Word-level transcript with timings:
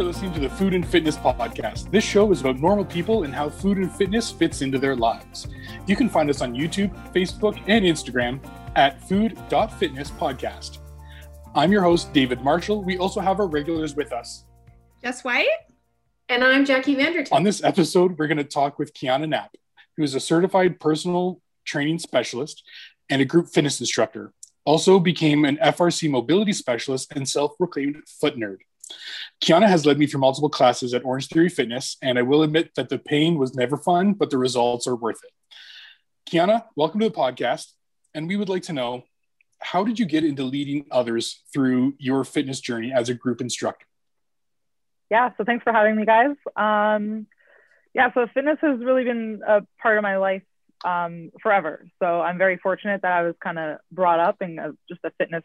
are 0.00 0.04
listening 0.04 0.32
to 0.32 0.40
the 0.40 0.48
Food 0.48 0.72
and 0.72 0.86
Fitness 0.86 1.18
Podcast. 1.18 1.90
This 1.90 2.02
show 2.02 2.32
is 2.32 2.40
about 2.40 2.58
normal 2.58 2.86
people 2.86 3.24
and 3.24 3.34
how 3.34 3.50
food 3.50 3.76
and 3.76 3.92
fitness 3.92 4.30
fits 4.30 4.62
into 4.62 4.78
their 4.78 4.96
lives. 4.96 5.46
You 5.86 5.94
can 5.94 6.08
find 6.08 6.30
us 6.30 6.40
on 6.40 6.54
YouTube, 6.54 6.90
Facebook, 7.12 7.62
and 7.66 7.84
Instagram 7.84 8.40
at 8.76 9.06
food.fitness 9.06 10.12
podcast. 10.12 10.78
I'm 11.54 11.70
your 11.70 11.82
host, 11.82 12.14
David 12.14 12.40
Marshall. 12.40 12.82
We 12.82 12.96
also 12.96 13.20
have 13.20 13.40
our 13.40 13.46
regulars 13.46 13.94
with 13.94 14.10
us. 14.10 14.46
Jess 15.04 15.22
White. 15.22 15.48
And 16.30 16.42
I'm 16.42 16.64
Jackie 16.64 16.96
Vanderton. 16.96 17.32
On 17.32 17.42
this 17.42 17.62
episode, 17.62 18.18
we're 18.18 18.26
going 18.26 18.38
to 18.38 18.44
talk 18.44 18.78
with 18.78 18.94
Kiana 18.94 19.28
Knapp, 19.28 19.54
who 19.98 20.02
is 20.02 20.14
a 20.14 20.20
certified 20.20 20.80
personal 20.80 21.42
training 21.66 21.98
specialist 21.98 22.62
and 23.10 23.20
a 23.20 23.26
group 23.26 23.48
fitness 23.48 23.78
instructor. 23.80 24.32
Also 24.64 24.98
became 24.98 25.44
an 25.44 25.58
FRC 25.58 26.08
mobility 26.08 26.54
specialist 26.54 27.12
and 27.14 27.28
self-proclaimed 27.28 27.96
foot 28.18 28.36
nerd. 28.38 28.60
Kiana 29.42 29.68
has 29.68 29.86
led 29.86 29.98
me 29.98 30.06
through 30.06 30.20
multiple 30.20 30.50
classes 30.50 30.94
at 30.94 31.04
Orange 31.04 31.28
Theory 31.28 31.48
Fitness, 31.48 31.96
and 32.02 32.18
I 32.18 32.22
will 32.22 32.42
admit 32.42 32.74
that 32.76 32.88
the 32.88 32.98
pain 32.98 33.38
was 33.38 33.54
never 33.54 33.76
fun, 33.76 34.12
but 34.12 34.30
the 34.30 34.38
results 34.38 34.86
are 34.86 34.96
worth 34.96 35.20
it. 35.24 35.30
Kiana, 36.30 36.64
welcome 36.76 37.00
to 37.00 37.08
the 37.08 37.14
podcast. 37.14 37.72
And 38.14 38.28
we 38.28 38.36
would 38.36 38.48
like 38.48 38.64
to 38.64 38.72
know 38.72 39.04
how 39.60 39.84
did 39.84 39.98
you 39.98 40.06
get 40.06 40.24
into 40.24 40.42
leading 40.42 40.86
others 40.90 41.42
through 41.52 41.94
your 41.98 42.24
fitness 42.24 42.60
journey 42.60 42.92
as 42.92 43.08
a 43.08 43.14
group 43.14 43.40
instructor? 43.40 43.86
Yeah, 45.10 45.30
so 45.36 45.44
thanks 45.44 45.64
for 45.64 45.72
having 45.72 45.96
me, 45.96 46.06
guys. 46.06 46.36
Um, 46.56 47.26
yeah, 47.94 48.12
so 48.14 48.26
fitness 48.32 48.58
has 48.62 48.78
really 48.80 49.04
been 49.04 49.42
a 49.46 49.62
part 49.82 49.98
of 49.98 50.02
my 50.02 50.16
life 50.16 50.42
um, 50.84 51.30
forever. 51.42 51.86
So 51.98 52.20
I'm 52.20 52.38
very 52.38 52.56
fortunate 52.56 53.02
that 53.02 53.12
I 53.12 53.22
was 53.22 53.34
kind 53.42 53.58
of 53.58 53.78
brought 53.90 54.20
up 54.20 54.36
in 54.40 54.58
a, 54.58 54.72
just 54.88 55.00
a 55.04 55.10
fitness 55.18 55.44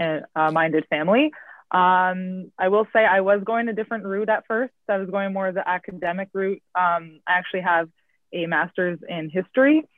uh, 0.00 0.50
minded 0.50 0.86
family. 0.88 1.30
Um, 1.72 2.52
I 2.58 2.68
will 2.68 2.86
say 2.92 3.04
I 3.04 3.22
was 3.22 3.40
going 3.44 3.68
a 3.68 3.72
different 3.72 4.04
route 4.04 4.28
at 4.28 4.46
first. 4.46 4.74
I 4.88 4.98
was 4.98 5.08
going 5.08 5.32
more 5.32 5.48
of 5.48 5.54
the 5.54 5.66
academic 5.66 6.28
route. 6.34 6.62
Um, 6.74 7.20
I 7.26 7.32
actually 7.32 7.62
have 7.62 7.88
a 8.32 8.46
master's 8.46 8.98
in 9.08 9.30
history. 9.30 9.88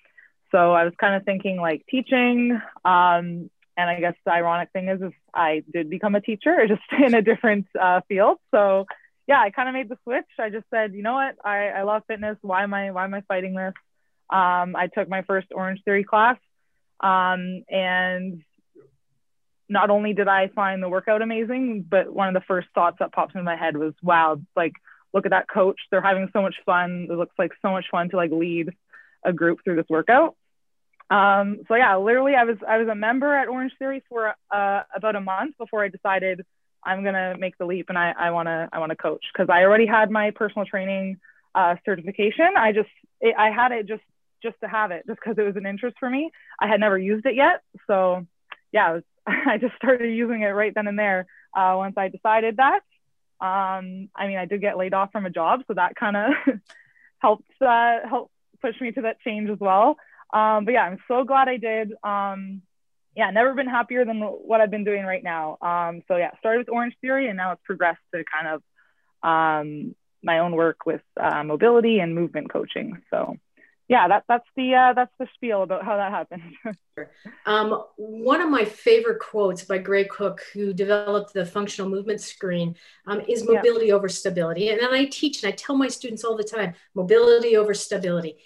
So 0.52 0.72
I 0.72 0.84
was 0.84 0.92
kind 1.00 1.16
of 1.16 1.24
thinking 1.24 1.56
like 1.56 1.84
teaching. 1.90 2.52
Um, 2.84 3.50
and 3.76 3.90
I 3.90 3.98
guess 3.98 4.14
the 4.24 4.32
ironic 4.32 4.70
thing 4.72 4.88
is, 4.88 5.02
is 5.02 5.12
I 5.34 5.64
did 5.72 5.90
become 5.90 6.14
a 6.14 6.20
teacher, 6.20 6.64
just 6.68 6.82
in 7.04 7.14
a 7.14 7.22
different 7.22 7.66
uh, 7.80 8.02
field. 8.08 8.38
So 8.52 8.86
yeah, 9.26 9.40
I 9.40 9.50
kind 9.50 9.68
of 9.68 9.74
made 9.74 9.88
the 9.88 9.98
switch. 10.04 10.26
I 10.38 10.50
just 10.50 10.66
said, 10.70 10.94
you 10.94 11.02
know 11.02 11.14
what, 11.14 11.36
I, 11.44 11.68
I 11.70 11.82
love 11.82 12.02
fitness. 12.06 12.36
Why 12.42 12.62
am 12.62 12.72
I 12.72 12.92
why 12.92 13.04
am 13.04 13.14
I 13.14 13.22
fighting 13.22 13.54
this? 13.54 13.74
Um, 14.30 14.76
I 14.76 14.88
took 14.94 15.08
my 15.08 15.22
first 15.22 15.48
Orange 15.52 15.80
Theory 15.84 16.04
class, 16.04 16.36
um, 17.00 17.64
and 17.68 18.42
not 19.68 19.90
only 19.90 20.12
did 20.12 20.28
I 20.28 20.48
find 20.48 20.82
the 20.82 20.88
workout 20.88 21.22
amazing, 21.22 21.86
but 21.88 22.12
one 22.12 22.28
of 22.28 22.34
the 22.34 22.46
first 22.46 22.68
thoughts 22.74 22.96
that 23.00 23.12
pops 23.12 23.34
into 23.34 23.44
my 23.44 23.56
head 23.56 23.76
was, 23.76 23.94
wow, 24.02 24.40
like 24.54 24.74
look 25.12 25.26
at 25.26 25.30
that 25.30 25.48
coach. 25.48 25.80
They're 25.90 26.02
having 26.02 26.28
so 26.32 26.42
much 26.42 26.56
fun. 26.66 27.08
It 27.10 27.14
looks 27.14 27.34
like 27.38 27.52
so 27.62 27.70
much 27.70 27.86
fun 27.90 28.10
to 28.10 28.16
like 28.16 28.30
lead 28.30 28.70
a 29.24 29.32
group 29.32 29.60
through 29.64 29.76
this 29.76 29.86
workout. 29.88 30.36
Um, 31.10 31.60
so 31.68 31.74
yeah, 31.74 31.96
literally, 31.96 32.34
I 32.34 32.44
was 32.44 32.56
I 32.66 32.78
was 32.78 32.88
a 32.88 32.94
member 32.94 33.34
at 33.34 33.48
Orange 33.48 33.72
Theory 33.78 34.02
for 34.08 34.34
uh, 34.50 34.82
about 34.94 35.16
a 35.16 35.20
month 35.20 35.56
before 35.58 35.84
I 35.84 35.88
decided 35.88 36.44
I'm 36.82 37.04
gonna 37.04 37.36
make 37.38 37.56
the 37.58 37.66
leap 37.66 37.86
and 37.88 37.98
I, 37.98 38.12
I 38.18 38.30
wanna 38.30 38.68
I 38.72 38.78
wanna 38.78 38.96
coach 38.96 39.24
because 39.32 39.48
I 39.50 39.62
already 39.62 39.86
had 39.86 40.10
my 40.10 40.30
personal 40.30 40.66
training 40.66 41.18
uh, 41.54 41.76
certification. 41.84 42.48
I 42.56 42.72
just 42.72 42.88
it, 43.20 43.34
I 43.38 43.50
had 43.50 43.72
it 43.72 43.86
just 43.86 44.02
just 44.42 44.56
to 44.62 44.68
have 44.68 44.90
it 44.90 45.04
just 45.06 45.20
because 45.20 45.38
it 45.38 45.42
was 45.42 45.56
an 45.56 45.66
interest 45.66 45.96
for 46.00 46.08
me. 46.08 46.30
I 46.60 46.68
had 46.68 46.80
never 46.80 46.98
used 46.98 47.26
it 47.26 47.34
yet, 47.34 47.62
so 47.86 48.26
yeah, 48.72 48.94
was, 48.94 49.02
I 49.46 49.58
just 49.58 49.74
started 49.76 50.14
using 50.14 50.42
it 50.42 50.48
right 50.48 50.74
then 50.74 50.86
and 50.86 50.98
there 50.98 51.26
uh, 51.54 51.74
once 51.76 51.94
I 51.96 52.08
decided 52.08 52.58
that. 52.58 52.80
Um, 53.40 54.08
I 54.14 54.26
mean, 54.26 54.38
I 54.38 54.46
did 54.46 54.60
get 54.60 54.78
laid 54.78 54.94
off 54.94 55.12
from 55.12 55.26
a 55.26 55.30
job, 55.30 55.62
so 55.66 55.74
that 55.74 55.96
kind 55.96 56.16
of 56.16 56.32
helped 57.18 57.50
uh, 57.60 57.98
help 58.08 58.30
push 58.62 58.80
me 58.80 58.92
to 58.92 59.02
that 59.02 59.20
change 59.20 59.50
as 59.50 59.58
well. 59.58 59.96
Um, 60.32 60.64
but 60.64 60.72
yeah, 60.72 60.84
I'm 60.84 60.98
so 61.08 61.24
glad 61.24 61.48
I 61.48 61.58
did. 61.58 61.92
Um, 62.02 62.62
yeah, 63.16 63.30
never 63.30 63.54
been 63.54 63.68
happier 63.68 64.04
than 64.04 64.20
what 64.20 64.60
I've 64.60 64.70
been 64.70 64.84
doing 64.84 65.04
right 65.04 65.22
now. 65.22 65.58
Um, 65.60 66.02
so 66.08 66.16
yeah, 66.16 66.30
started 66.38 66.60
with 66.60 66.68
Orange 66.68 66.94
Theory, 67.00 67.28
and 67.28 67.36
now 67.36 67.52
it's 67.52 67.62
progressed 67.64 68.00
to 68.14 68.24
kind 68.24 68.48
of 68.48 68.62
um, 69.28 69.94
my 70.22 70.40
own 70.40 70.56
work 70.56 70.86
with 70.86 71.02
uh, 71.20 71.44
mobility 71.44 72.00
and 72.00 72.14
movement 72.14 72.50
coaching. 72.50 73.02
So 73.10 73.36
yeah, 73.88 74.08
that, 74.08 74.24
that's 74.28 74.46
the 74.56 74.74
uh, 74.74 74.92
that's 74.94 75.12
the 75.18 75.26
spiel 75.34 75.62
about 75.62 75.84
how 75.84 75.96
that 75.96 76.10
happened. 76.10 76.42
um, 77.46 77.84
one 77.96 78.40
of 78.40 78.48
my 78.48 78.64
favorite 78.64 79.20
quotes 79.20 79.64
by 79.64 79.76
Gray 79.76 80.04
Cook, 80.04 80.40
who 80.54 80.72
developed 80.72 81.34
the 81.34 81.44
functional 81.44 81.90
movement 81.90 82.20
screen, 82.20 82.76
um, 83.06 83.20
is 83.28 83.46
mobility 83.46 83.88
yeah. 83.88 83.94
over 83.94 84.08
stability. 84.08 84.70
And 84.70 84.80
then 84.80 84.92
I 84.92 85.04
teach 85.04 85.42
and 85.42 85.52
I 85.52 85.56
tell 85.56 85.76
my 85.76 85.88
students 85.88 86.24
all 86.24 86.36
the 86.36 86.44
time, 86.44 86.74
mobility 86.94 87.56
over 87.56 87.74
stability. 87.74 88.38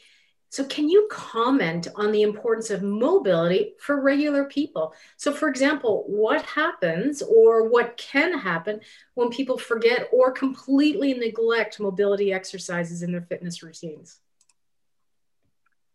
So, 0.50 0.64
can 0.64 0.88
you 0.88 1.06
comment 1.10 1.86
on 1.94 2.10
the 2.10 2.22
importance 2.22 2.70
of 2.70 2.82
mobility 2.82 3.74
for 3.78 4.00
regular 4.00 4.44
people? 4.44 4.94
So, 5.18 5.30
for 5.30 5.48
example, 5.48 6.04
what 6.08 6.42
happens 6.42 7.22
or 7.22 7.68
what 7.68 7.96
can 7.96 8.36
happen 8.36 8.80
when 9.14 9.28
people 9.28 9.58
forget 9.58 10.08
or 10.10 10.32
completely 10.32 11.14
neglect 11.14 11.78
mobility 11.78 12.32
exercises 12.32 13.02
in 13.02 13.12
their 13.12 13.22
fitness 13.22 13.62
routines? 13.62 14.20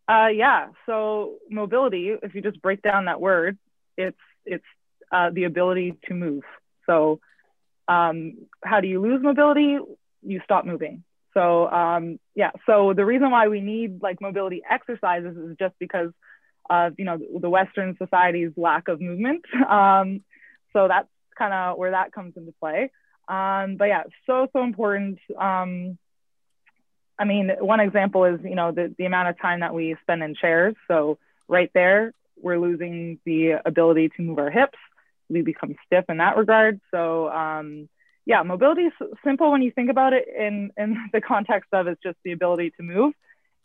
Uh, 0.08 0.28
yeah. 0.28 0.68
So, 0.86 1.36
mobility, 1.50 2.14
if 2.22 2.34
you 2.34 2.42
just 2.42 2.60
break 2.60 2.82
down 2.82 3.06
that 3.06 3.20
word, 3.20 3.58
it's 3.96 4.18
it's 4.44 4.64
uh, 5.10 5.30
the 5.30 5.44
ability 5.44 5.96
to 6.06 6.14
move. 6.14 6.42
So, 6.86 7.20
um, 7.88 8.38
how 8.62 8.80
do 8.80 8.88
you 8.88 9.00
lose 9.00 9.22
mobility? 9.22 9.78
You 10.22 10.40
stop 10.44 10.66
moving. 10.66 11.04
So 11.34 11.68
um, 11.68 12.18
yeah, 12.34 12.52
so 12.64 12.94
the 12.94 13.04
reason 13.04 13.30
why 13.30 13.48
we 13.48 13.60
need 13.60 14.00
like 14.02 14.20
mobility 14.20 14.62
exercises 14.68 15.36
is 15.36 15.56
just 15.58 15.74
because 15.78 16.10
of 16.70 16.94
you 16.96 17.04
know 17.04 17.18
the 17.40 17.50
Western 17.50 17.96
society's 17.98 18.52
lack 18.56 18.88
of 18.88 19.00
movement. 19.00 19.44
Um, 19.68 20.22
so 20.72 20.88
that's 20.88 21.08
kind 21.38 21.52
of 21.52 21.78
where 21.78 21.92
that 21.92 22.12
comes 22.12 22.34
into 22.36 22.52
play. 22.58 22.90
Um, 23.28 23.76
but 23.76 23.86
yeah, 23.86 24.04
so 24.26 24.48
so 24.52 24.62
important. 24.62 25.18
Um, 25.38 25.98
I 27.18 27.24
mean, 27.24 27.50
one 27.60 27.80
example 27.80 28.24
is 28.24 28.40
you 28.42 28.54
know 28.54 28.72
the 28.72 28.94
the 28.96 29.04
amount 29.04 29.28
of 29.28 29.40
time 29.40 29.60
that 29.60 29.74
we 29.74 29.96
spend 30.02 30.22
in 30.22 30.34
chairs. 30.34 30.74
So 30.88 31.18
right 31.48 31.70
there, 31.74 32.12
we're 32.40 32.58
losing 32.58 33.18
the 33.24 33.60
ability 33.64 34.10
to 34.16 34.22
move 34.22 34.38
our 34.38 34.50
hips. 34.50 34.78
We 35.28 35.42
become 35.42 35.74
stiff 35.86 36.04
in 36.08 36.18
that 36.18 36.36
regard. 36.36 36.80
So 36.90 37.30
um, 37.30 37.88
yeah, 38.26 38.42
mobility 38.42 38.82
is 38.82 38.92
simple 39.22 39.50
when 39.52 39.62
you 39.62 39.70
think 39.70 39.90
about 39.90 40.12
it 40.12 40.26
in, 40.28 40.70
in 40.76 40.96
the 41.12 41.20
context 41.20 41.70
of 41.72 41.86
it's 41.86 42.02
just 42.02 42.16
the 42.24 42.32
ability 42.32 42.72
to 42.76 42.82
move. 42.82 43.14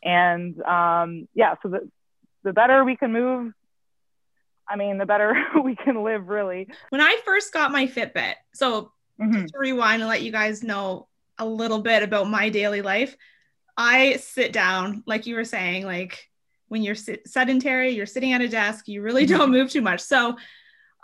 And 0.04 0.62
um, 0.64 1.28
yeah, 1.34 1.56
so 1.62 1.70
the, 1.70 1.90
the 2.44 2.54
better 2.54 2.84
we 2.84 2.96
can 2.96 3.12
move, 3.12 3.54
I 4.68 4.76
mean, 4.76 4.98
the 4.98 5.06
better 5.06 5.36
we 5.64 5.76
can 5.76 6.04
live, 6.04 6.28
really. 6.28 6.68
When 6.90 7.02
I 7.02 7.18
first 7.26 7.54
got 7.54 7.72
my 7.72 7.88
Fitbit, 7.88 8.36
so 8.54 8.92
mm-hmm. 9.20 9.46
to 9.46 9.58
rewind 9.58 10.02
and 10.02 10.10
let 10.10 10.22
you 10.22 10.32
guys 10.32 10.64
know 10.64 11.08
a 11.38 11.46
little 11.46 11.80
bit 11.80 12.04
about 12.04 12.30
my 12.30 12.50
daily 12.50 12.82
life, 12.82 13.16
I 13.80 14.18
sit 14.18 14.52
down, 14.52 15.04
like 15.08 15.26
you 15.26 15.36
were 15.36 15.46
saying, 15.46 15.86
like 15.86 16.28
when 16.68 16.84
you're 16.84 16.96
sedentary, 16.96 17.92
you're 17.92 18.06
sitting 18.06 18.34
at 18.34 18.42
a 18.42 18.50
desk, 18.50 18.90
you 18.90 19.02
really 19.02 19.26
don't 19.26 19.52
move 19.52 19.72
too 19.72 19.82
much. 19.82 20.02
So 20.02 20.36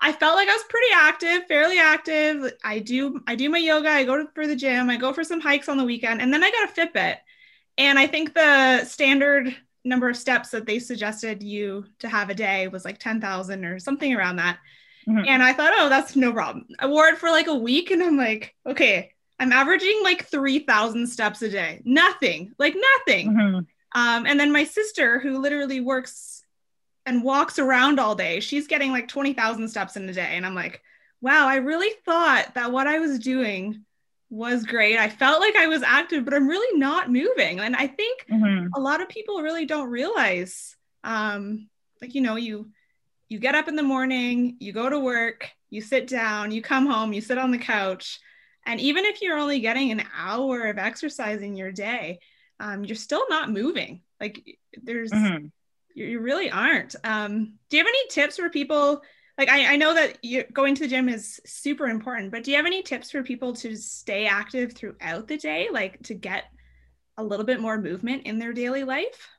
I 0.01 0.11
felt 0.11 0.35
like 0.35 0.49
I 0.49 0.53
was 0.53 0.63
pretty 0.67 0.93
active, 0.93 1.47
fairly 1.47 1.79
active. 1.79 2.51
I 2.65 2.79
do 2.79 3.21
I 3.25 3.35
do 3.35 3.49
my 3.49 3.59
yoga, 3.59 3.89
I 3.89 4.03
go 4.03 4.17
to, 4.17 4.29
for 4.35 4.45
the 4.45 4.57
gym, 4.57 4.89
I 4.89 4.97
go 4.97 5.13
for 5.13 5.23
some 5.23 5.39
hikes 5.39 5.69
on 5.69 5.77
the 5.77 5.85
weekend, 5.85 6.21
and 6.21 6.33
then 6.33 6.43
I 6.43 6.51
got 6.51 6.69
a 6.69 6.73
Fitbit. 6.73 7.15
And 7.77 7.97
I 7.97 8.07
think 8.07 8.33
the 8.33 8.83
standard 8.83 9.55
number 9.85 10.09
of 10.09 10.17
steps 10.17 10.49
that 10.49 10.65
they 10.65 10.79
suggested 10.79 11.41
you 11.41 11.85
to 11.99 12.09
have 12.09 12.29
a 12.29 12.35
day 12.35 12.67
was 12.67 12.83
like 12.83 12.99
10,000 12.99 13.63
or 13.63 13.79
something 13.79 14.13
around 14.13 14.35
that. 14.35 14.59
Mm-hmm. 15.07 15.25
And 15.27 15.41
I 15.41 15.53
thought, 15.53 15.73
oh, 15.77 15.87
that's 15.87 16.17
no 16.17 16.33
problem. 16.33 16.65
I 16.77 16.87
wore 16.87 17.07
it 17.07 17.19
for 17.19 17.29
like 17.29 17.47
a 17.47 17.55
week 17.55 17.91
and 17.91 18.03
I'm 18.03 18.17
like, 18.17 18.53
okay, 18.65 19.13
I'm 19.39 19.51
averaging 19.51 19.99
like 20.03 20.25
3,000 20.27 21.07
steps 21.07 21.41
a 21.41 21.49
day. 21.49 21.81
Nothing, 21.83 22.53
like 22.57 22.75
nothing. 22.75 23.33
Mm-hmm. 23.33 23.99
Um, 23.99 24.25
and 24.25 24.39
then 24.39 24.51
my 24.51 24.63
sister, 24.63 25.19
who 25.19 25.39
literally 25.39 25.79
works 25.79 26.43
and 27.05 27.23
walks 27.23 27.59
around 27.59 27.99
all 27.99 28.15
day. 28.15 28.39
She's 28.39 28.67
getting 28.67 28.91
like 28.91 29.07
20,000 29.07 29.67
steps 29.67 29.95
in 29.95 30.09
a 30.09 30.13
day. 30.13 30.31
And 30.31 30.45
I'm 30.45 30.55
like, 30.55 30.81
wow, 31.21 31.47
I 31.47 31.57
really 31.57 31.93
thought 32.03 32.53
that 32.55 32.71
what 32.71 32.87
I 32.87 32.99
was 32.99 33.19
doing 33.19 33.85
was 34.29 34.63
great. 34.63 34.97
I 34.97 35.09
felt 35.09 35.39
like 35.39 35.55
I 35.55 35.67
was 35.67 35.83
active, 35.83 36.25
but 36.25 36.33
I'm 36.33 36.47
really 36.47 36.77
not 36.77 37.11
moving. 37.11 37.59
And 37.59 37.75
I 37.75 37.87
think 37.87 38.25
mm-hmm. 38.29 38.67
a 38.75 38.79
lot 38.79 39.01
of 39.01 39.09
people 39.09 39.41
really 39.41 39.65
don't 39.65 39.89
realize, 39.89 40.75
um, 41.03 41.69
like, 42.01 42.15
you 42.15 42.21
know, 42.21 42.35
you, 42.35 42.69
you 43.29 43.39
get 43.39 43.55
up 43.55 43.67
in 43.67 43.75
the 43.75 43.83
morning, 43.83 44.57
you 44.59 44.73
go 44.73 44.89
to 44.89 44.99
work, 44.99 45.49
you 45.69 45.81
sit 45.81 46.07
down, 46.07 46.51
you 46.51 46.61
come 46.61 46.87
home, 46.87 47.13
you 47.13 47.21
sit 47.21 47.37
on 47.37 47.51
the 47.51 47.57
couch. 47.57 48.19
And 48.65 48.79
even 48.79 49.05
if 49.05 49.21
you're 49.21 49.37
only 49.37 49.59
getting 49.59 49.91
an 49.91 50.03
hour 50.15 50.63
of 50.63 50.77
exercise 50.77 51.41
in 51.41 51.55
your 51.55 51.71
day, 51.71 52.19
um, 52.59 52.83
you're 52.83 52.95
still 52.95 53.25
not 53.29 53.51
moving. 53.51 54.01
Like 54.19 54.57
there's, 54.81 55.11
mm-hmm 55.11 55.47
you, 55.95 56.05
you 56.05 56.19
really 56.19 56.51
aren't. 56.51 56.95
Um, 57.03 57.53
do 57.69 57.77
you 57.77 57.83
have 57.83 57.87
any 57.87 58.07
tips 58.09 58.37
for 58.37 58.49
people 58.49 59.01
like 59.37 59.49
I, 59.49 59.73
I 59.73 59.75
know 59.75 59.93
that 59.93 60.23
you 60.23 60.45
going 60.53 60.75
to 60.75 60.83
the 60.83 60.87
gym 60.87 61.09
is 61.09 61.41
super 61.45 61.87
important, 61.87 62.31
but 62.31 62.43
do 62.43 62.51
you 62.51 62.57
have 62.57 62.65
any 62.65 62.83
tips 62.83 63.11
for 63.11 63.21
people 63.21 63.53
to 63.55 63.75
stay 63.75 64.27
active 64.27 64.73
throughout 64.73 65.27
the 65.27 65.37
day, 65.37 65.67
like 65.71 66.01
to 66.03 66.13
get 66.13 66.45
a 67.17 67.23
little 67.23 67.45
bit 67.45 67.59
more 67.59 67.77
movement 67.77 68.23
in 68.23 68.39
their 68.39 68.53
daily 68.53 68.85
life? 68.85 69.29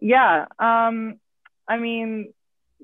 Yeah. 0.00 0.46
Um, 0.58 1.18
I 1.66 1.78
mean, 1.78 2.34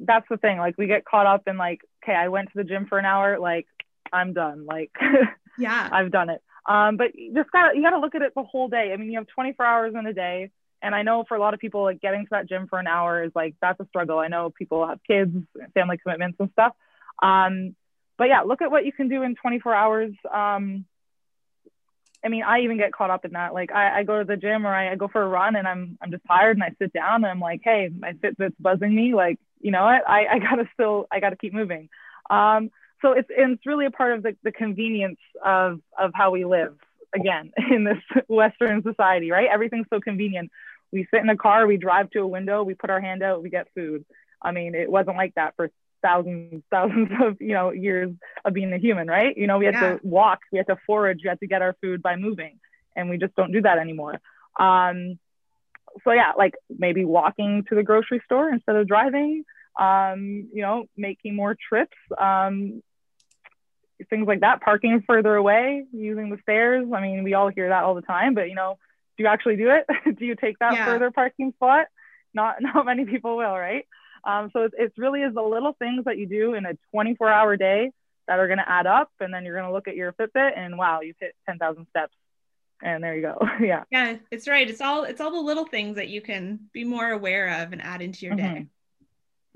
that's 0.02 0.26
the 0.30 0.38
thing. 0.38 0.56
Like 0.56 0.78
we 0.78 0.86
get 0.86 1.04
caught 1.04 1.26
up 1.26 1.42
in 1.46 1.58
like, 1.58 1.82
okay, 2.02 2.14
I 2.14 2.28
went 2.28 2.48
to 2.48 2.58
the 2.58 2.64
gym 2.64 2.86
for 2.86 2.98
an 2.98 3.04
hour, 3.04 3.38
like 3.38 3.66
I'm 4.10 4.32
done. 4.32 4.64
Like 4.64 4.90
yeah, 5.58 5.88
I've 5.90 6.10
done 6.10 6.30
it. 6.30 6.42
Um, 6.66 6.96
but 6.96 7.14
you 7.14 7.34
just 7.34 7.50
got 7.50 7.74
you 7.74 7.82
got 7.82 7.90
to 7.90 7.98
look 7.98 8.14
at 8.14 8.22
it 8.22 8.32
the 8.34 8.42
whole 8.42 8.68
day. 8.68 8.92
I 8.92 8.96
mean, 8.96 9.10
you 9.10 9.18
have 9.18 9.26
24 9.28 9.66
hours 9.66 9.94
in 9.98 10.06
a 10.06 10.12
day, 10.12 10.50
and 10.80 10.94
I 10.94 11.02
know 11.02 11.24
for 11.26 11.36
a 11.36 11.40
lot 11.40 11.54
of 11.54 11.60
people, 11.60 11.82
like 11.82 12.00
getting 12.00 12.24
to 12.24 12.30
that 12.32 12.48
gym 12.48 12.66
for 12.68 12.78
an 12.78 12.86
hour 12.86 13.24
is 13.24 13.32
like 13.34 13.54
that's 13.60 13.80
a 13.80 13.86
struggle. 13.86 14.18
I 14.18 14.28
know 14.28 14.50
people 14.50 14.86
have 14.86 15.00
kids, 15.06 15.34
family 15.74 15.98
commitments, 15.98 16.38
and 16.40 16.50
stuff. 16.52 16.74
Um, 17.22 17.74
but 18.18 18.28
yeah, 18.28 18.42
look 18.42 18.62
at 18.62 18.70
what 18.70 18.84
you 18.84 18.92
can 18.92 19.08
do 19.08 19.22
in 19.22 19.34
24 19.34 19.74
hours. 19.74 20.12
Um, 20.32 20.84
I 22.24 22.28
mean, 22.28 22.42
I 22.44 22.60
even 22.60 22.78
get 22.78 22.92
caught 22.92 23.10
up 23.10 23.24
in 23.24 23.32
that. 23.32 23.52
Like 23.52 23.72
I, 23.72 24.00
I 24.00 24.02
go 24.04 24.18
to 24.18 24.24
the 24.24 24.36
gym 24.36 24.66
or 24.66 24.72
I, 24.72 24.92
I, 24.92 24.94
go 24.94 25.08
for 25.08 25.22
a 25.22 25.28
run 25.28 25.56
and 25.56 25.66
I'm 25.66 25.98
I'm 26.00 26.10
just 26.10 26.24
tired 26.26 26.56
and 26.56 26.62
I 26.62 26.70
sit 26.78 26.92
down 26.92 27.16
and 27.16 27.26
I'm 27.26 27.40
like, 27.40 27.62
hey, 27.64 27.90
my 27.96 28.12
Fitbit's 28.12 28.54
buzzing 28.60 28.94
me. 28.94 29.14
Like, 29.14 29.38
you 29.60 29.72
know 29.72 29.82
what? 29.82 30.08
I, 30.08 30.26
I 30.26 30.38
gotta 30.38 30.68
still 30.74 31.06
I 31.10 31.20
gotta 31.20 31.36
keep 31.36 31.52
moving. 31.52 31.88
Um, 32.30 32.70
so 33.02 33.12
it's 33.12 33.28
it's 33.30 33.66
really 33.66 33.86
a 33.86 33.90
part 33.90 34.12
of 34.12 34.22
the, 34.22 34.36
the 34.42 34.52
convenience 34.52 35.18
of 35.44 35.80
of 35.98 36.12
how 36.14 36.30
we 36.30 36.44
live 36.44 36.76
again 37.14 37.52
in 37.70 37.84
this 37.84 37.98
Western 38.28 38.82
society, 38.82 39.30
right? 39.30 39.48
Everything's 39.52 39.86
so 39.92 40.00
convenient. 40.00 40.50
We 40.92 41.06
sit 41.12 41.22
in 41.22 41.28
a 41.28 41.36
car, 41.36 41.66
we 41.66 41.78
drive 41.78 42.10
to 42.10 42.20
a 42.20 42.26
window, 42.26 42.62
we 42.62 42.74
put 42.74 42.90
our 42.90 43.00
hand 43.00 43.22
out, 43.22 43.42
we 43.42 43.50
get 43.50 43.66
food. 43.74 44.04
I 44.40 44.52
mean, 44.52 44.74
it 44.74 44.90
wasn't 44.90 45.16
like 45.16 45.34
that 45.36 45.54
for 45.56 45.70
thousands, 46.02 46.62
thousands 46.70 47.10
of 47.22 47.36
you 47.40 47.54
know 47.54 47.70
years 47.70 48.10
of 48.44 48.52
being 48.52 48.72
a 48.72 48.78
human, 48.78 49.08
right? 49.08 49.36
You 49.36 49.46
know, 49.46 49.58
we 49.58 49.66
had 49.66 49.74
yeah. 49.74 49.96
to 49.96 50.00
walk, 50.02 50.40
we 50.52 50.58
had 50.58 50.66
to 50.68 50.76
forage, 50.86 51.20
we 51.22 51.28
had 51.28 51.40
to 51.40 51.46
get 51.46 51.62
our 51.62 51.76
food 51.80 52.02
by 52.02 52.16
moving, 52.16 52.58
and 52.94 53.08
we 53.08 53.18
just 53.18 53.34
don't 53.34 53.52
do 53.52 53.62
that 53.62 53.78
anymore. 53.78 54.20
Um, 54.58 55.18
so 56.04 56.12
yeah, 56.12 56.32
like 56.36 56.54
maybe 56.70 57.04
walking 57.04 57.64
to 57.68 57.74
the 57.74 57.82
grocery 57.82 58.22
store 58.24 58.50
instead 58.50 58.76
of 58.76 58.86
driving. 58.86 59.44
Um, 59.80 60.50
you 60.52 60.60
know, 60.60 60.84
making 60.98 61.34
more 61.34 61.56
trips. 61.56 61.96
Um, 62.18 62.82
things 64.08 64.26
like 64.26 64.40
that, 64.40 64.60
parking 64.60 65.02
further 65.06 65.34
away, 65.34 65.84
using 65.92 66.30
the 66.30 66.38
stairs. 66.42 66.86
I 66.94 67.00
mean, 67.00 67.22
we 67.22 67.34
all 67.34 67.48
hear 67.48 67.68
that 67.68 67.84
all 67.84 67.94
the 67.94 68.02
time, 68.02 68.34
but 68.34 68.48
you 68.48 68.54
know, 68.54 68.78
do 69.16 69.24
you 69.24 69.28
actually 69.28 69.56
do 69.56 69.70
it? 69.70 69.86
do 70.18 70.24
you 70.24 70.34
take 70.34 70.58
that 70.58 70.74
yeah. 70.74 70.84
further 70.84 71.10
parking 71.10 71.52
spot? 71.52 71.86
Not 72.34 72.56
not 72.60 72.86
many 72.86 73.04
people 73.04 73.36
will, 73.36 73.56
right? 73.56 73.86
Um, 74.24 74.50
so 74.52 74.62
it's, 74.62 74.74
it's 74.78 74.98
really 74.98 75.22
is 75.22 75.34
the 75.34 75.42
little 75.42 75.74
things 75.78 76.04
that 76.04 76.16
you 76.16 76.26
do 76.26 76.54
in 76.54 76.64
a 76.64 76.74
24 76.92 77.28
hour 77.28 77.56
day 77.56 77.90
that 78.28 78.38
are 78.38 78.46
going 78.46 78.58
to 78.58 78.68
add 78.68 78.86
up, 78.86 79.10
and 79.20 79.34
then 79.34 79.44
you're 79.44 79.56
going 79.56 79.66
to 79.66 79.72
look 79.72 79.88
at 79.88 79.96
your 79.96 80.12
Fitbit 80.12 80.56
and 80.56 80.78
wow, 80.78 81.00
you've 81.00 81.16
hit 81.18 81.34
10,000 81.48 81.86
steps, 81.90 82.14
and 82.82 83.02
there 83.02 83.16
you 83.16 83.22
go. 83.22 83.38
yeah. 83.60 83.84
Yeah, 83.90 84.16
it's 84.30 84.46
right. 84.46 84.68
It's 84.68 84.80
all 84.80 85.04
it's 85.04 85.20
all 85.20 85.32
the 85.32 85.40
little 85.40 85.66
things 85.66 85.96
that 85.96 86.08
you 86.08 86.20
can 86.20 86.60
be 86.72 86.84
more 86.84 87.10
aware 87.10 87.62
of 87.62 87.72
and 87.72 87.82
add 87.82 88.02
into 88.02 88.26
your 88.26 88.36
mm-hmm. 88.36 88.54
day. 88.54 88.66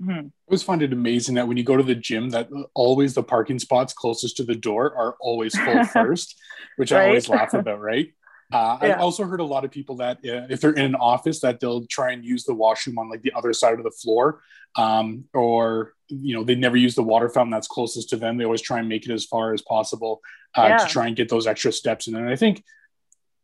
Mm-hmm. 0.01 0.27
I 0.27 0.31
always 0.47 0.63
find 0.63 0.81
it 0.81 0.93
amazing 0.93 1.35
that 1.35 1.47
when 1.47 1.57
you 1.57 1.63
go 1.63 1.77
to 1.77 1.83
the 1.83 1.95
gym, 1.95 2.29
that 2.31 2.49
always 2.73 3.13
the 3.13 3.23
parking 3.23 3.59
spots 3.59 3.93
closest 3.93 4.37
to 4.37 4.43
the 4.43 4.55
door 4.55 4.95
are 4.95 5.15
always 5.19 5.57
full 5.57 5.83
first, 5.93 6.39
which 6.75 6.91
right? 6.91 7.03
I 7.03 7.07
always 7.07 7.29
laugh 7.29 7.53
about, 7.53 7.81
right? 7.81 8.13
Uh, 8.51 8.77
yeah. 8.81 8.87
I 8.89 8.93
also 8.99 9.25
heard 9.25 9.41
a 9.41 9.45
lot 9.45 9.65
of 9.65 9.71
people 9.71 9.97
that 9.97 10.17
uh, 10.17 10.47
if 10.49 10.61
they're 10.61 10.71
in 10.71 10.85
an 10.85 10.95
office, 10.95 11.41
that 11.41 11.59
they'll 11.59 11.85
try 11.87 12.11
and 12.11 12.23
use 12.23 12.45
the 12.45 12.53
washroom 12.53 12.97
on 12.97 13.09
like 13.09 13.21
the 13.21 13.33
other 13.35 13.51
side 13.51 13.77
of 13.77 13.83
the 13.83 13.91
floor, 13.91 14.41
um, 14.75 15.25
or 15.33 15.93
you 16.07 16.33
know 16.33 16.43
they 16.43 16.55
never 16.55 16.77
use 16.77 16.95
the 16.95 17.03
water 17.03 17.27
fountain 17.27 17.51
that's 17.51 17.67
closest 17.67 18.09
to 18.09 18.17
them. 18.17 18.37
They 18.37 18.45
always 18.45 18.61
try 18.61 18.79
and 18.79 18.87
make 18.87 19.05
it 19.05 19.11
as 19.11 19.25
far 19.25 19.53
as 19.53 19.61
possible 19.61 20.21
uh, 20.55 20.67
yeah. 20.69 20.77
to 20.77 20.85
try 20.85 21.07
and 21.07 21.15
get 21.15 21.27
those 21.27 21.45
extra 21.45 21.73
steps 21.73 22.07
in. 22.07 22.15
And 22.15 22.29
I 22.29 22.37
think 22.37 22.63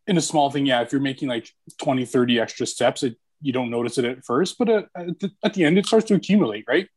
in 0.08 0.18
a 0.18 0.22
small 0.22 0.50
thing, 0.50 0.66
yeah, 0.66 0.82
if 0.82 0.92
you're 0.92 1.02
making 1.02 1.30
like 1.30 1.50
20, 1.82 2.06
30 2.06 2.40
extra 2.40 2.66
steps, 2.66 3.04
it, 3.04 3.18
you 3.44 3.54
don't 3.54 3.70
notice 3.70 3.98
it 3.98 4.06
at 4.06 4.26
first, 4.26 4.58
but 4.58 4.70
at, 4.70 4.86
at, 4.96 5.20
the, 5.20 5.32
at 5.44 5.54
the 5.54 5.64
end, 5.66 5.78
it 5.78 5.86
starts 5.86 6.08
to 6.08 6.16
accumulate, 6.16 6.66
right? 6.68 6.88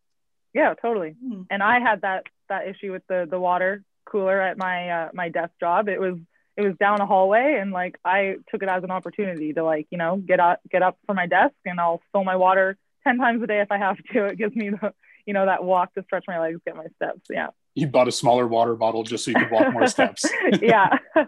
Yeah, 0.55 0.73
totally. 0.81 1.17
Mm-hmm. 1.23 1.43
And 1.51 1.63
I 1.63 1.81
had 1.81 2.01
that 2.03 2.25
that 2.49 2.67
issue 2.69 2.93
with 2.93 3.03
the 3.09 3.27
the 3.29 3.39
water 3.39 3.83
cooler 4.07 4.41
at 4.41 4.57
my 4.57 4.89
uh, 4.89 5.09
my 5.13 5.29
desk 5.29 5.53
job. 5.61 5.89
It 5.89 6.01
was 6.01 6.17
it 6.57 6.63
was 6.63 6.75
down 6.81 7.03
a 7.03 7.07
hallway, 7.07 7.59
and 7.61 7.73
like 7.73 7.99
I 8.05 8.37
took 8.51 8.63
it 8.63 8.69
as 8.69 8.83
an 8.83 8.91
opportunity 8.91 9.53
to 9.53 9.63
like 9.63 9.87
you 9.91 9.99
know 9.99 10.17
get 10.17 10.41
up 10.41 10.61
get 10.71 10.83
up 10.83 10.97
from 11.05 11.17
my 11.17 11.27
desk, 11.27 11.55
and 11.67 11.79
I'll 11.79 12.01
fill 12.13 12.25
my 12.25 12.37
water 12.37 12.79
ten 13.05 13.19
times 13.19 13.43
a 13.43 13.47
day 13.47 13.61
if 13.61 13.71
I 13.71 13.77
have 13.77 13.99
to. 14.13 14.27
It 14.27 14.39
gives 14.39 14.57
me 14.57 14.71
the 14.71 14.95
you 15.27 15.35
know 15.35 15.45
that 15.45 15.63
walk 15.63 15.93
to 15.95 16.03
stretch 16.05 16.25
my 16.27 16.39
legs, 16.39 16.61
get 16.65 16.77
my 16.77 16.87
steps. 16.97 17.23
Yeah. 17.29 17.49
You 17.75 17.89
bought 17.89 18.09
a 18.09 18.13
smaller 18.13 18.47
water 18.47 18.75
bottle 18.75 19.03
just 19.03 19.27
so 19.27 19.33
you 19.33 19.37
could 19.37 19.51
walk 19.51 19.71
more 19.75 19.87
steps. 19.97 20.25
yeah. 20.63 20.97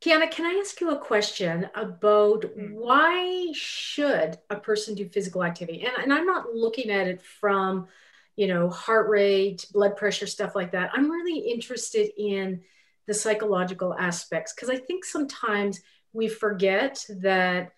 Kiana, 0.00 0.30
can 0.30 0.46
I 0.46 0.58
ask 0.58 0.80
you 0.80 0.90
a 0.90 0.98
question 0.98 1.68
about 1.74 2.42
mm. 2.42 2.72
why 2.72 3.50
should 3.52 4.38
a 4.48 4.56
person 4.56 4.94
do 4.94 5.06
physical 5.06 5.44
activity? 5.44 5.84
And, 5.84 5.92
and 6.02 6.12
I'm 6.12 6.24
not 6.24 6.54
looking 6.54 6.90
at 6.90 7.06
it 7.06 7.20
from, 7.20 7.86
you 8.34 8.46
know, 8.46 8.70
heart 8.70 9.10
rate, 9.10 9.66
blood 9.72 9.98
pressure, 9.98 10.26
stuff 10.26 10.54
like 10.54 10.72
that. 10.72 10.90
I'm 10.94 11.10
really 11.10 11.50
interested 11.50 12.10
in 12.16 12.62
the 13.06 13.12
psychological 13.12 13.94
aspects 13.94 14.54
because 14.54 14.70
I 14.70 14.76
think 14.76 15.04
sometimes 15.04 15.80
we 16.14 16.28
forget 16.28 17.04
that, 17.20 17.72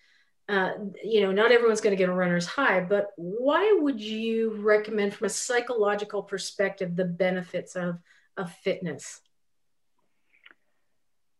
uh, 0.47 0.71
you 1.03 1.21
know, 1.23 1.33
not 1.33 1.51
everyone's 1.51 1.81
going 1.81 1.95
to 1.95 2.01
get 2.01 2.09
a 2.09 2.13
runner's 2.13 2.45
high, 2.45 2.79
but 2.79 3.07
why 3.17 3.77
would 3.81 3.99
you 3.99 4.53
recommend 4.61 5.13
from 5.13 5.25
a 5.25 5.29
psychological 5.29 6.23
perspective 6.23 6.95
the 6.95 7.03
benefits 7.03 7.75
of, 7.75 7.97
of 8.37 8.49
fitness? 8.63 9.19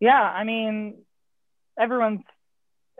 Yeah, 0.03 0.21
I 0.21 0.43
mean, 0.43 0.95
everyone's 1.79 2.23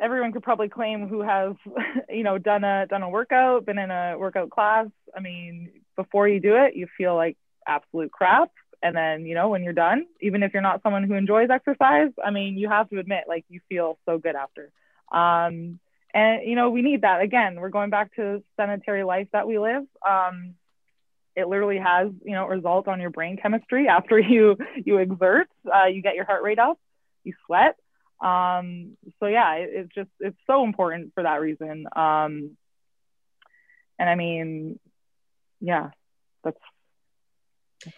everyone 0.02 0.32
could 0.32 0.42
probably 0.42 0.70
claim 0.70 1.10
who 1.10 1.22
has, 1.22 1.54
you 2.10 2.24
know, 2.24 2.38
done 2.38 2.64
a 2.64 2.88
done 2.88 3.04
a 3.04 3.10
workout, 3.10 3.66
been 3.66 3.78
in 3.78 3.92
a 3.92 4.16
workout 4.18 4.50
class. 4.50 4.88
I 5.14 5.20
mean, 5.20 5.82
before 5.98 6.30
you 6.30 6.40
do 6.40 6.56
it, 6.56 6.78
you 6.78 6.88
feel 6.98 7.14
like 7.14 7.36
absolute 7.68 8.10
crap. 8.10 8.52
And 8.82 8.96
then, 8.96 9.26
you 9.26 9.36
know, 9.36 9.50
when 9.50 9.64
you're 9.64 9.74
done, 9.74 10.06
even 10.22 10.44
if 10.44 10.54
you're 10.54 10.62
not 10.62 10.82
someone 10.82 11.04
who 11.04 11.16
enjoys 11.16 11.50
exercise, 11.50 12.12
I 12.24 12.32
mean, 12.32 12.58
you 12.58 12.70
have 12.70 12.90
to 12.92 13.00
admit, 13.00 13.26
like, 13.28 13.44
you 13.50 13.60
feel 13.68 13.98
so 14.06 14.18
good 14.18 14.36
after. 14.36 14.72
Um, 15.12 15.80
and, 16.14 16.46
you 16.46 16.56
know, 16.56 16.70
we 16.70 16.82
need 16.82 17.02
that. 17.02 17.20
Again, 17.20 17.60
we're 17.60 17.70
going 17.70 17.90
back 17.90 18.16
to 18.16 18.44
sedentary 18.56 19.04
life 19.04 19.28
that 19.34 19.46
we 19.46 19.60
live. 19.60 19.84
Um, 20.08 20.56
it 21.36 21.48
literally 21.48 21.80
has, 21.80 22.12
you 22.24 22.34
know, 22.34 22.46
result 22.46 22.88
on 22.88 23.02
your 23.02 23.10
brain 23.10 23.38
chemistry 23.38 23.88
after 23.90 24.18
you 24.18 24.58
you 24.86 25.00
exert. 25.00 25.50
Uh, 25.66 25.88
you 25.88 26.02
get 26.02 26.16
your 26.16 26.26
heart 26.26 26.44
rate 26.44 26.60
up 26.60 26.78
you 27.24 27.34
sweat. 27.46 27.76
Um, 28.22 28.98
so 29.20 29.28
yeah, 29.28 29.56
it, 29.56 29.70
it's 29.74 29.96
just 29.96 30.10
it's 30.20 30.38
so 30.48 30.64
important 30.64 31.14
for 31.14 31.24
that 31.24 31.42
reason. 31.42 31.86
Um, 31.96 32.58
and 34.00 34.10
I 34.10 34.16
mean, 34.16 34.80
yeah, 35.60 35.90
that's. 36.44 36.58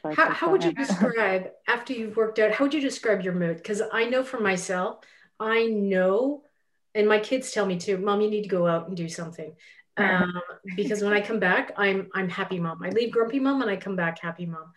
that's 0.03 0.15
how, 0.15 0.29
how 0.31 0.51
would 0.51 0.63
you 0.63 0.73
describe 0.85 1.51
after 1.67 1.93
you've 1.93 2.15
worked 2.15 2.39
out? 2.39 2.51
How 2.51 2.65
would 2.65 2.73
you 2.73 2.81
describe 2.81 3.21
your 3.21 3.33
mood? 3.33 3.57
Because 3.57 3.81
I 3.93 4.05
know 4.05 4.23
for 4.23 4.39
myself, 4.39 4.99
I 5.39 5.65
know, 5.65 6.43
and 6.93 7.07
my 7.07 7.19
kids 7.19 7.51
tell 7.51 7.65
me 7.65 7.77
too, 7.77 7.97
"Mom, 7.97 8.21
you 8.21 8.29
need 8.29 8.43
to 8.43 8.49
go 8.49 8.67
out 8.67 8.87
and 8.87 8.97
do 8.97 9.07
something." 9.07 9.55
Um, 9.97 10.33
because 10.75 11.01
when 11.01 11.13
I 11.13 11.21
come 11.21 11.39
back, 11.39 11.71
I'm 11.77 12.09
I'm 12.13 12.29
happy 12.29 12.59
mom. 12.59 12.83
I 12.83 12.89
leave 12.89 13.11
grumpy 13.11 13.39
mom 13.39 13.61
and 13.61 13.71
I 13.71 13.77
come 13.77 13.95
back 13.95 14.19
happy 14.19 14.45
mom. 14.45 14.73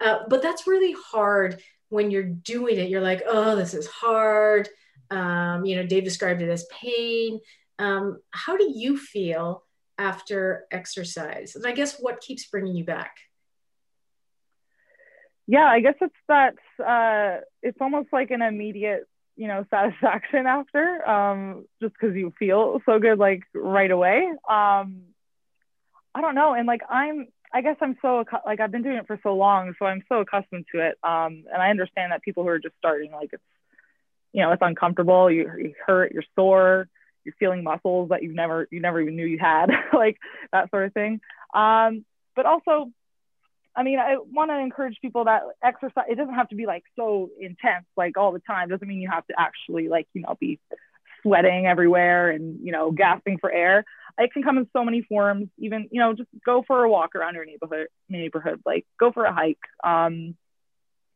Uh, 0.00 0.20
but 0.28 0.42
that's 0.42 0.66
really 0.66 0.94
hard 1.10 1.60
when 1.92 2.10
you're 2.10 2.22
doing 2.22 2.78
it, 2.78 2.88
you're 2.88 3.02
like, 3.02 3.22
oh, 3.28 3.54
this 3.54 3.74
is 3.74 3.86
hard. 3.86 4.66
Um, 5.10 5.66
you 5.66 5.76
know, 5.76 5.84
Dave 5.84 6.04
described 6.04 6.40
it 6.40 6.48
as 6.48 6.66
pain. 6.70 7.38
Um, 7.78 8.18
how 8.30 8.56
do 8.56 8.72
you 8.74 8.96
feel 8.96 9.62
after 9.98 10.64
exercise? 10.70 11.54
And 11.54 11.66
I 11.66 11.72
guess 11.72 11.98
what 12.00 12.22
keeps 12.22 12.46
bringing 12.46 12.74
you 12.74 12.84
back? 12.84 13.16
Yeah, 15.46 15.66
I 15.66 15.80
guess 15.80 15.96
it's 16.00 16.14
that 16.28 16.54
uh, 16.82 17.42
it's 17.62 17.76
almost 17.78 18.08
like 18.10 18.30
an 18.30 18.40
immediate, 18.40 19.06
you 19.36 19.48
know, 19.48 19.66
satisfaction 19.68 20.46
after, 20.46 21.06
um, 21.06 21.66
just 21.82 21.92
because 21.92 22.16
you 22.16 22.32
feel 22.38 22.80
so 22.86 22.98
good 23.00 23.18
like 23.18 23.42
right 23.52 23.90
away. 23.90 24.30
Um, 24.48 25.02
I 26.14 26.22
don't 26.22 26.34
know, 26.34 26.54
and 26.54 26.66
like 26.66 26.80
I'm 26.88 27.28
I 27.52 27.60
guess 27.60 27.76
I'm 27.80 27.96
so 28.00 28.24
like 28.46 28.60
I've 28.60 28.70
been 28.70 28.82
doing 28.82 28.96
it 28.96 29.06
for 29.06 29.18
so 29.22 29.34
long, 29.34 29.74
so 29.78 29.84
I'm 29.84 30.02
so 30.08 30.20
accustomed 30.20 30.64
to 30.74 30.80
it. 30.80 30.98
Um, 31.02 31.44
and 31.52 31.60
I 31.60 31.70
understand 31.70 32.12
that 32.12 32.22
people 32.22 32.42
who 32.44 32.48
are 32.48 32.58
just 32.58 32.74
starting, 32.78 33.12
like 33.12 33.30
it's, 33.32 33.42
you 34.32 34.42
know, 34.42 34.52
it's 34.52 34.62
uncomfortable. 34.62 35.30
You, 35.30 35.50
you 35.58 35.74
hurt, 35.86 36.12
you're 36.12 36.24
sore, 36.34 36.88
you're 37.24 37.34
feeling 37.38 37.62
muscles 37.62 38.08
that 38.08 38.22
you've 38.22 38.34
never 38.34 38.66
you 38.70 38.80
never 38.80 39.00
even 39.00 39.16
knew 39.16 39.26
you 39.26 39.38
had, 39.38 39.66
like 39.92 40.18
that 40.52 40.70
sort 40.70 40.86
of 40.86 40.94
thing. 40.94 41.20
Um, 41.52 42.04
but 42.34 42.46
also, 42.46 42.90
I 43.76 43.82
mean, 43.82 43.98
I 43.98 44.16
want 44.16 44.50
to 44.50 44.58
encourage 44.58 44.98
people 45.02 45.24
that 45.24 45.42
exercise. 45.62 46.06
It 46.08 46.16
doesn't 46.16 46.34
have 46.34 46.48
to 46.48 46.56
be 46.56 46.64
like 46.64 46.84
so 46.96 47.28
intense, 47.38 47.84
like 47.96 48.16
all 48.16 48.32
the 48.32 48.40
time. 48.40 48.70
Doesn't 48.70 48.88
mean 48.88 49.00
you 49.00 49.10
have 49.10 49.26
to 49.26 49.34
actually 49.38 49.88
like 49.88 50.08
you 50.14 50.22
know 50.22 50.36
be 50.40 50.58
sweating 51.22 51.66
everywhere 51.66 52.30
and 52.30 52.58
you 52.64 52.72
know 52.72 52.90
gasping 52.90 53.38
for 53.38 53.52
air 53.52 53.84
it 54.18 54.32
can 54.32 54.42
come 54.42 54.58
in 54.58 54.68
so 54.72 54.84
many 54.84 55.02
forms. 55.02 55.48
Even 55.58 55.88
you 55.90 56.00
know, 56.00 56.14
just 56.14 56.28
go 56.44 56.62
for 56.66 56.84
a 56.84 56.90
walk 56.90 57.14
around 57.14 57.34
your 57.34 57.44
neighborhood. 57.44 57.88
Neighborhood, 58.08 58.60
like 58.64 58.86
go 58.98 59.12
for 59.12 59.24
a 59.24 59.32
hike. 59.32 59.58
Um, 59.82 60.36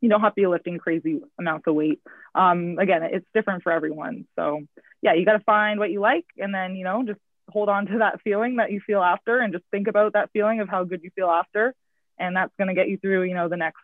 you 0.01 0.09
don't 0.09 0.21
have 0.21 0.35
to 0.35 0.41
be 0.41 0.47
lifting 0.47 0.79
crazy 0.79 1.21
amounts 1.39 1.67
of 1.67 1.75
weight. 1.75 2.01
Um, 2.35 2.79
again, 2.79 3.03
it's 3.03 3.27
different 3.35 3.63
for 3.63 3.73
everyone. 3.73 4.27
So 4.37 4.63
yeah, 5.03 5.15
you 5.15 5.25
got 5.25 5.35
to 5.35 5.45
find 5.45 5.79
what 5.79 5.91
you 5.91 6.01
like, 6.01 6.27
and 6.39 6.55
then 6.55 6.77
you 6.77 6.85
know, 6.85 7.03
just 7.05 7.21
hold 7.49 7.69
on 7.69 7.87
to 7.87 7.99
that 7.99 8.21
feeling 8.23 8.57
that 8.57 8.73
you 8.73 8.81
feel 8.81 9.03
after, 9.03 9.41
and 9.41 9.53
just 9.53 9.65
think 9.71 9.89
about 9.89 10.13
that 10.15 10.31
feeling 10.33 10.61
of 10.61 10.69
how 10.69 10.85
good 10.85 11.03
you 11.03 11.11
feel 11.15 11.29
after, 11.29 11.75
and 12.19 12.37
that's 12.37 12.53
going 12.59 12.69
to 12.69 12.75
get 12.75 12.89
you 12.89 12.99
through, 12.99 13.23
you 13.23 13.35
know, 13.35 13.49
the 13.49 13.57
next 13.57 13.81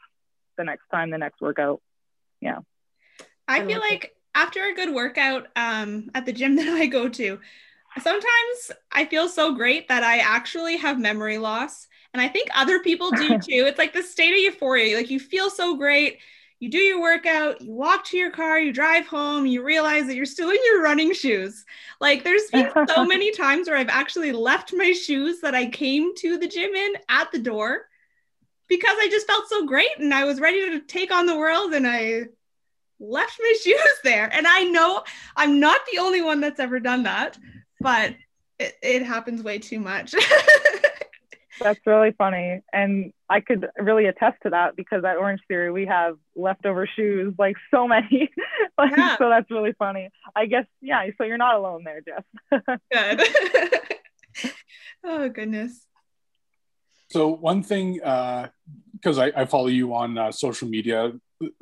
the 0.56 0.64
next 0.64 0.84
time, 0.90 1.10
the 1.10 1.18
next 1.18 1.40
workout. 1.40 1.80
Yeah. 2.40 2.58
I 3.48 3.64
feel 3.66 3.80
like 3.80 4.14
after 4.34 4.64
a 4.64 4.74
good 4.74 4.94
workout 4.94 5.48
um, 5.56 6.10
at 6.14 6.26
the 6.26 6.32
gym 6.32 6.56
that 6.56 6.68
I 6.68 6.86
go 6.86 7.08
to, 7.08 7.40
sometimes 8.00 8.72
I 8.90 9.04
feel 9.04 9.28
so 9.28 9.54
great 9.54 9.88
that 9.88 10.02
I 10.02 10.18
actually 10.18 10.76
have 10.76 10.98
memory 10.98 11.38
loss. 11.38 11.88
And 12.12 12.20
I 12.20 12.28
think 12.28 12.48
other 12.54 12.80
people 12.80 13.10
do 13.10 13.28
too. 13.38 13.64
It's 13.66 13.78
like 13.78 13.92
the 13.92 14.02
state 14.02 14.32
of 14.32 14.40
euphoria. 14.40 14.96
Like 14.96 15.10
you 15.10 15.20
feel 15.20 15.50
so 15.50 15.76
great. 15.76 16.18
You 16.60 16.70
do 16.70 16.78
your 16.78 17.00
workout, 17.00 17.60
you 17.60 17.72
walk 17.72 18.04
to 18.04 18.16
your 18.16 18.30
car, 18.30 18.60
you 18.60 18.72
drive 18.72 19.08
home, 19.08 19.46
you 19.46 19.64
realize 19.64 20.06
that 20.06 20.14
you're 20.14 20.24
still 20.24 20.50
in 20.50 20.58
your 20.64 20.80
running 20.80 21.12
shoes. 21.12 21.64
Like 22.00 22.22
there's 22.22 22.48
been 22.52 22.70
so 22.88 23.04
many 23.04 23.32
times 23.32 23.68
where 23.68 23.76
I've 23.76 23.88
actually 23.88 24.30
left 24.30 24.72
my 24.72 24.92
shoes 24.92 25.40
that 25.40 25.56
I 25.56 25.66
came 25.66 26.14
to 26.18 26.38
the 26.38 26.46
gym 26.46 26.72
in 26.72 26.92
at 27.08 27.32
the 27.32 27.40
door 27.40 27.88
because 28.68 28.96
I 29.00 29.08
just 29.10 29.26
felt 29.26 29.48
so 29.48 29.66
great 29.66 29.90
and 29.98 30.14
I 30.14 30.24
was 30.24 30.38
ready 30.38 30.70
to 30.70 30.80
take 30.80 31.10
on 31.10 31.26
the 31.26 31.36
world 31.36 31.74
and 31.74 31.84
I 31.84 32.26
left 33.00 33.38
my 33.40 33.54
shoes 33.62 33.98
there. 34.04 34.30
And 34.32 34.46
I 34.46 34.62
know 34.62 35.02
I'm 35.36 35.58
not 35.58 35.80
the 35.92 35.98
only 35.98 36.22
one 36.22 36.40
that's 36.40 36.60
ever 36.60 36.78
done 36.78 37.02
that, 37.02 37.36
but 37.82 38.14
it, 38.58 38.74
it 38.82 39.02
happens 39.02 39.42
way 39.42 39.58
too 39.58 39.80
much. 39.80 40.14
that's 41.60 41.80
really 41.86 42.12
funny. 42.12 42.60
And 42.72 43.12
I 43.28 43.40
could 43.40 43.68
really 43.78 44.06
attest 44.06 44.38
to 44.44 44.50
that 44.50 44.76
because 44.76 45.04
at 45.04 45.16
Orange 45.16 45.40
Theory, 45.48 45.70
we 45.70 45.86
have 45.86 46.16
leftover 46.34 46.86
shoes, 46.86 47.34
like 47.38 47.56
so 47.70 47.86
many. 47.86 48.30
like, 48.78 48.96
yeah. 48.96 49.16
So 49.16 49.28
that's 49.28 49.50
really 49.50 49.72
funny. 49.78 50.10
I 50.34 50.46
guess, 50.46 50.66
yeah. 50.80 51.04
So 51.18 51.24
you're 51.24 51.38
not 51.38 51.56
alone 51.56 51.84
there, 51.84 52.00
Jess. 52.00 52.24
Good. 52.92 54.50
oh, 55.04 55.28
goodness. 55.28 55.86
So, 57.10 57.28
one 57.28 57.62
thing, 57.62 57.94
because 57.94 59.18
uh, 59.18 59.30
I, 59.36 59.42
I, 59.42 59.44
follow 59.44 59.66
you 59.66 59.94
on 59.94 60.16
uh, 60.16 60.32
social 60.32 60.66
media, 60.66 61.12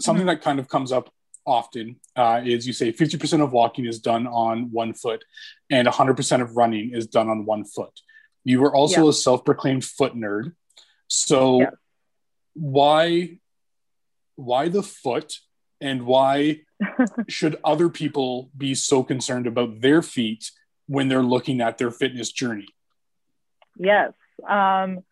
something 0.00 0.21
mm-hmm. 0.21 0.27
that 0.29 0.43
kind 0.43 0.61
of 0.61 0.69
comes 0.69 0.93
up 0.93 1.12
often 1.47 1.97
uh, 2.16 2.40
is 2.44 2.66
you 2.66 2.73
say 2.73 2.92
50% 2.92 3.42
of 3.42 3.52
walking 3.52 3.87
is 3.87 3.99
done 3.99 4.26
on 4.26 4.70
one 4.70 4.94
foot 4.94 5.25
and 5.70 5.87
100% 5.88 6.42
of 6.42 6.56
running 6.56 6.94
is 6.94 7.06
done 7.06 7.28
on 7.28 7.44
one 7.44 7.64
foot. 7.64 8.00
You 8.44 8.61
were 8.61 8.75
also 8.75 9.04
yeah. 9.04 9.11
a 9.11 9.12
self 9.12 9.44
proclaimed 9.44 9.85
foot 9.85 10.14
nerd. 10.14 10.52
So 11.09 11.61
yeah. 11.61 11.70
why 12.54 13.38
why 14.37 14.68
the 14.68 14.82
foot 14.82 15.35
and 15.80 16.06
why 16.06 16.61
should 17.28 17.59
other 17.62 17.88
people 17.88 18.50
be 18.56 18.75
so 18.75 19.02
concerned 19.02 19.47
about 19.47 19.80
their 19.80 20.02
feet 20.02 20.50
when 20.87 21.09
they're 21.09 21.23
looking 21.23 21.61
at 21.61 21.78
their 21.78 21.90
fitness 21.90 22.32
journey? 22.32 22.68
Yes. 23.78 24.12
Um, 24.49 25.04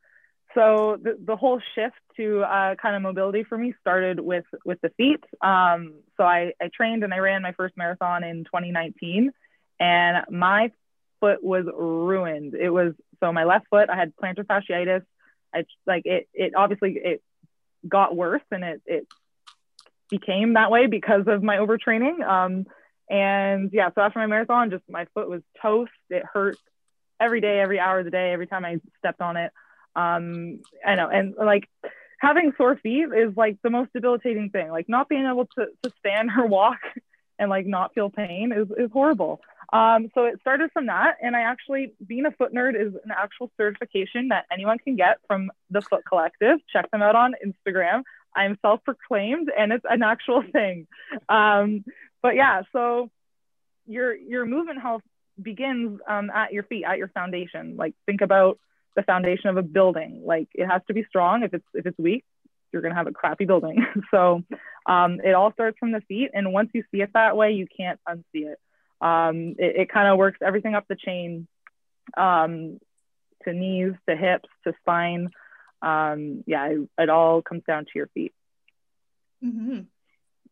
so 0.55 0.99
the, 1.01 1.19
the 1.23 1.37
whole 1.37 1.61
shift 1.75 1.95
to 2.19 2.43
uh, 2.43 2.75
kind 2.75 2.95
of 2.95 3.03
mobility 3.03 3.45
for 3.45 3.57
me 3.57 3.75
started 3.81 4.21
with 4.21 4.45
with 4.65 4.81
the 4.83 4.91
feet. 4.91 5.25
Um, 5.41 5.95
so 6.17 6.25
I, 6.25 6.53
I 6.61 6.69
trained 6.75 7.05
and 7.05 7.15
I 7.15 7.19
ran 7.19 7.43
my 7.43 7.53
first 7.53 7.77
marathon 7.77 8.25
in 8.25 8.45
2019, 8.45 9.33
and 9.81 10.25
my 10.31 10.71
foot 11.21 11.43
was 11.43 11.65
ruined. 11.67 12.55
It 12.55 12.71
was 12.71 12.93
so 13.21 13.33
my 13.33 13.45
left 13.45 13.67
foot 13.71 13.89
I 13.91 13.97
had 13.97 14.13
plantar 14.17 14.45
fasciitis. 14.45 15.03
I 15.55 15.65
like 15.87 16.03
it. 16.05 16.29
It 16.35 16.55
obviously 16.55 16.99
it 17.03 17.23
got 17.89 18.15
worse 18.15 18.43
and 18.51 18.65
it 18.65 18.83
it 18.87 19.07
became 20.11 20.55
that 20.55 20.71
way 20.71 20.87
because 20.87 21.25
of 21.27 21.43
my 21.43 21.57
overtraining. 21.57 22.27
Um, 22.27 22.67
and 23.11 23.71
yeah, 23.73 23.91
so 23.95 24.03
after 24.03 24.19
my 24.19 24.27
marathon, 24.27 24.71
just 24.71 24.85
my 24.89 25.07
foot 25.15 25.29
was 25.29 25.43
toast. 25.63 25.93
It 26.11 26.25
hurt 26.33 26.57
every 27.21 27.41
day, 27.41 27.61
every 27.61 27.81
hour 27.81 28.01
of 28.01 28.05
the 28.05 28.11
day, 28.11 28.33
every 28.33 28.47
time 28.47 28.65
I 28.65 28.81
stepped 28.99 29.21
on 29.21 29.37
it. 29.37 29.53
Um, 29.97 30.61
I 30.87 30.95
know, 30.95 31.09
and 31.09 31.35
like 31.37 31.69
having 32.19 32.53
sore 32.57 32.77
feet 32.77 33.07
is 33.17 33.37
like 33.37 33.59
the 33.63 33.71
most 33.71 33.93
debilitating 33.93 34.51
thing. 34.51 34.71
Like 34.71 34.89
not 34.89 35.09
being 35.09 35.27
able 35.27 35.47
to, 35.57 35.67
to 35.83 35.93
stand 35.99 36.31
or 36.37 36.47
walk 36.47 36.79
and 37.39 37.49
like 37.49 37.67
not 37.67 37.95
feel 37.95 38.11
pain 38.11 38.53
is, 38.53 38.69
is 38.77 38.91
horrible. 38.93 39.41
Um, 39.73 40.09
so 40.15 40.25
it 40.25 40.41
started 40.41 40.71
from 40.73 40.87
that. 40.87 41.17
And 41.23 41.37
I 41.37 41.43
actually, 41.43 41.93
being 42.05 42.27
a 42.27 42.31
foot 42.33 42.53
nerd 42.55 42.75
is 42.75 42.95
an 43.05 43.13
actual 43.17 43.51
certification 43.57 44.29
that 44.29 44.47
anyone 44.51 44.79
can 44.79 44.97
get 44.97 45.19
from 45.27 45.51
the 45.71 45.83
Foot 45.83 46.05
Collective. 46.09 46.59
Check 46.73 46.91
them 46.91 47.03
out 47.03 47.15
on 47.15 47.35
Instagram. 47.45 48.03
I'm 48.35 48.59
self 48.63 48.83
proclaimed 48.85 49.51
and 49.57 49.73
it's 49.73 49.85
an 49.89 50.03
actual 50.03 50.43
thing. 50.53 50.87
Um, 51.29 51.85
but 52.23 52.35
yeah, 52.35 52.63
so 52.73 53.11
your, 53.87 54.15
your 54.15 54.45
movement 54.45 54.81
health 54.81 55.03
begins 55.41 56.01
um, 56.09 56.31
at 56.31 56.53
your 56.53 56.65
feet, 56.65 56.85
at 56.85 56.99
your 56.99 57.09
foundation. 57.09 57.77
Like 57.77 57.95
think 58.07 58.23
about 58.23 58.59
the 58.99 59.05
foundation 59.05 59.49
of 59.49 59.57
a 59.57 59.63
building. 59.63 60.23
Like 60.25 60.49
it 60.55 60.67
has 60.67 60.83
to 60.89 60.95
be 60.95 61.05
strong. 61.05 61.45
If 61.45 61.55
it's 61.55 61.65
if 61.73 61.87
it's 61.87 61.99
weak, 61.99 62.25
you're 62.73 62.83
gonna 62.83 62.97
have 62.97 63.07
a 63.07 63.13
crappy 63.13 63.45
building. 63.45 63.87
so 64.11 64.43
um, 64.87 65.21
it 65.23 65.35
all 65.35 65.53
starts 65.53 65.79
from 65.79 65.93
the 65.93 66.01
feet, 66.03 66.31
and 66.35 66.53
once 66.53 66.71
you 66.75 66.83
see 66.91 67.01
it 67.01 67.11
that 67.15 67.37
way, 67.37 67.53
you 67.53 67.69
can't 67.75 68.01
unsee 68.09 68.53
it. 68.53 68.59
Um, 69.01 69.55
it, 69.57 69.83
it 69.83 69.93
kind 69.93 70.09
of 70.09 70.19
works 70.19 70.41
everything 70.45 70.75
up 70.75 70.87
the 70.89 70.97
chain, 70.97 71.47
um, 72.17 72.81
to 73.45 73.53
knees, 73.53 73.93
to 74.09 74.17
hips, 74.17 74.49
to 74.65 74.75
spine. 74.81 75.31
Um, 75.81 76.43
yeah, 76.49 76.67
it, 76.67 76.89
it, 76.99 77.09
all 77.09 77.41
comes 77.41 77.63
down 77.65 77.85
to 77.85 77.91
your 77.95 78.09
feet. 78.09 78.35
Mm-hmm. 79.45 79.83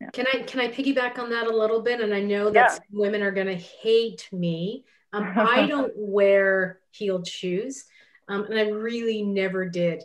Yeah. 0.00 0.11
Can 0.11 0.26
I 0.33 0.43
can 0.43 0.61
I 0.61 0.69
piggyback 0.69 1.19
on 1.19 1.31
that 1.31 1.49
a 1.49 1.57
little 1.57 1.83
bit? 1.83 2.00
And 2.00 2.15
I 2.15 2.21
know 2.21 2.50
that 2.50 2.75
yeah. 2.75 2.79
women 2.93 3.23
are 3.23 3.33
going 3.33 3.49
to 3.49 3.57
hate 3.57 4.29
me. 4.31 4.85
Um, 5.12 5.33
I 5.37 5.67
don't 5.67 5.93
wear 5.97 6.79
heeled 6.93 7.26
shoes 7.26 7.87
um, 8.28 8.45
and 8.45 8.59
I 8.59 8.68
really 8.71 9.23
never 9.23 9.68
did. 9.68 10.02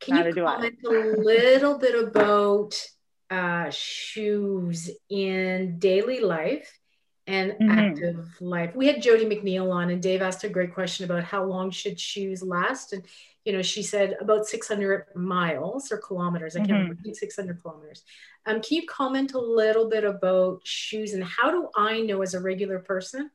Can 0.00 0.16
Neither 0.16 0.30
you 0.30 0.44
comment 0.44 0.78
a 0.84 0.90
little 0.90 1.78
bit 1.78 1.94
about 1.94 2.82
uh, 3.28 3.70
shoes 3.70 4.90
in 5.08 5.78
daily 5.78 6.20
life 6.20 6.78
and 7.26 7.52
mm-hmm. 7.52 7.70
active 7.70 8.36
life? 8.40 8.74
We 8.74 8.86
had 8.86 9.02
Jody 9.02 9.26
McNeil 9.26 9.70
on, 9.72 9.90
and 9.90 10.02
Dave 10.02 10.22
asked 10.22 10.44
a 10.44 10.48
great 10.48 10.72
question 10.72 11.04
about 11.04 11.24
how 11.24 11.44
long 11.44 11.70
should 11.70 12.00
shoes 12.00 12.42
last, 12.42 12.92
and 12.94 13.02
you 13.44 13.52
know, 13.52 13.62
she 13.62 13.82
said 13.82 14.16
about 14.20 14.46
600 14.46 15.06
miles 15.14 15.90
or 15.90 15.98
kilometers. 15.98 16.56
I 16.56 16.60
can't 16.60 16.70
mm-hmm. 16.70 16.88
remember, 16.90 17.14
600 17.14 17.62
kilometers. 17.62 18.04
Um, 18.44 18.60
can 18.60 18.76
you 18.76 18.86
comment 18.86 19.32
a 19.32 19.40
little 19.40 19.88
bit 19.88 20.04
about 20.04 20.60
shoes 20.64 21.14
and 21.14 21.24
how 21.24 21.50
do 21.50 21.68
I 21.74 22.00
know 22.00 22.22
as 22.22 22.34
a 22.34 22.40
regular 22.40 22.78
person, 22.78 23.30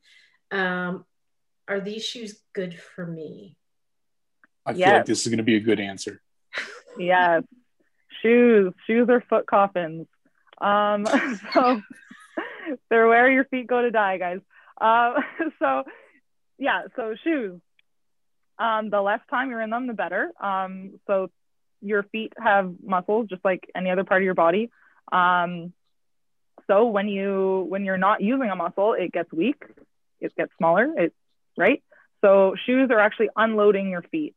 um, 0.50 1.04
are 1.68 1.80
these 1.80 2.04
shoes 2.04 2.40
good 2.52 2.78
for 2.78 3.04
me? 3.04 3.56
I 4.66 4.74
feel 4.74 4.86
like 4.86 5.06
this 5.06 5.22
is 5.22 5.28
going 5.28 5.38
to 5.38 5.44
be 5.44 5.56
a 5.56 5.60
good 5.60 5.80
answer. 5.80 6.20
yes. 6.98 7.42
Shoes. 8.22 8.72
Shoes 8.86 9.08
are 9.08 9.22
foot 9.28 9.46
coffins. 9.46 10.06
Um, 10.60 11.06
so 11.54 11.80
they're 12.90 13.08
where 13.08 13.30
your 13.30 13.44
feet 13.44 13.66
go 13.66 13.82
to 13.82 13.90
die, 13.90 14.18
guys. 14.18 14.40
Uh, 14.80 15.20
so, 15.58 15.84
yeah, 16.58 16.82
so 16.96 17.14
shoes. 17.22 17.60
Um, 18.58 18.90
the 18.90 19.00
less 19.00 19.20
time 19.30 19.50
you're 19.50 19.60
in 19.60 19.70
them, 19.70 19.86
the 19.86 19.92
better. 19.92 20.32
Um, 20.40 20.98
so 21.06 21.30
your 21.82 22.04
feet 22.04 22.32
have 22.38 22.74
muscles 22.82 23.28
just 23.28 23.44
like 23.44 23.70
any 23.74 23.90
other 23.90 24.04
part 24.04 24.22
of 24.22 24.24
your 24.24 24.34
body. 24.34 24.70
Um, 25.12 25.72
so 26.66 26.86
when 26.86 27.08
you 27.08 27.66
when 27.68 27.84
you're 27.84 27.98
not 27.98 28.20
using 28.20 28.48
a 28.48 28.56
muscle, 28.56 28.94
it 28.94 29.12
gets 29.12 29.32
weak, 29.32 29.62
it 30.20 30.34
gets 30.36 30.50
smaller, 30.58 30.92
it 30.96 31.14
right. 31.56 31.82
So 32.22 32.56
shoes 32.66 32.90
are 32.90 32.98
actually 32.98 33.28
unloading 33.36 33.90
your 33.90 34.02
feet. 34.02 34.34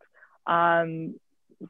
Um, 0.49 1.15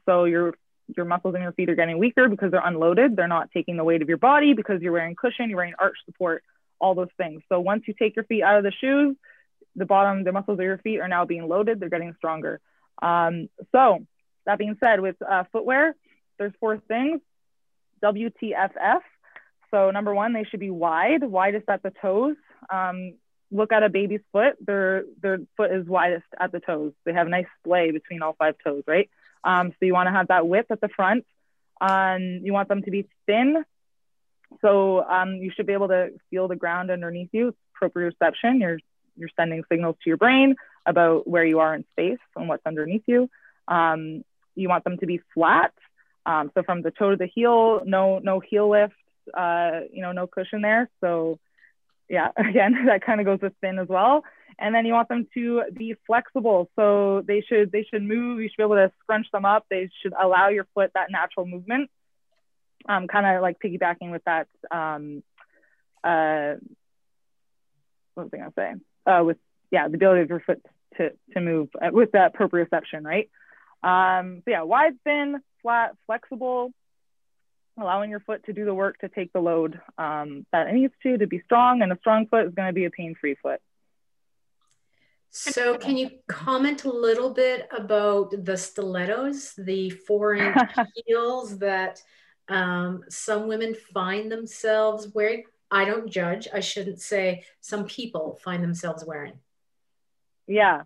so 0.06 0.24
your 0.24 0.54
your 0.96 1.04
muscles 1.04 1.36
in 1.36 1.42
your 1.42 1.52
feet 1.52 1.70
are 1.70 1.76
getting 1.76 1.98
weaker 1.98 2.28
because 2.28 2.50
they're 2.50 2.66
unloaded. 2.66 3.14
They're 3.14 3.28
not 3.28 3.50
taking 3.52 3.76
the 3.76 3.84
weight 3.84 4.02
of 4.02 4.08
your 4.08 4.18
body 4.18 4.54
because 4.54 4.82
you're 4.82 4.92
wearing 4.92 5.14
cushion, 5.14 5.48
you're 5.48 5.58
wearing 5.58 5.74
arch 5.78 5.96
support, 6.04 6.42
all 6.80 6.96
those 6.96 7.12
things. 7.16 7.42
So 7.48 7.60
once 7.60 7.84
you 7.86 7.94
take 7.96 8.16
your 8.16 8.24
feet 8.24 8.42
out 8.42 8.56
of 8.56 8.64
the 8.64 8.72
shoes, 8.72 9.16
the 9.76 9.86
bottom, 9.86 10.24
the 10.24 10.32
muscles 10.32 10.58
of 10.58 10.64
your 10.64 10.78
feet 10.78 10.98
are 10.98 11.06
now 11.06 11.24
being 11.26 11.46
loaded. 11.46 11.78
They're 11.78 11.88
getting 11.88 12.14
stronger. 12.18 12.60
Um, 13.00 13.48
so 13.70 14.04
that 14.46 14.58
being 14.58 14.76
said, 14.80 15.00
with 15.00 15.16
uh, 15.22 15.44
footwear, 15.52 15.94
there's 16.38 16.52
four 16.58 16.78
things. 16.78 17.20
WTFF. 18.02 19.00
So 19.70 19.90
number 19.90 20.14
one, 20.14 20.32
they 20.32 20.44
should 20.44 20.60
be 20.60 20.70
wide, 20.70 21.22
widest 21.22 21.68
at 21.68 21.82
the 21.82 21.92
toes. 22.02 22.36
Um, 22.68 23.14
look 23.50 23.72
at 23.72 23.82
a 23.82 23.88
baby's 23.88 24.20
foot, 24.32 24.54
their 24.64 25.04
their 25.22 25.38
foot 25.56 25.72
is 25.72 25.86
widest 25.86 26.26
at 26.38 26.52
the 26.52 26.60
toes. 26.60 26.92
They 27.04 27.12
have 27.12 27.26
a 27.26 27.30
nice 27.30 27.46
splay 27.60 27.90
between 27.90 28.22
all 28.22 28.34
five 28.38 28.56
toes, 28.62 28.84
right? 28.86 29.10
Um, 29.44 29.70
so 29.70 29.86
you 29.86 29.92
want 29.92 30.06
to 30.08 30.12
have 30.12 30.28
that 30.28 30.46
width 30.46 30.70
at 30.70 30.80
the 30.80 30.88
front. 30.88 31.24
Um, 31.80 32.40
you 32.42 32.52
want 32.52 32.68
them 32.68 32.82
to 32.82 32.90
be 32.90 33.08
thin. 33.26 33.64
So 34.60 35.02
um, 35.02 35.34
you 35.36 35.50
should 35.54 35.66
be 35.66 35.72
able 35.72 35.88
to 35.88 36.10
feel 36.30 36.48
the 36.48 36.56
ground 36.56 36.90
underneath 36.90 37.30
you. 37.32 37.54
Proprioception. 37.80 38.60
You're 38.60 38.78
you're 39.16 39.30
sending 39.36 39.62
signals 39.70 39.96
to 40.02 40.10
your 40.10 40.16
brain. 40.16 40.56
about 40.86 41.26
where 41.26 41.44
you 41.44 41.58
are 41.60 41.74
in 41.74 41.84
space 41.92 42.18
and 42.36 42.48
what's 42.48 42.64
underneath 42.66 43.04
you. 43.06 43.30
Um, 43.68 44.24
you 44.54 44.68
want 44.68 44.84
them 44.84 44.98
to 44.98 45.06
be 45.06 45.20
flat. 45.34 45.72
Um, 46.26 46.50
so 46.54 46.62
from 46.62 46.82
the 46.82 46.90
toe 46.90 47.10
to 47.10 47.16
the 47.16 47.26
heel, 47.26 47.82
no 47.84 48.18
no 48.18 48.40
heel 48.40 48.68
lift, 48.70 48.94
uh, 49.32 49.80
you 49.92 50.02
know, 50.02 50.12
no 50.12 50.26
cushion 50.26 50.60
there. 50.60 50.88
So 51.00 51.38
yeah, 52.10 52.28
again, 52.36 52.86
that 52.86 53.04
kind 53.04 53.20
of 53.20 53.26
goes 53.26 53.40
with 53.40 53.54
thin 53.62 53.78
as 53.78 53.88
well. 53.88 54.24
And 54.58 54.74
then 54.74 54.84
you 54.84 54.92
want 54.92 55.08
them 55.08 55.26
to 55.32 55.62
be 55.74 55.94
flexible. 56.06 56.68
So 56.76 57.22
they 57.26 57.40
should 57.40 57.72
they 57.72 57.86
should 57.90 58.02
move. 58.02 58.40
You 58.40 58.48
should 58.48 58.58
be 58.58 58.64
able 58.64 58.74
to 58.74 58.92
scrunch 59.02 59.26
them 59.32 59.46
up. 59.46 59.64
They 59.70 59.88
should 60.02 60.12
allow 60.12 60.48
your 60.48 60.66
foot 60.74 60.90
that 60.94 61.10
natural 61.10 61.46
movement. 61.46 61.88
Um, 62.86 63.06
kind 63.08 63.26
of 63.26 63.40
like 63.40 63.58
piggybacking 63.58 64.10
with 64.10 64.22
that. 64.24 64.48
Um, 64.70 65.22
uh, 66.04 66.54
what 68.14 68.24
was 68.24 68.30
I 68.34 68.36
gonna 68.36 68.52
say? 68.56 68.72
Uh, 69.10 69.24
with 69.24 69.38
yeah, 69.70 69.88
the 69.88 69.94
ability 69.94 70.22
of 70.22 70.28
your 70.28 70.40
foot 70.40 70.62
to 70.98 71.12
to 71.32 71.40
move 71.40 71.68
uh, 71.80 71.90
with 71.90 72.12
that 72.12 72.34
proprioception, 72.34 73.04
right? 73.04 73.30
Um, 73.82 74.42
so 74.44 74.50
yeah, 74.50 74.62
wide, 74.62 74.98
thin, 75.04 75.40
flat, 75.62 75.96
flexible, 76.06 76.72
allowing 77.80 78.10
your 78.10 78.20
foot 78.20 78.44
to 78.44 78.52
do 78.52 78.64
the 78.64 78.74
work 78.74 78.98
to 78.98 79.08
take 79.08 79.32
the 79.32 79.40
load 79.40 79.80
um, 79.98 80.46
that 80.52 80.68
it 80.68 80.74
needs 80.74 80.94
to 81.02 81.18
to 81.18 81.26
be 81.26 81.40
strong. 81.44 81.82
And 81.82 81.92
a 81.92 81.98
strong 81.98 82.26
foot 82.26 82.46
is 82.46 82.54
going 82.54 82.68
to 82.68 82.72
be 82.72 82.84
a 82.84 82.90
pain-free 82.90 83.36
foot. 83.42 83.60
So, 85.32 85.78
can 85.78 85.96
you 85.96 86.10
comment 86.28 86.84
a 86.84 86.90
little 86.90 87.32
bit 87.32 87.68
about 87.76 88.44
the 88.44 88.56
stilettos, 88.56 89.54
the 89.56 89.90
four-inch 89.90 90.56
heels 91.06 91.58
that 91.58 92.02
um, 92.48 93.04
some 93.08 93.46
women 93.46 93.76
find 93.94 94.30
themselves 94.30 95.08
wearing? 95.14 95.44
I 95.70 95.84
don't 95.84 96.10
judge. 96.10 96.48
I 96.52 96.58
shouldn't 96.58 97.00
say 97.00 97.44
some 97.60 97.86
people 97.86 98.40
find 98.42 98.62
themselves 98.62 99.04
wearing. 99.04 99.34
Yeah, 100.48 100.82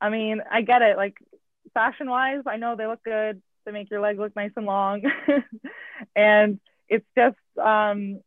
I 0.00 0.08
mean, 0.08 0.40
I 0.50 0.62
get 0.62 0.80
it. 0.80 0.96
Like 0.96 1.18
fashion-wise, 1.74 2.44
I 2.46 2.56
know 2.56 2.76
they 2.76 2.86
look 2.86 3.04
good 3.04 3.42
to 3.66 3.72
make 3.72 3.90
your 3.90 4.00
leg 4.00 4.18
look 4.18 4.34
nice 4.36 4.52
and 4.56 4.66
long. 4.66 5.02
and 6.16 6.60
it's 6.88 7.06
just, 7.16 7.36
um, 7.62 8.20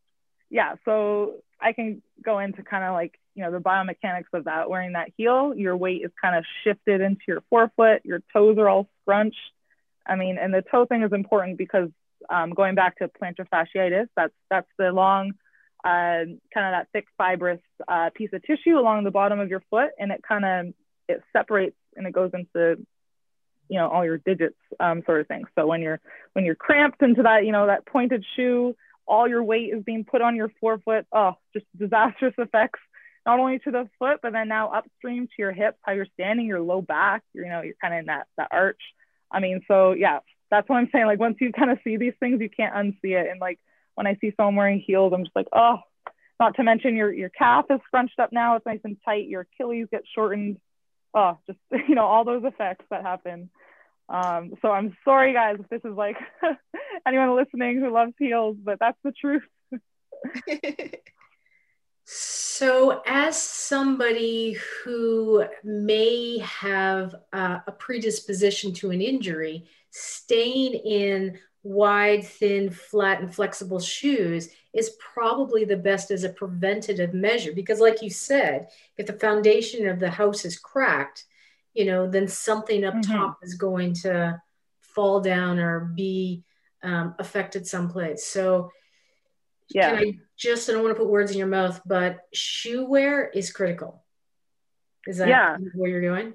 yeah, 0.49 0.75
so 0.85 1.35
I 1.59 1.73
can 1.73 2.01
go 2.23 2.39
into 2.39 2.63
kind 2.63 2.83
of 2.83 2.93
like, 2.93 3.19
you 3.35 3.43
know, 3.43 3.51
the 3.51 3.59
biomechanics 3.59 4.33
of 4.33 4.45
that. 4.45 4.69
Wearing 4.69 4.93
that 4.93 5.09
heel, 5.17 5.53
your 5.55 5.75
weight 5.75 6.01
is 6.03 6.11
kind 6.21 6.35
of 6.35 6.45
shifted 6.63 7.01
into 7.01 7.21
your 7.27 7.41
forefoot, 7.49 8.01
your 8.03 8.21
toes 8.31 8.57
are 8.57 8.69
all 8.69 8.87
scrunched. 9.01 9.37
I 10.07 10.15
mean, 10.15 10.37
and 10.37 10.53
the 10.53 10.61
toe 10.61 10.85
thing 10.85 11.03
is 11.03 11.11
important 11.11 11.57
because 11.57 11.89
um, 12.29 12.51
going 12.51 12.75
back 12.75 12.97
to 12.97 13.09
plantar 13.09 13.47
fasciitis, 13.51 14.07
that's, 14.15 14.33
that's 14.49 14.67
the 14.77 14.91
long, 14.91 15.33
uh, 15.83 16.25
kind 16.53 16.65
of 16.65 16.71
that 16.71 16.87
thick 16.93 17.05
fibrous 17.17 17.59
uh, 17.87 18.09
piece 18.15 18.31
of 18.33 18.41
tissue 18.43 18.77
along 18.77 19.03
the 19.03 19.11
bottom 19.11 19.39
of 19.39 19.49
your 19.49 19.61
foot, 19.69 19.91
and 19.99 20.11
it 20.11 20.21
kind 20.27 20.45
of 20.45 20.73
it 21.07 21.21
separates 21.31 21.75
and 21.95 22.07
it 22.07 22.13
goes 22.13 22.31
into 22.33 22.83
you 23.69 23.79
know 23.79 23.87
all 23.89 24.05
your 24.05 24.17
digits 24.17 24.57
um, 24.79 25.03
sort 25.05 25.21
of 25.21 25.27
thing. 25.27 25.43
So 25.55 25.67
when 25.67 25.81
you're 25.81 25.99
when 26.33 26.45
you're 26.45 26.55
cramped 26.55 27.01
into 27.01 27.23
that 27.23 27.45
you 27.45 27.51
know 27.51 27.67
that 27.67 27.85
pointed 27.85 28.25
shoe 28.35 28.75
all 29.07 29.27
your 29.27 29.43
weight 29.43 29.71
is 29.73 29.83
being 29.83 30.03
put 30.03 30.21
on 30.21 30.35
your 30.35 30.51
forefoot. 30.59 31.05
Oh 31.11 31.33
just 31.53 31.65
disastrous 31.77 32.33
effects 32.37 32.79
not 33.25 33.39
only 33.39 33.59
to 33.59 33.71
the 33.71 33.89
foot 33.97 34.19
but 34.21 34.33
then 34.33 34.47
now 34.47 34.71
upstream 34.71 35.27
to 35.27 35.33
your 35.37 35.51
hips 35.51 35.77
how 35.81 35.93
you're 35.93 36.07
standing 36.13 36.45
your 36.45 36.61
low 36.61 36.81
back 36.81 37.23
you 37.33 37.45
know 37.45 37.61
you're 37.61 37.75
kind 37.81 37.93
of 37.93 37.99
in 38.01 38.05
that 38.07 38.27
that 38.37 38.49
arch. 38.51 38.81
I 39.31 39.39
mean 39.39 39.61
so 39.67 39.93
yeah 39.93 40.19
that's 40.51 40.69
what 40.69 40.77
i'm 40.77 40.89
saying. 40.91 41.05
Like 41.05 41.19
once 41.19 41.37
you 41.41 41.51
kind 41.51 41.71
of 41.71 41.79
see 41.83 41.97
these 41.97 42.13
things 42.19 42.41
you 42.41 42.49
can't 42.49 42.75
unsee 42.75 43.19
it. 43.19 43.29
And 43.29 43.39
like 43.39 43.59
when 43.95 44.07
i 44.07 44.15
see 44.21 44.33
someone 44.35 44.55
wearing 44.55 44.79
heels 44.79 45.13
i'm 45.13 45.23
just 45.23 45.35
like 45.35 45.47
oh 45.53 45.79
not 46.39 46.55
to 46.55 46.63
mention 46.63 46.95
your 46.95 47.13
your 47.13 47.29
calf 47.29 47.65
is 47.69 47.79
scrunched 47.87 48.19
up 48.19 48.31
now. 48.31 48.55
It's 48.55 48.65
nice 48.65 48.81
and 48.83 48.97
tight. 49.05 49.27
Your 49.27 49.41
achilles 49.41 49.87
get 49.91 50.03
shortened 50.13 50.57
oh, 51.15 51.37
just 51.47 51.59
you 51.87 51.95
know 51.95 52.05
all 52.05 52.23
those 52.23 52.43
effects 52.43 52.85
that 52.91 53.01
happen. 53.01 53.49
Um, 54.07 54.53
so 54.61 54.69
I'm 54.69 54.95
sorry, 55.03 55.33
guys, 55.33 55.57
if 55.59 55.67
this 55.69 55.81
is 55.83 55.97
like 55.97 56.17
anyone 57.07 57.35
listening 57.35 57.79
who 57.79 57.91
loves 57.91 58.13
heels, 58.19 58.57
but 58.63 58.77
that's 58.79 58.99
the 59.03 59.11
truth. 59.11 59.41
so, 62.03 63.01
as 63.07 63.41
somebody 63.41 64.57
who 64.83 65.45
may 65.63 66.37
have 66.39 67.15
uh, 67.33 67.59
a 67.65 67.71
predisposition 67.71 68.73
to 68.73 68.91
an 68.91 69.01
injury, 69.01 69.65
staying 69.89 70.73
in 70.73 71.39
wide, 71.63 72.23
thin, 72.23 72.69
flat, 72.69 73.21
and 73.21 73.33
flexible 73.33 73.79
shoes 73.79 74.49
is 74.75 74.97
probably 74.99 75.63
the 75.63 75.77
best 75.77 76.11
as 76.11 76.25
a 76.25 76.29
preventative 76.29 77.13
measure. 77.13 77.53
Because, 77.53 77.79
like 77.79 78.01
you 78.01 78.09
said, 78.09 78.67
if 78.97 79.07
the 79.07 79.13
foundation 79.13 79.87
of 79.87 79.99
the 79.99 80.09
house 80.09 80.43
is 80.43 80.59
cracked, 80.59 81.23
you 81.73 81.85
know, 81.85 82.07
then 82.07 82.27
something 82.27 82.83
up 82.83 82.93
mm-hmm. 82.93 83.13
top 83.13 83.37
is 83.41 83.55
going 83.55 83.93
to 83.93 84.41
fall 84.81 85.21
down 85.21 85.59
or 85.59 85.79
be 85.79 86.43
um, 86.83 87.15
affected 87.17 87.65
someplace. 87.65 88.25
So, 88.25 88.71
yeah, 89.69 89.97
I 89.97 90.19
just 90.37 90.69
I 90.69 90.73
don't 90.73 90.83
want 90.83 90.95
to 90.95 91.01
put 91.01 91.09
words 91.09 91.31
in 91.31 91.37
your 91.37 91.47
mouth, 91.47 91.81
but 91.85 92.19
shoe 92.33 92.85
wear 92.85 93.27
is 93.29 93.51
critical. 93.51 94.03
Is 95.07 95.17
that 95.17 95.29
yeah. 95.29 95.57
where 95.73 95.89
you're 95.89 96.01
going? 96.01 96.33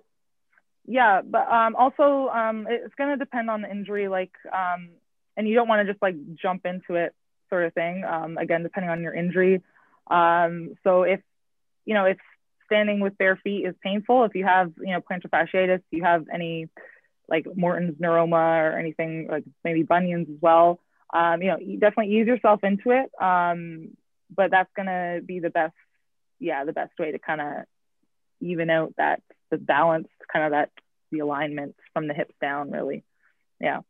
Yeah, 0.87 1.21
but 1.23 1.47
um, 1.49 1.77
also 1.77 2.29
um, 2.29 2.67
it's 2.69 2.95
going 2.95 3.11
to 3.11 3.17
depend 3.17 3.51
on 3.51 3.63
the 3.63 3.71
injury. 3.71 4.09
Like 4.09 4.33
um, 4.53 4.91
and 5.37 5.47
you 5.47 5.55
don't 5.55 5.69
want 5.69 5.87
to 5.87 5.93
just 5.93 6.03
like 6.03 6.17
jump 6.35 6.67
into 6.67 6.95
it 6.95 7.15
sort 7.51 7.65
of 7.65 7.75
thing. 7.75 8.05
Um, 8.05 8.39
again, 8.39 8.63
depending 8.63 8.91
on 8.91 9.03
your 9.03 9.13
injury. 9.13 9.63
Um, 10.11 10.77
so 10.83 11.03
if, 11.03 11.21
you 11.85 11.95
know, 11.95 12.07
if 12.07 12.17
standing 12.67 13.01
with 13.01 13.19
bare 13.19 13.37
feet 13.37 13.67
is 13.67 13.75
painful, 13.83 14.25
if 14.25 14.35
you 14.35 14.45
have, 14.45 14.73
you 14.79 14.93
know, 14.93 15.01
plantar 15.01 15.29
fasciitis, 15.29 15.83
you 15.91 16.03
have 16.05 16.27
any 16.33 16.69
like 17.29 17.47
Morton's 17.55 18.01
neuroma 18.01 18.73
or 18.73 18.79
anything 18.79 19.29
like 19.31 19.45
maybe 19.63 19.83
bunions 19.83 20.29
as 20.31 20.41
well, 20.41 20.81
um, 21.13 21.43
you 21.43 21.49
know, 21.49 21.59
definitely 21.79 22.17
ease 22.17 22.27
yourself 22.27 22.65
into 22.65 22.91
it. 22.91 23.11
Um, 23.23 23.91
but 24.35 24.51
that's 24.51 24.71
going 24.75 24.87
to 24.87 25.21
be 25.25 25.41
the 25.41 25.51
best, 25.51 25.75
yeah, 26.39 26.65
the 26.65 26.73
best 26.73 26.99
way 26.99 27.13
to 27.13 27.19
kind 27.19 27.41
of 27.41 27.65
even 28.41 28.71
out 28.71 28.95
that 28.97 29.23
the 29.51 29.59
balance, 29.59 30.09
kind 30.33 30.47
of 30.47 30.53
that 30.53 30.71
the 31.11 31.21
alignment 31.21 31.75
from 31.93 32.07
the 32.07 32.15
hips 32.15 32.35
down, 32.41 32.71
really. 32.71 33.05
Yeah. 33.61 33.81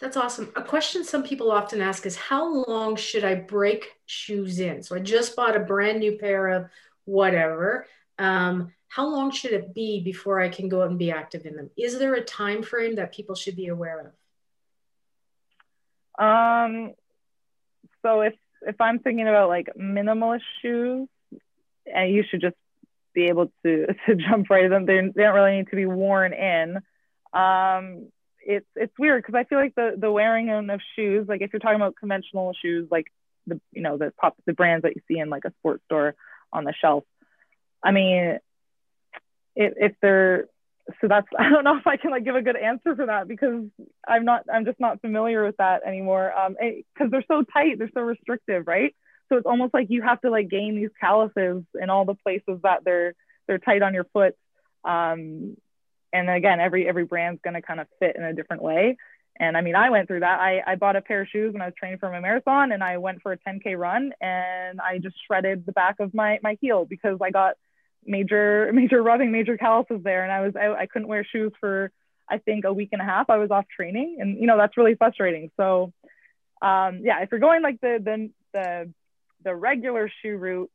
That's 0.00 0.16
awesome. 0.16 0.50
A 0.56 0.62
question 0.62 1.04
some 1.04 1.22
people 1.22 1.50
often 1.50 1.82
ask 1.82 2.06
is 2.06 2.16
how 2.16 2.64
long 2.66 2.96
should 2.96 3.22
I 3.22 3.34
break 3.34 3.96
shoes 4.06 4.58
in? 4.58 4.82
So 4.82 4.96
I 4.96 5.00
just 5.00 5.36
bought 5.36 5.56
a 5.56 5.60
brand 5.60 6.00
new 6.00 6.16
pair 6.16 6.48
of 6.48 6.70
whatever. 7.04 7.86
Um, 8.18 8.72
how 8.88 9.06
long 9.06 9.30
should 9.30 9.52
it 9.52 9.74
be 9.74 10.00
before 10.00 10.40
I 10.40 10.48
can 10.48 10.68
go 10.68 10.82
out 10.82 10.88
and 10.88 10.98
be 10.98 11.10
active 11.10 11.44
in 11.44 11.54
them? 11.54 11.70
Is 11.76 11.98
there 11.98 12.14
a 12.14 12.24
time 12.24 12.62
frame 12.62 12.96
that 12.96 13.12
people 13.12 13.34
should 13.34 13.56
be 13.56 13.66
aware 13.66 14.12
of? 16.18 16.24
Um, 16.24 16.94
so 18.02 18.22
if 18.22 18.34
if 18.62 18.80
I'm 18.80 18.98
thinking 18.98 19.28
about 19.28 19.48
like 19.48 19.68
minimalist 19.78 20.42
shoes, 20.60 21.08
and 21.86 22.12
you 22.12 22.24
should 22.28 22.40
just 22.40 22.56
be 23.14 23.26
able 23.26 23.52
to 23.64 23.86
to 24.06 24.14
jump 24.16 24.50
right 24.50 24.64
in 24.64 24.70
them. 24.70 24.86
They, 24.86 25.00
they 25.14 25.22
don't 25.22 25.34
really 25.34 25.58
need 25.58 25.68
to 25.70 25.76
be 25.76 25.86
worn 25.86 26.32
in. 26.32 26.76
Um, 27.32 28.08
it's 28.40 28.66
it's 28.76 28.92
weird 28.98 29.22
because 29.22 29.34
I 29.34 29.44
feel 29.44 29.58
like 29.58 29.74
the 29.74 29.94
the 29.96 30.10
wearing 30.10 30.50
of 30.50 30.80
shoes, 30.96 31.26
like 31.28 31.42
if 31.42 31.52
you're 31.52 31.60
talking 31.60 31.76
about 31.76 31.96
conventional 31.96 32.54
shoes, 32.60 32.88
like 32.90 33.06
the 33.46 33.60
you 33.72 33.82
know 33.82 33.96
the 33.96 34.12
pop 34.18 34.36
the 34.46 34.52
brands 34.52 34.82
that 34.82 34.94
you 34.96 35.02
see 35.08 35.18
in 35.18 35.30
like 35.30 35.44
a 35.44 35.52
sports 35.58 35.84
store 35.86 36.14
on 36.52 36.64
the 36.64 36.74
shelf. 36.80 37.04
I 37.82 37.92
mean, 37.92 38.38
if 39.56 39.72
if 39.76 39.92
they're 40.00 40.46
so 41.00 41.08
that's 41.08 41.26
I 41.38 41.48
don't 41.48 41.64
know 41.64 41.76
if 41.76 41.86
I 41.86 41.96
can 41.96 42.10
like 42.10 42.24
give 42.24 42.36
a 42.36 42.42
good 42.42 42.56
answer 42.56 42.94
for 42.96 43.06
that 43.06 43.28
because 43.28 43.64
I'm 44.06 44.24
not 44.24 44.44
I'm 44.52 44.64
just 44.64 44.80
not 44.80 45.00
familiar 45.00 45.44
with 45.44 45.56
that 45.58 45.86
anymore. 45.86 46.32
Um, 46.32 46.56
because 46.60 47.10
they're 47.10 47.24
so 47.28 47.42
tight, 47.42 47.78
they're 47.78 47.90
so 47.94 48.00
restrictive, 48.00 48.66
right? 48.66 48.94
So 49.28 49.36
it's 49.36 49.46
almost 49.46 49.74
like 49.74 49.86
you 49.90 50.02
have 50.02 50.20
to 50.22 50.30
like 50.30 50.48
gain 50.48 50.76
these 50.76 50.90
calluses 51.00 51.62
in 51.80 51.90
all 51.90 52.04
the 52.04 52.16
places 52.16 52.60
that 52.62 52.84
they're 52.84 53.14
they're 53.46 53.58
tight 53.58 53.82
on 53.82 53.94
your 53.94 54.04
foot. 54.12 54.34
Um, 54.84 55.56
and 56.12 56.28
then 56.28 56.36
again 56.36 56.60
every 56.60 56.88
every 56.88 57.04
brand's 57.04 57.40
going 57.42 57.54
to 57.54 57.62
kind 57.62 57.80
of 57.80 57.86
fit 57.98 58.16
in 58.16 58.24
a 58.24 58.34
different 58.34 58.62
way. 58.62 58.96
And 59.38 59.56
i 59.56 59.60
mean 59.60 59.74
i 59.74 59.90
went 59.90 60.08
through 60.08 60.20
that. 60.20 60.40
I, 60.40 60.62
I 60.66 60.74
bought 60.76 60.96
a 60.96 61.00
pair 61.00 61.22
of 61.22 61.28
shoes 61.28 61.52
when 61.52 61.62
i 61.62 61.66
was 61.66 61.74
training 61.78 61.98
for 61.98 62.10
my 62.10 62.20
marathon 62.20 62.72
and 62.72 62.82
i 62.82 62.98
went 62.98 63.22
for 63.22 63.32
a 63.32 63.38
10k 63.38 63.78
run 63.78 64.12
and 64.20 64.80
i 64.80 64.98
just 64.98 65.16
shredded 65.26 65.66
the 65.66 65.72
back 65.72 65.96
of 66.00 66.14
my 66.14 66.38
my 66.42 66.56
heel 66.60 66.84
because 66.84 67.18
i 67.22 67.30
got 67.30 67.54
major 68.04 68.70
major 68.74 69.02
rubbing 69.02 69.32
major 69.32 69.56
calluses 69.56 70.02
there. 70.02 70.22
And 70.22 70.32
i 70.32 70.40
was 70.40 70.54
I, 70.56 70.82
I 70.82 70.86
couldn't 70.86 71.08
wear 71.08 71.24
shoes 71.24 71.52
for 71.60 71.90
i 72.28 72.38
think 72.38 72.64
a 72.64 72.72
week 72.72 72.90
and 72.92 73.02
a 73.02 73.04
half. 73.04 73.30
I 73.30 73.38
was 73.38 73.50
off 73.50 73.66
training. 73.74 74.18
And 74.20 74.38
you 74.38 74.46
know 74.46 74.56
that's 74.56 74.76
really 74.76 74.94
frustrating. 74.94 75.50
So 75.56 75.92
um 76.62 77.00
yeah 77.02 77.20
if 77.22 77.30
you're 77.30 77.40
going 77.40 77.62
like 77.62 77.80
the 77.80 77.98
the 78.02 78.30
the, 78.52 78.92
the 79.44 79.54
regular 79.54 80.10
shoe 80.22 80.36
route 80.36 80.70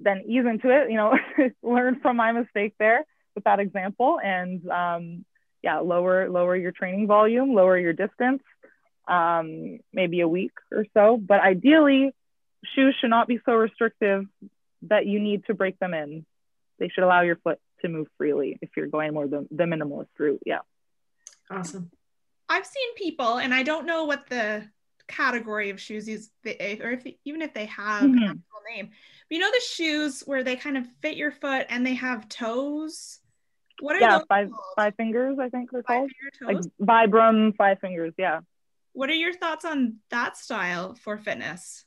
then 0.00 0.22
ease 0.26 0.44
into 0.46 0.70
it 0.70 0.90
you 0.90 0.96
know 0.96 1.16
learn 1.62 2.00
from 2.00 2.16
my 2.16 2.32
mistake 2.32 2.74
there 2.78 3.04
with 3.34 3.44
that 3.44 3.60
example 3.60 4.18
and 4.22 4.68
um, 4.68 5.24
yeah, 5.62 5.78
lower 5.78 6.28
lower 6.28 6.56
your 6.56 6.72
training 6.72 7.06
volume, 7.06 7.54
lower 7.54 7.78
your 7.78 7.92
distance, 7.92 8.42
um, 9.08 9.78
maybe 9.92 10.20
a 10.20 10.28
week 10.28 10.52
or 10.70 10.86
so. 10.94 11.16
But 11.16 11.40
ideally, 11.40 12.14
shoes 12.74 12.94
should 13.00 13.10
not 13.10 13.28
be 13.28 13.40
so 13.44 13.54
restrictive 13.54 14.26
that 14.82 15.06
you 15.06 15.20
need 15.20 15.44
to 15.46 15.54
break 15.54 15.78
them 15.78 15.94
in. 15.94 16.26
They 16.78 16.88
should 16.88 17.04
allow 17.04 17.22
your 17.22 17.36
foot 17.36 17.58
to 17.82 17.88
move 17.88 18.08
freely 18.18 18.58
if 18.60 18.70
you're 18.76 18.86
going 18.86 19.14
more 19.14 19.26
the, 19.26 19.46
the 19.50 19.64
minimalist 19.64 20.08
route. 20.18 20.42
Yeah. 20.44 20.60
Awesome. 21.50 21.90
I've 22.48 22.66
seen 22.66 22.94
people, 22.96 23.38
and 23.38 23.54
I 23.54 23.62
don't 23.62 23.86
know 23.86 24.04
what 24.04 24.28
the 24.28 24.64
category 25.08 25.70
of 25.70 25.80
shoes 25.80 26.08
is, 26.08 26.30
or 26.44 26.92
if 26.92 27.06
even 27.24 27.42
if 27.42 27.54
they 27.54 27.66
have 27.66 28.02
mm-hmm. 28.02 28.18
an 28.18 28.24
actual 28.24 28.76
name. 28.76 28.90
But 29.28 29.34
you 29.34 29.38
know 29.38 29.50
the 29.50 29.60
shoes 29.60 30.22
where 30.26 30.44
they 30.44 30.56
kind 30.56 30.76
of 30.76 30.86
fit 31.00 31.16
your 31.16 31.30
foot 31.30 31.66
and 31.68 31.86
they 31.86 31.94
have 31.94 32.28
toes. 32.28 33.20
What 33.80 33.96
are 33.96 34.00
yeah, 34.00 34.20
five 34.28 34.50
called? 34.50 34.62
five 34.76 34.94
fingers? 34.96 35.38
I 35.40 35.48
think 35.48 35.70
they're 35.70 35.82
five 35.82 36.08
called. 36.40 36.66
Like 36.80 37.10
Vibram 37.10 37.56
five 37.56 37.80
fingers. 37.80 38.14
Yeah. 38.16 38.40
What 38.92 39.10
are 39.10 39.14
your 39.14 39.32
thoughts 39.32 39.64
on 39.64 39.96
that 40.10 40.36
style 40.36 40.94
for 40.94 41.18
fitness? 41.18 41.84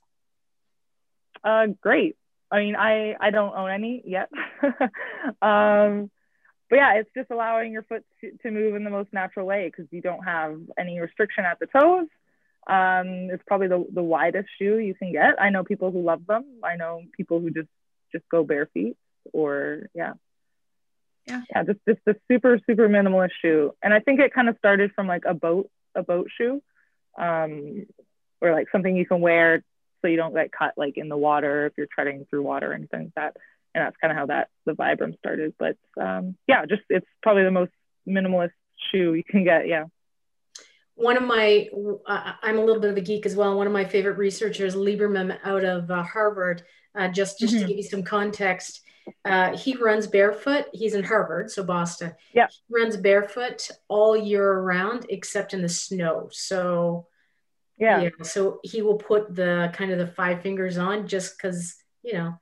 Uh, 1.43 1.67
great. 1.81 2.17
I 2.51 2.59
mean, 2.59 2.75
I 2.75 3.15
I 3.19 3.31
don't 3.31 3.55
own 3.55 3.71
any 3.71 4.03
yet. 4.05 4.29
um, 5.41 6.11
but 6.69 6.75
yeah, 6.75 6.95
it's 6.95 7.09
just 7.15 7.31
allowing 7.31 7.71
your 7.71 7.83
foot 7.83 8.03
to, 8.21 8.31
to 8.43 8.51
move 8.51 8.75
in 8.75 8.83
the 8.83 8.89
most 8.89 9.13
natural 9.13 9.45
way 9.45 9.67
because 9.67 9.87
you 9.91 10.01
don't 10.01 10.23
have 10.23 10.59
any 10.77 10.99
restriction 10.99 11.45
at 11.45 11.59
the 11.59 11.67
toes. 11.67 12.07
Um, 12.67 13.29
it's 13.31 13.43
probably 13.47 13.69
the, 13.69 13.85
the 13.93 14.03
widest 14.03 14.49
shoe 14.59 14.77
you 14.77 14.93
can 14.93 15.13
get. 15.13 15.41
I 15.41 15.49
know 15.49 15.63
people 15.63 15.91
who 15.91 16.01
love 16.01 16.25
them. 16.27 16.43
I 16.63 16.75
know 16.75 17.03
people 17.15 17.39
who 17.39 17.49
just 17.51 17.69
just 18.11 18.27
go 18.29 18.43
bare 18.43 18.67
feet 18.73 18.97
or 19.33 19.87
yeah. 19.93 20.13
Yeah. 21.27 21.41
Yeah, 21.53 21.63
just 21.63 21.79
just 21.87 21.99
a 22.07 22.15
super, 22.31 22.59
super 22.65 22.87
minimalist 22.89 23.31
shoe. 23.41 23.73
And 23.83 23.93
I 23.93 23.99
think 23.99 24.19
it 24.19 24.33
kind 24.33 24.49
of 24.49 24.57
started 24.57 24.91
from 24.95 25.07
like 25.07 25.23
a 25.25 25.33
boat, 25.33 25.69
a 25.95 26.03
boat 26.03 26.29
shoe. 26.37 26.61
Um, 27.17 27.87
or 28.41 28.51
like 28.51 28.67
something 28.71 28.95
you 28.95 29.05
can 29.05 29.21
wear 29.21 29.63
so 30.01 30.07
you 30.07 30.17
don't 30.17 30.33
get 30.33 30.51
cut 30.51 30.73
like 30.77 30.97
in 30.97 31.09
the 31.09 31.17
water 31.17 31.65
if 31.65 31.73
you're 31.77 31.87
treading 31.87 32.25
through 32.29 32.43
water 32.43 32.71
and 32.71 32.89
things 32.89 33.11
like 33.15 33.33
that. 33.33 33.41
And 33.73 33.83
that's 33.85 33.97
kind 33.97 34.11
of 34.11 34.17
how 34.17 34.25
that 34.27 34.49
the 34.65 34.73
Vibram 34.73 35.17
started. 35.17 35.53
But 35.57 35.77
um, 35.99 36.35
yeah, 36.47 36.65
just 36.65 36.83
it's 36.89 37.07
probably 37.21 37.43
the 37.43 37.51
most 37.51 37.71
minimalist 38.07 38.51
shoe 38.91 39.13
you 39.13 39.23
can 39.23 39.43
get. 39.43 39.67
Yeah. 39.67 39.85
One 40.95 41.17
of 41.17 41.23
my, 41.23 41.69
uh, 42.07 42.33
I'm 42.41 42.57
a 42.57 42.63
little 42.63 42.81
bit 42.81 42.89
of 42.89 42.97
a 42.97 43.01
geek 43.01 43.27
as 43.27 43.35
well. 43.35 43.55
One 43.55 43.67
of 43.67 43.73
my 43.73 43.85
favorite 43.85 44.17
researchers, 44.17 44.75
Lieberman 44.75 45.37
out 45.43 45.63
of 45.63 45.91
uh, 45.91 46.01
Harvard, 46.01 46.63
uh, 46.95 47.07
just 47.07 47.39
just 47.39 47.53
mm-hmm. 47.53 47.61
to 47.61 47.67
give 47.67 47.77
you 47.77 47.83
some 47.83 48.01
context, 48.01 48.81
uh, 49.25 49.57
he 49.57 49.75
runs 49.75 50.07
barefoot. 50.07 50.65
He's 50.73 50.93
in 50.93 51.03
Harvard, 51.03 51.51
so 51.51 51.63
Boston. 51.63 52.13
Yeah, 52.33 52.47
he 52.49 52.73
runs 52.73 52.97
barefoot 52.97 53.69
all 53.87 54.15
year 54.15 54.51
around 54.51 55.05
except 55.09 55.53
in 55.53 55.61
the 55.61 55.69
snow. 55.69 56.29
So 56.31 57.07
yeah. 57.77 58.01
yeah. 58.01 58.09
So 58.23 58.59
he 58.63 58.81
will 58.81 58.97
put 58.97 59.33
the 59.33 59.71
kind 59.73 59.91
of 59.91 59.99
the 59.99 60.07
five 60.07 60.41
fingers 60.41 60.77
on 60.77 61.07
just 61.07 61.37
because, 61.37 61.75
you 62.03 62.13
know, 62.13 62.37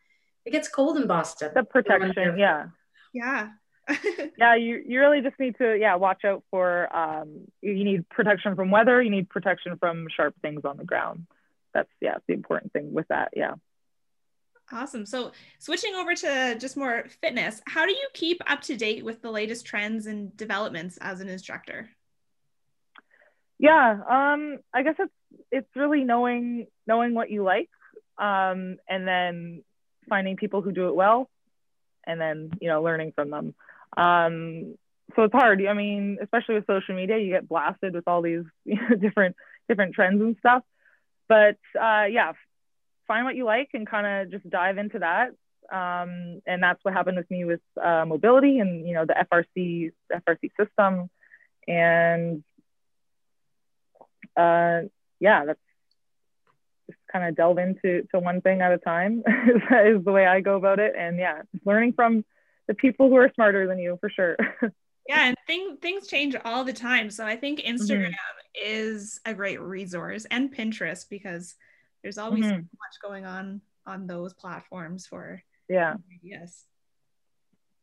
it 0.45 0.51
gets 0.51 0.67
cold 0.67 0.97
in 0.97 1.07
Boston. 1.07 1.51
The 1.53 1.63
protection. 1.63 2.37
Yeah. 2.37 2.67
Yeah. 3.13 3.49
yeah, 4.37 4.55
you, 4.55 4.81
you 4.85 4.99
really 4.99 5.21
just 5.21 5.39
need 5.39 5.57
to, 5.57 5.77
yeah, 5.77 5.95
watch 5.95 6.25
out 6.25 6.43
for, 6.49 6.93
um, 6.95 7.41
you 7.61 7.83
need 7.83 8.09
protection 8.09 8.55
from 8.55 8.71
weather. 8.71 9.01
You 9.01 9.11
need 9.11 9.29
protection 9.29 9.77
from 9.77 10.07
sharp 10.15 10.35
things 10.41 10.61
on 10.65 10.77
the 10.77 10.85
ground. 10.85 11.27
That's, 11.73 11.89
yeah, 12.01 12.15
the 12.27 12.33
important 12.33 12.73
thing 12.73 12.93
with 12.93 13.07
that. 13.09 13.29
Yeah. 13.35 13.55
Awesome. 14.71 15.05
So, 15.05 15.31
switching 15.59 15.93
over 15.93 16.15
to 16.15 16.57
just 16.59 16.75
more 16.75 17.05
fitness, 17.21 17.61
how 17.67 17.85
do 17.85 17.91
you 17.91 18.07
keep 18.13 18.41
up 18.47 18.61
to 18.61 18.75
date 18.75 19.05
with 19.05 19.21
the 19.21 19.29
latest 19.29 19.65
trends 19.65 20.07
and 20.07 20.35
developments 20.35 20.97
as 21.01 21.21
an 21.21 21.29
instructor? 21.29 21.89
Yeah, 23.59 23.99
um, 24.09 24.57
I 24.73 24.83
guess 24.83 24.95
it's 24.99 25.13
it's 25.51 25.75
really 25.75 26.03
knowing 26.03 26.67
knowing 26.87 27.13
what 27.13 27.29
you 27.29 27.43
like, 27.43 27.69
um, 28.17 28.77
and 28.89 29.07
then 29.07 29.63
finding 30.09 30.35
people 30.35 30.61
who 30.61 30.71
do 30.71 30.87
it 30.89 30.95
well, 30.95 31.29
and 32.05 32.19
then 32.19 32.51
you 32.59 32.67
know 32.67 32.81
learning 32.81 33.13
from 33.15 33.29
them. 33.29 33.55
Um, 33.95 34.75
so 35.15 35.23
it's 35.23 35.33
hard. 35.33 35.63
I 35.65 35.73
mean, 35.73 36.17
especially 36.21 36.55
with 36.55 36.67
social 36.67 36.95
media, 36.95 37.17
you 37.17 37.29
get 37.29 37.47
blasted 37.47 37.93
with 37.93 38.07
all 38.07 38.21
these 38.21 38.43
you 38.65 38.75
know, 38.89 38.95
different 38.95 39.35
different 39.69 39.93
trends 39.93 40.21
and 40.21 40.35
stuff. 40.39 40.63
But 41.27 41.57
uh, 41.79 42.05
yeah, 42.09 42.33
find 43.07 43.25
what 43.25 43.35
you 43.35 43.45
like 43.45 43.69
and 43.73 43.87
kind 43.87 44.05
of 44.05 44.31
just 44.31 44.49
dive 44.49 44.77
into 44.77 44.99
that. 44.99 45.29
Um, 45.71 46.41
and 46.45 46.61
that's 46.61 46.79
what 46.83 46.93
happened 46.93 47.17
with 47.17 47.29
me 47.31 47.45
with 47.45 47.61
uh, 47.83 48.05
mobility 48.05 48.59
and 48.59 48.87
you 48.87 48.93
know 48.93 49.05
the 49.05 49.15
FRC 49.31 49.91
FRC 50.13 50.51
system, 50.59 51.09
and 51.67 52.43
uh, 54.37 54.81
yeah, 55.19 55.45
that's 55.45 55.59
just 56.87 56.99
kind 57.11 57.27
of 57.27 57.35
delve 57.35 57.57
into 57.57 58.07
to 58.11 58.19
one 58.19 58.41
thing 58.41 58.61
at 58.61 58.71
a 58.71 58.77
time 58.77 59.23
is, 59.47 59.61
is 59.97 60.05
the 60.05 60.11
way 60.11 60.27
I 60.27 60.41
go 60.41 60.55
about 60.55 60.79
it. 60.79 60.93
And 60.97 61.17
yeah, 61.17 61.41
learning 61.65 61.93
from 61.93 62.23
the 62.67 62.73
people 62.73 63.09
who 63.09 63.15
are 63.15 63.31
smarter 63.33 63.67
than 63.67 63.79
you 63.79 63.97
for 63.99 64.09
sure. 64.09 64.35
yeah, 65.07 65.27
and 65.27 65.35
thing, 65.47 65.77
things 65.81 66.07
change 66.07 66.35
all 66.45 66.63
the 66.63 66.73
time. 66.73 67.09
So 67.09 67.25
I 67.25 67.35
think 67.35 67.59
Instagram 67.59 68.09
mm-hmm. 68.09 68.63
is 68.63 69.19
a 69.25 69.33
great 69.33 69.61
resource 69.61 70.25
and 70.29 70.53
Pinterest 70.53 71.05
because 71.09 71.55
there's 72.05 72.19
always 72.19 72.45
mm-hmm. 72.45 72.51
so 72.51 72.57
much 72.57 73.01
going 73.01 73.25
on 73.25 73.61
on 73.87 74.05
those 74.05 74.31
platforms 74.35 75.07
for 75.07 75.41
yeah 75.67 75.95
yes 76.21 76.65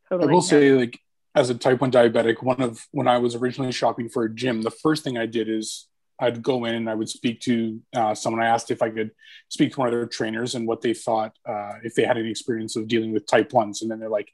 totally. 0.07 0.29
i 0.29 0.33
will 0.33 0.41
say 0.41 0.71
like 0.71 0.97
as 1.35 1.49
a 1.49 1.55
type 1.55 1.81
1 1.81 1.91
diabetic 1.91 2.41
one 2.41 2.61
of 2.61 2.87
when 2.91 3.09
i 3.09 3.17
was 3.17 3.35
originally 3.35 3.73
shopping 3.73 4.07
for 4.07 4.23
a 4.23 4.33
gym 4.33 4.61
the 4.61 4.71
first 4.71 5.03
thing 5.03 5.17
i 5.17 5.25
did 5.25 5.49
is 5.49 5.89
I'd 6.19 6.41
go 6.43 6.63
in 6.63 6.75
and 6.75 6.89
I 6.89 6.93
would 6.93 7.09
speak 7.09 7.41
to 7.41 7.81
uh, 7.93 8.15
someone. 8.15 8.41
I 8.41 8.47
asked 8.47 8.69
if 8.71 8.83
I 8.83 8.91
could 8.91 9.11
speak 9.49 9.73
to 9.73 9.79
one 9.79 9.87
of 9.87 9.91
their 9.91 10.05
trainers 10.05 10.53
and 10.53 10.67
what 10.67 10.79
they 10.79 10.93
thought, 10.93 11.35
uh, 11.45 11.73
if 11.83 11.95
they 11.95 12.05
had 12.05 12.19
any 12.19 12.29
experience 12.29 12.75
of 12.75 12.87
dealing 12.87 13.11
with 13.11 13.25
type 13.25 13.51
ones. 13.51 13.81
And 13.81 13.89
then 13.89 13.99
they're 13.99 14.09
like, 14.09 14.31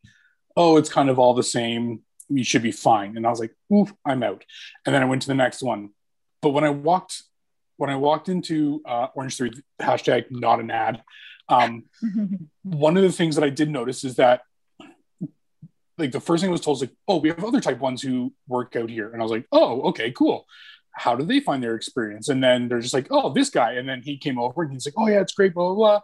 oh, 0.58 0.76
it's 0.76 0.90
kind 0.90 1.10
of 1.10 1.18
all 1.18 1.34
the 1.34 1.42
same. 1.42 2.02
you 2.28 2.44
should 2.44 2.62
be 2.62 2.74
fine. 2.74 3.16
And 3.16 3.26
I 3.26 3.30
was 3.30 3.40
like, 3.40 3.56
oof, 3.74 3.92
I'm 4.06 4.22
out. 4.24 4.44
And 4.86 4.94
then 4.94 5.02
I 5.02 5.06
went 5.06 5.22
to 5.24 5.30
the 5.30 5.34
next 5.34 5.64
one. 5.64 5.92
But 6.42 6.50
when 6.50 6.66
I 6.66 6.70
walked, 6.70 7.24
when 7.80 7.90
I 7.90 7.96
walked 7.96 8.30
into 8.30 8.82
uh, 8.86 9.08
Orange 9.16 9.38
Theory, 9.38 9.52
hashtag 9.82 10.26
not 10.30 10.60
an 10.60 10.70
ad, 10.70 11.02
um, 11.48 11.86
one 12.64 12.98
of 12.98 13.04
the 13.04 13.12
things 13.12 13.36
that 13.36 13.44
I 13.44 13.50
did 13.50 13.70
notice 13.70 14.04
is 14.04 14.16
that 14.16 14.42
like 15.98 16.12
the 16.12 16.22
first 16.22 16.42
thing 16.42 16.50
I 16.50 16.52
was 16.52 16.62
told 16.62 16.76
was 16.76 16.82
like, 16.82 16.96
oh, 17.08 17.18
we 17.18 17.30
have 17.30 17.44
other 17.44 17.60
type 17.60 17.80
ones 17.80 18.02
who 18.02 18.34
work 18.48 18.76
out 18.76 18.90
here. 18.90 19.12
And 19.12 19.22
I 19.22 19.24
was 19.24 19.32
like, 19.32 19.46
oh, 19.52 19.82
okay, 19.90 20.12
cool 20.12 20.46
how 21.00 21.16
do 21.16 21.24
they 21.24 21.40
find 21.40 21.64
their 21.64 21.76
experience? 21.76 22.28
And 22.28 22.44
then 22.44 22.68
they're 22.68 22.82
just 22.82 22.94
like, 22.94 23.08
oh, 23.10 23.32
this 23.32 23.50
guy. 23.50 23.74
And 23.74 23.88
then 23.88 24.02
he 24.02 24.18
came 24.18 24.38
over 24.38 24.64
and 24.64 24.72
he's 24.72 24.86
like, 24.86 24.96
oh, 24.98 25.08
yeah, 25.08 25.22
it's 25.22 25.34
great, 25.34 25.54
blah, 25.54 25.68
blah, 25.68 25.76
blah. 25.76 26.00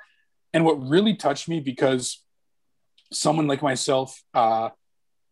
And 0.53 0.63
what 0.63 0.75
really 0.75 1.15
touched 1.15 1.49
me 1.49 1.59
because 1.59 2.23
someone 3.11 3.45
like 3.45 3.61
myself, 3.61 4.23
uh, 4.33 4.69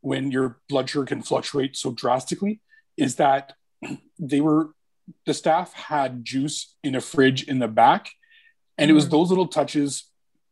when 0.02 0.32
your 0.32 0.60
blood 0.68 0.90
sugar 0.90 1.06
can 1.06 1.22
fluctuate 1.22 1.78
so 1.78 1.92
drastically, 1.92 2.60
is 2.98 3.16
that 3.16 3.54
they 4.20 4.42
were, 4.42 4.72
the 5.26 5.34
staff 5.34 5.74
had 5.74 6.24
juice 6.24 6.76
in 6.84 6.96
a 6.96 7.02
fridge 7.02 7.44
in 7.44 7.60
the 7.60 7.68
back. 7.68 8.10
And 8.78 8.90
it 8.90 8.94
was 8.94 9.06
mm-hmm. 9.06 9.12
those 9.12 9.30
little 9.30 9.48
touches 9.48 10.06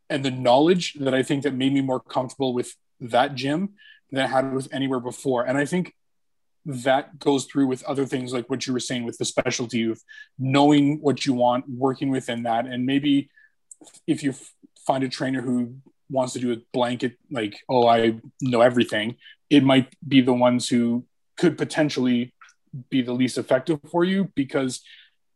and 0.09 0.23
the 0.23 0.31
knowledge 0.31 0.93
that 0.95 1.13
I 1.13 1.23
think 1.23 1.43
that 1.43 1.53
made 1.53 1.73
me 1.73 1.81
more 1.81 1.99
comfortable 1.99 2.53
with 2.53 2.75
that 2.99 3.35
gym 3.35 3.71
than 4.11 4.23
I 4.23 4.27
had 4.27 4.53
with 4.53 4.67
anywhere 4.73 4.99
before. 4.99 5.43
And 5.43 5.57
I 5.57 5.65
think 5.65 5.95
that 6.65 7.17
goes 7.19 7.45
through 7.45 7.67
with 7.67 7.83
other 7.83 8.05
things 8.05 8.33
like 8.33 8.49
what 8.49 8.67
you 8.67 8.73
were 8.73 8.79
saying 8.79 9.03
with 9.03 9.17
the 9.17 9.25
specialty 9.25 9.89
of 9.89 10.01
knowing 10.37 10.99
what 11.01 11.25
you 11.25 11.33
want, 11.33 11.65
working 11.67 12.09
within 12.09 12.43
that, 12.43 12.65
and 12.65 12.85
maybe 12.85 13.29
if 14.05 14.21
you 14.23 14.33
find 14.85 15.03
a 15.03 15.09
trainer 15.09 15.41
who 15.41 15.75
wants 16.09 16.33
to 16.33 16.39
do 16.39 16.51
a 16.51 16.57
blanket 16.73 17.17
like 17.31 17.59
oh 17.69 17.87
I 17.87 18.19
know 18.41 18.61
everything, 18.61 19.15
it 19.49 19.63
might 19.63 19.93
be 20.07 20.21
the 20.21 20.33
ones 20.33 20.67
who 20.69 21.05
could 21.37 21.57
potentially 21.57 22.33
be 22.89 23.01
the 23.01 23.13
least 23.13 23.37
effective 23.37 23.79
for 23.89 24.03
you 24.03 24.31
because 24.35 24.81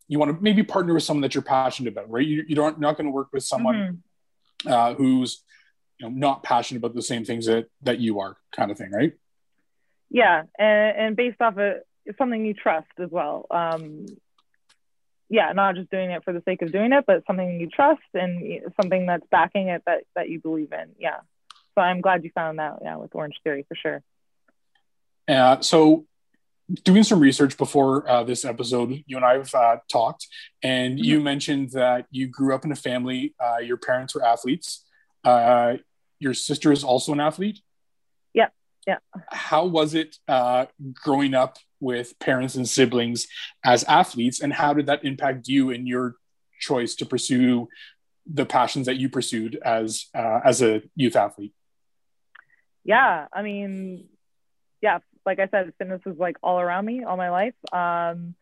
you 0.08 0.18
want 0.18 0.36
to 0.36 0.42
maybe 0.42 0.62
partner 0.62 0.94
with 0.94 1.02
someone 1.02 1.22
that 1.22 1.34
you're 1.34 1.42
passionate 1.42 1.92
about, 1.92 2.10
right? 2.10 2.26
You, 2.26 2.44
you 2.46 2.54
don't 2.54 2.78
not 2.78 2.96
going 2.96 3.06
to 3.06 3.12
work 3.12 3.28
with 3.32 3.44
someone 3.44 4.02
mm-hmm. 4.64 4.72
uh, 4.72 4.94
who's 4.94 5.42
you 5.98 6.08
know 6.08 6.14
not 6.14 6.42
passionate 6.42 6.78
about 6.78 6.94
the 6.94 7.02
same 7.02 7.24
things 7.24 7.46
that 7.46 7.66
that 7.82 8.00
you 8.00 8.20
are, 8.20 8.36
kind 8.52 8.70
of 8.70 8.78
thing, 8.78 8.90
right? 8.90 9.12
yeah 10.10 10.42
and, 10.58 10.96
and 10.96 11.16
based 11.16 11.40
off 11.40 11.56
of 11.56 11.76
something 12.18 12.44
you 12.44 12.54
trust 12.54 12.86
as 13.02 13.10
well 13.10 13.46
um 13.50 14.06
yeah 15.28 15.52
not 15.52 15.74
just 15.74 15.90
doing 15.90 16.10
it 16.10 16.22
for 16.24 16.32
the 16.32 16.42
sake 16.44 16.62
of 16.62 16.72
doing 16.72 16.92
it 16.92 17.04
but 17.06 17.24
something 17.26 17.60
you 17.60 17.68
trust 17.68 18.02
and 18.14 18.62
something 18.80 19.06
that's 19.06 19.26
backing 19.30 19.68
it 19.68 19.82
that 19.86 20.04
that 20.14 20.28
you 20.28 20.40
believe 20.40 20.72
in 20.72 20.90
yeah 20.98 21.18
so 21.74 21.82
i'm 21.82 22.00
glad 22.00 22.22
you 22.22 22.30
found 22.34 22.58
that 22.58 22.78
yeah 22.82 22.96
with 22.96 23.14
orange 23.14 23.36
theory 23.42 23.64
for 23.68 23.74
sure 23.74 24.02
uh, 25.28 25.60
so 25.60 26.04
doing 26.84 27.04
some 27.04 27.20
research 27.20 27.56
before 27.56 28.08
uh, 28.08 28.24
this 28.24 28.44
episode 28.44 29.02
you 29.06 29.16
and 29.16 29.24
i 29.24 29.34
have 29.34 29.54
uh, 29.54 29.76
talked 29.90 30.26
and 30.62 30.96
mm-hmm. 30.96 31.04
you 31.04 31.20
mentioned 31.20 31.70
that 31.70 32.06
you 32.10 32.26
grew 32.26 32.54
up 32.54 32.64
in 32.64 32.72
a 32.72 32.76
family 32.76 33.34
uh, 33.40 33.58
your 33.58 33.76
parents 33.76 34.14
were 34.14 34.24
athletes 34.24 34.84
uh, 35.24 35.74
your 36.18 36.34
sister 36.34 36.72
is 36.72 36.84
also 36.84 37.12
an 37.12 37.20
athlete 37.20 37.60
yeah 38.34 38.48
yeah. 38.86 38.98
how 39.30 39.64
was 39.64 39.94
it 39.94 40.16
uh, 40.28 40.66
growing 40.92 41.34
up 41.34 41.58
with 41.80 42.18
parents 42.18 42.54
and 42.54 42.68
siblings 42.68 43.26
as 43.64 43.84
athletes 43.84 44.40
and 44.40 44.52
how 44.52 44.72
did 44.72 44.86
that 44.86 45.04
impact 45.04 45.46
you 45.48 45.70
in 45.70 45.86
your 45.86 46.16
choice 46.58 46.94
to 46.94 47.06
pursue 47.06 47.68
the 48.26 48.46
passions 48.46 48.86
that 48.86 48.96
you 48.96 49.08
pursued 49.08 49.56
as 49.64 50.06
uh, 50.14 50.40
as 50.44 50.62
a 50.62 50.82
youth 50.96 51.16
athlete 51.16 51.52
yeah, 52.86 53.26
I 53.32 53.42
mean, 53.42 54.04
yeah, 54.80 55.00
like 55.26 55.40
I 55.40 55.48
said, 55.48 55.72
fitness 55.76 56.00
is 56.06 56.16
like 56.18 56.36
all 56.42 56.60
around 56.60 56.86
me 56.86 57.04
all 57.04 57.16
my 57.16 57.30
life. 57.30 57.54
Um, 57.72 58.34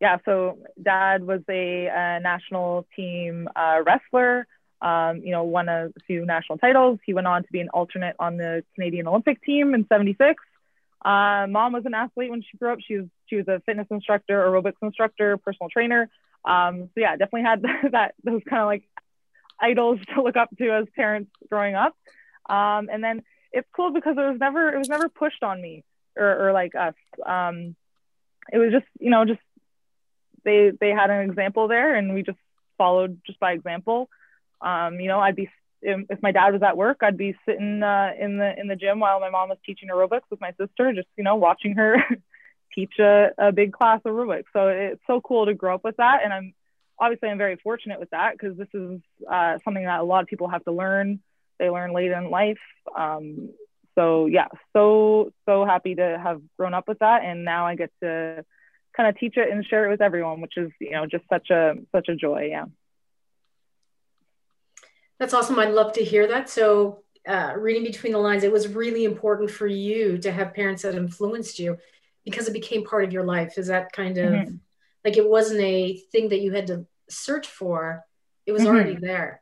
yeah, 0.00 0.18
so 0.24 0.58
dad 0.82 1.24
was 1.24 1.42
a, 1.48 1.86
a 1.86 2.20
national 2.20 2.86
team 2.96 3.48
uh, 3.54 3.78
wrestler. 3.86 4.48
Um, 4.80 5.18
you 5.18 5.30
know, 5.30 5.44
won 5.44 5.68
a 5.68 5.90
few 6.08 6.26
national 6.26 6.58
titles. 6.58 6.98
He 7.06 7.14
went 7.14 7.28
on 7.28 7.44
to 7.44 7.52
be 7.52 7.60
an 7.60 7.68
alternate 7.68 8.16
on 8.18 8.36
the 8.36 8.64
Canadian 8.74 9.06
Olympic 9.06 9.40
team 9.44 9.74
in 9.74 9.86
'76. 9.86 10.42
Uh, 11.04 11.46
mom 11.48 11.72
was 11.72 11.86
an 11.86 11.94
athlete 11.94 12.30
when 12.30 12.42
she 12.42 12.58
grew 12.58 12.72
up. 12.72 12.80
She 12.80 12.96
was 12.96 13.06
she 13.26 13.36
was 13.36 13.46
a 13.46 13.62
fitness 13.64 13.86
instructor, 13.92 14.44
aerobics 14.44 14.82
instructor, 14.82 15.36
personal 15.36 15.70
trainer. 15.70 16.10
Um, 16.44 16.90
so 16.94 17.00
yeah, 17.00 17.12
definitely 17.12 17.42
had 17.42 17.62
that 17.92 18.14
those 18.24 18.42
kind 18.50 18.60
of 18.60 18.66
like 18.66 18.82
idols 19.60 20.00
to 20.14 20.22
look 20.22 20.36
up 20.36 20.50
to 20.58 20.70
as 20.70 20.86
parents 20.96 21.30
growing 21.48 21.76
up. 21.76 21.96
Um, 22.50 22.88
and 22.92 23.04
then 23.04 23.22
it's 23.52 23.68
cool 23.76 23.92
because 23.92 24.16
it 24.18 24.20
was 24.20 24.38
never 24.40 24.74
it 24.74 24.78
was 24.78 24.88
never 24.88 25.08
pushed 25.08 25.44
on 25.44 25.62
me 25.62 25.84
or, 26.16 26.48
or 26.48 26.52
like 26.52 26.74
us. 26.74 26.94
Um, 27.24 27.76
it 28.52 28.58
was 28.58 28.72
just 28.72 28.86
you 28.98 29.10
know 29.10 29.24
just 29.24 29.40
they 30.44 30.72
they 30.78 30.90
had 30.90 31.10
an 31.10 31.28
example 31.28 31.68
there 31.68 31.94
and 31.94 32.14
we 32.14 32.22
just 32.22 32.38
followed 32.78 33.20
just 33.26 33.38
by 33.38 33.52
example. 33.52 34.08
Um, 34.60 35.00
you 35.00 35.08
know, 35.08 35.20
I'd 35.20 35.36
be 35.36 35.48
if 35.82 36.22
my 36.22 36.30
dad 36.30 36.52
was 36.52 36.62
at 36.62 36.76
work, 36.76 36.98
I'd 37.02 37.16
be 37.16 37.36
sitting 37.44 37.82
uh, 37.82 38.10
in 38.18 38.38
the 38.38 38.58
in 38.58 38.68
the 38.68 38.76
gym 38.76 39.00
while 39.00 39.20
my 39.20 39.30
mom 39.30 39.48
was 39.48 39.58
teaching 39.66 39.88
aerobics 39.88 40.30
with 40.30 40.40
my 40.40 40.52
sister, 40.52 40.92
just 40.92 41.08
you 41.16 41.24
know 41.24 41.36
watching 41.36 41.74
her 41.74 41.96
teach 42.74 42.92
a, 43.00 43.30
a 43.36 43.52
big 43.52 43.72
class 43.72 44.00
of 44.04 44.12
aerobics. 44.12 44.44
So 44.52 44.68
it's 44.68 45.02
so 45.06 45.20
cool 45.20 45.46
to 45.46 45.54
grow 45.54 45.74
up 45.74 45.84
with 45.84 45.96
that, 45.96 46.20
and 46.24 46.32
I'm 46.32 46.54
obviously 46.98 47.28
I'm 47.28 47.38
very 47.38 47.56
fortunate 47.56 47.98
with 47.98 48.10
that 48.10 48.32
because 48.32 48.56
this 48.56 48.68
is 48.72 49.00
uh, 49.30 49.58
something 49.64 49.84
that 49.84 50.00
a 50.00 50.04
lot 50.04 50.22
of 50.22 50.28
people 50.28 50.48
have 50.48 50.64
to 50.64 50.72
learn. 50.72 51.20
They 51.58 51.68
learn 51.68 51.92
late 51.92 52.12
in 52.12 52.30
life. 52.30 52.60
Um, 52.96 53.50
so 53.94 54.26
yeah, 54.26 54.48
so 54.74 55.32
so 55.46 55.64
happy 55.64 55.94
to 55.94 56.20
have 56.22 56.40
grown 56.58 56.74
up 56.74 56.88
with 56.88 56.98
that, 57.00 57.24
and 57.24 57.44
now 57.44 57.66
I 57.66 57.74
get 57.74 57.90
to 58.02 58.44
kind 58.96 59.08
of 59.08 59.18
teach 59.18 59.36
it 59.36 59.50
and 59.50 59.64
share 59.64 59.86
it 59.86 59.90
with 59.90 60.00
everyone, 60.00 60.40
which 60.40 60.56
is 60.56 60.70
you 60.80 60.92
know 60.92 61.06
just 61.06 61.24
such 61.28 61.50
a 61.50 61.74
such 61.92 62.08
a 62.08 62.16
joy. 62.16 62.48
Yeah. 62.50 62.66
That's 65.18 65.34
awesome. 65.34 65.58
I'd 65.58 65.72
love 65.72 65.92
to 65.92 66.04
hear 66.04 66.26
that. 66.26 66.50
So, 66.50 67.04
uh, 67.28 67.52
reading 67.56 67.84
between 67.84 68.12
the 68.12 68.18
lines, 68.18 68.42
it 68.42 68.50
was 68.50 68.66
really 68.66 69.04
important 69.04 69.52
for 69.52 69.68
you 69.68 70.18
to 70.18 70.32
have 70.32 70.52
parents 70.52 70.82
that 70.82 70.96
influenced 70.96 71.60
you 71.60 71.78
because 72.24 72.48
it 72.48 72.52
became 72.52 72.84
part 72.84 73.04
of 73.04 73.12
your 73.12 73.24
life. 73.24 73.56
Is 73.56 73.68
that 73.68 73.92
kind 73.92 74.18
of 74.18 74.32
mm-hmm. 74.32 74.54
like 75.04 75.16
it 75.16 75.28
wasn't 75.28 75.60
a 75.60 75.96
thing 76.10 76.30
that 76.30 76.40
you 76.40 76.52
had 76.52 76.66
to 76.68 76.86
search 77.08 77.46
for, 77.46 78.04
it 78.46 78.52
was 78.52 78.62
mm-hmm. 78.62 78.74
already 78.74 78.96
there. 78.96 79.41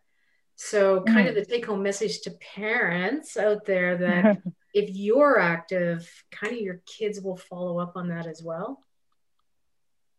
So, 0.63 1.01
kind 1.05 1.21
mm-hmm. 1.21 1.29
of 1.29 1.35
the 1.37 1.45
take 1.47 1.65
home 1.65 1.83
message 1.83 2.21
to 2.21 2.33
parents 2.33 3.39
out 3.39 3.65
there 3.65 3.97
that 3.97 4.43
if 4.75 4.91
you're 4.95 5.41
active, 5.41 6.07
kind 6.31 6.53
of 6.53 6.61
your 6.61 6.83
kids 6.85 7.19
will 7.19 7.39
follow 7.39 7.79
up 7.79 7.97
on 7.97 8.09
that 8.09 8.27
as 8.27 8.43
well. 8.43 8.85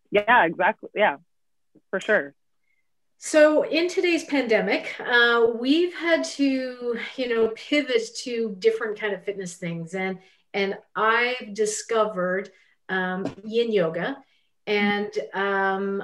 Yeah, 0.09 0.43
exactly. 0.45 0.89
Yeah, 0.95 1.17
for 1.91 1.99
sure. 1.99 2.33
So 3.19 3.61
in 3.61 3.87
today's 3.87 4.23
pandemic, 4.23 4.95
uh, 4.99 5.45
we've 5.59 5.93
had 5.93 6.23
to, 6.23 6.97
you 7.17 7.29
know, 7.29 7.49
pivot 7.49 8.01
to 8.23 8.55
different 8.57 8.99
kind 8.99 9.13
of 9.13 9.23
fitness 9.23 9.57
things, 9.57 9.93
and 9.93 10.17
and 10.55 10.75
I've 10.95 11.53
discovered 11.53 12.49
um, 12.89 13.31
Yin 13.45 13.71
Yoga, 13.71 14.17
and 14.65 15.11
um, 15.35 16.03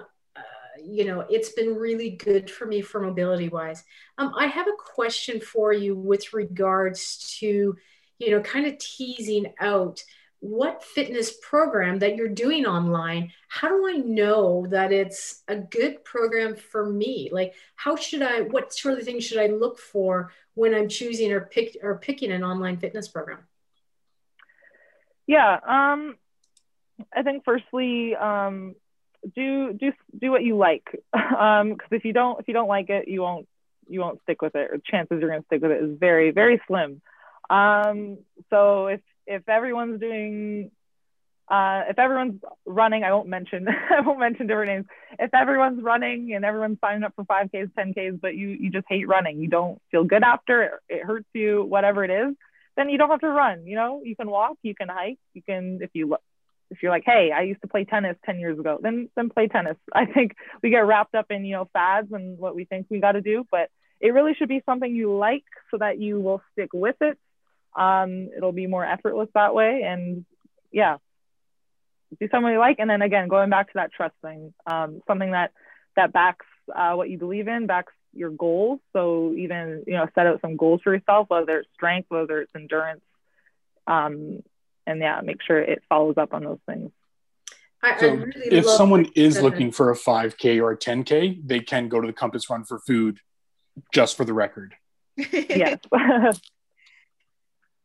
you 0.84 1.06
know, 1.06 1.22
it's 1.30 1.50
been 1.50 1.76
really 1.76 2.12
good 2.12 2.50
for 2.50 2.66
me 2.66 2.82
for 2.82 3.00
mobility 3.00 3.50
wise. 3.50 3.84
Um, 4.18 4.34
I 4.38 4.48
have 4.48 4.68
a 4.68 4.78
question 4.78 5.40
for 5.40 5.74
you 5.74 5.96
with 5.96 6.34
regards 6.34 7.36
to, 7.40 7.76
you 8.20 8.32
know, 8.32 8.42
kind 8.42 8.66
of 8.66 8.78
teasing 8.78 9.54
out 9.60 10.04
what 10.40 10.84
fitness 10.84 11.34
program 11.42 12.00
that 12.00 12.16
you're 12.16 12.28
doing 12.28 12.66
online. 12.66 13.32
How 13.48 13.70
do 13.70 13.88
i 13.88 13.98
know 13.98 14.68
that 14.70 14.92
it's 14.92 15.44
a 15.48 15.56
good 15.56 16.04
program 16.04 16.56
for 16.56 16.88
me? 16.88 17.30
Like 17.32 17.56
how 17.76 17.96
should 17.96 18.22
i 18.22 18.42
what 18.42 18.74
sort 18.74 19.00
of 19.00 19.04
things 19.04 19.24
should 19.24 19.40
i 19.40 19.48
look 19.48 19.80
for 19.80 20.32
when 20.54 20.76
i'm 20.76 20.90
choosing 20.90 21.32
or 21.32 21.42
pick 21.42 21.78
or 21.82 21.98
picking 21.98 22.32
an 22.32 22.44
online 22.44 22.78
fitness 22.78 23.08
program? 23.08 23.40
Yeah 25.26 25.60
um 25.68 26.18
i 27.14 27.24
think 27.24 27.44
firstly 27.44 28.16
um 28.16 28.76
do 29.36 29.74
do 29.74 29.92
do 30.20 30.32
what 30.32 30.44
you 30.44 30.58
like 30.58 30.88
um 31.14 31.70
because 31.70 31.90
if 31.92 32.06
you 32.06 32.14
don't 32.14 32.40
if 32.40 32.48
you 32.48 32.54
don't 32.54 32.68
like 32.68 32.90
it 32.90 33.08
you 33.08 33.22
won't 33.22 33.48
you 33.88 34.00
won't 34.00 34.22
stick 34.24 34.42
with 34.42 34.56
it 34.56 34.70
or 34.72 34.78
chances 34.86 35.20
you're 35.20 35.30
going 35.30 35.42
to 35.42 35.46
stick 35.46 35.62
with 35.62 35.72
it 35.72 35.84
is 35.84 35.98
very 36.00 36.32
very 36.32 36.62
slim 36.68 37.02
um 37.50 38.18
so 38.50 38.88
if 38.88 39.02
if 39.26 39.48
everyone's 39.48 40.00
doing 40.00 40.72
uh, 41.50 41.84
if 41.88 41.98
everyone's 41.98 42.42
running, 42.66 43.04
I 43.06 43.14
won't 43.14 43.30
mention 43.30 43.68
I 43.90 44.02
won't 44.02 44.20
mention 44.20 44.48
different 44.48 44.70
names. 44.70 44.86
If 45.18 45.34
everyone's 45.34 45.82
running 45.82 46.34
and 46.34 46.44
everyone's 46.44 46.78
signing 46.82 47.04
up 47.04 47.14
for 47.16 47.24
5Ks, 47.24 47.72
10Ks, 47.74 48.20
but 48.20 48.36
you 48.36 48.50
you 48.50 48.70
just 48.70 48.86
hate 48.90 49.08
running, 49.08 49.40
you 49.40 49.48
don't 49.48 49.82
feel 49.90 50.04
good 50.04 50.24
after 50.24 50.64
it, 50.64 50.72
it 50.90 51.04
hurts 51.06 51.28
you, 51.34 51.64
whatever 51.64 52.04
it 52.04 52.12
is, 52.12 52.36
then 52.76 52.90
you 52.90 52.98
don't 52.98 53.10
have 53.10 53.22
to 53.22 53.30
run. 53.30 53.66
You 53.66 53.76
know, 53.76 54.02
you 54.04 54.16
can 54.16 54.30
walk, 54.30 54.58
you 54.62 54.76
can 54.76 54.90
hike, 54.90 55.20
you 55.34 55.42
can 55.42 55.80
if 55.82 55.92
you 55.94 56.18
if 56.70 56.84
you're 56.84 56.92
like, 56.92 57.04
hey, 57.06 57.32
I 57.36 57.42
used 57.42 57.62
to 57.62 57.68
play 57.68 57.86
tennis 57.86 58.18
10 58.26 58.40
years 58.40 58.60
ago, 58.60 58.78
then 58.82 59.10
then 59.16 59.30
play 59.30 59.48
tennis. 59.48 59.78
I 59.94 60.06
think 60.06 60.36
we 60.62 60.70
get 60.70 60.80
wrapped 60.80 61.16
up 61.16 61.28
in 61.30 61.46
you 61.46 61.56
know 61.56 61.70
fads 61.74 62.12
and 62.12 62.38
what 62.38 62.56
we 62.56 62.66
think 62.66 62.88
we 62.90 63.00
got 63.00 63.14
to 63.14 63.22
do, 63.22 63.46
but 63.52 63.70
it 64.00 64.14
really 64.14 64.34
should 64.36 64.50
be 64.50 64.62
something 64.66 64.94
you 64.94 65.16
like 65.18 65.46
so 65.72 65.78
that 65.80 66.00
you 66.00 66.20
will 66.20 66.42
stick 66.54 66.70
with 66.74 66.98
it 67.02 67.18
um, 67.78 68.30
it'll 68.36 68.52
be 68.52 68.68
more 68.68 68.84
effortless 68.84 69.30
that 69.36 69.54
way. 69.54 69.84
And 69.86 70.26
yeah, 70.72 70.98
do 72.20 72.28
something 72.30 72.52
you 72.52 72.60
like. 72.60 72.78
And 72.80 72.90
then 72.90 73.02
again, 73.02 73.28
going 73.28 73.50
back 73.50 73.68
to 73.68 73.74
that 73.76 73.94
trust 73.94 74.16
thing, 74.22 74.54
um, 74.66 75.02
something 75.08 75.32
that 75.32 75.52
that 75.96 76.12
backs 76.12 76.46
uh, 76.76 76.94
what 76.94 77.10
you 77.10 77.18
believe 77.18 77.48
in, 77.48 77.68
backs 77.68 77.94
your 78.14 78.32
goals. 78.32 78.80
So 78.94 79.34
even 79.38 79.84
you 79.86 79.94
know, 79.94 80.08
set 80.16 80.26
out 80.26 80.42
some 80.42 80.58
goals 80.58 80.82
for 80.84 80.94
yourself, 80.94 81.30
whether 81.30 81.60
it's 81.60 81.70
strength, 81.76 82.08
whether 82.10 82.42
it's 82.42 82.52
endurance, 82.56 83.04
um, 83.86 84.42
and 84.88 85.00
yeah, 85.00 85.22
make 85.24 85.42
sure 85.42 85.60
it 85.60 85.84
follows 85.90 86.16
up 86.18 86.34
on 86.34 86.44
those 86.44 86.60
things. 86.66 86.92
I, 87.84 88.00
so 88.00 88.08
I 88.08 88.12
really 88.12 88.48
if 88.48 88.66
someone 88.66 89.06
is 89.16 89.40
looking 89.42 89.72
for 89.72 89.92
a 89.92 89.96
5K 89.96 90.62
or 90.62 90.72
a 90.72 90.78
10K, 90.78 91.48
they 91.48 91.60
can 91.60 91.90
go 91.90 92.02
to 92.02 92.08
the 92.08 92.14
Compass 92.14 92.50
Run 92.50 92.64
for 92.64 92.80
food, 92.80 93.20
just 93.94 94.18
for 94.18 94.26
the 94.26 94.34
record. 94.34 94.76
yes. 95.16 95.78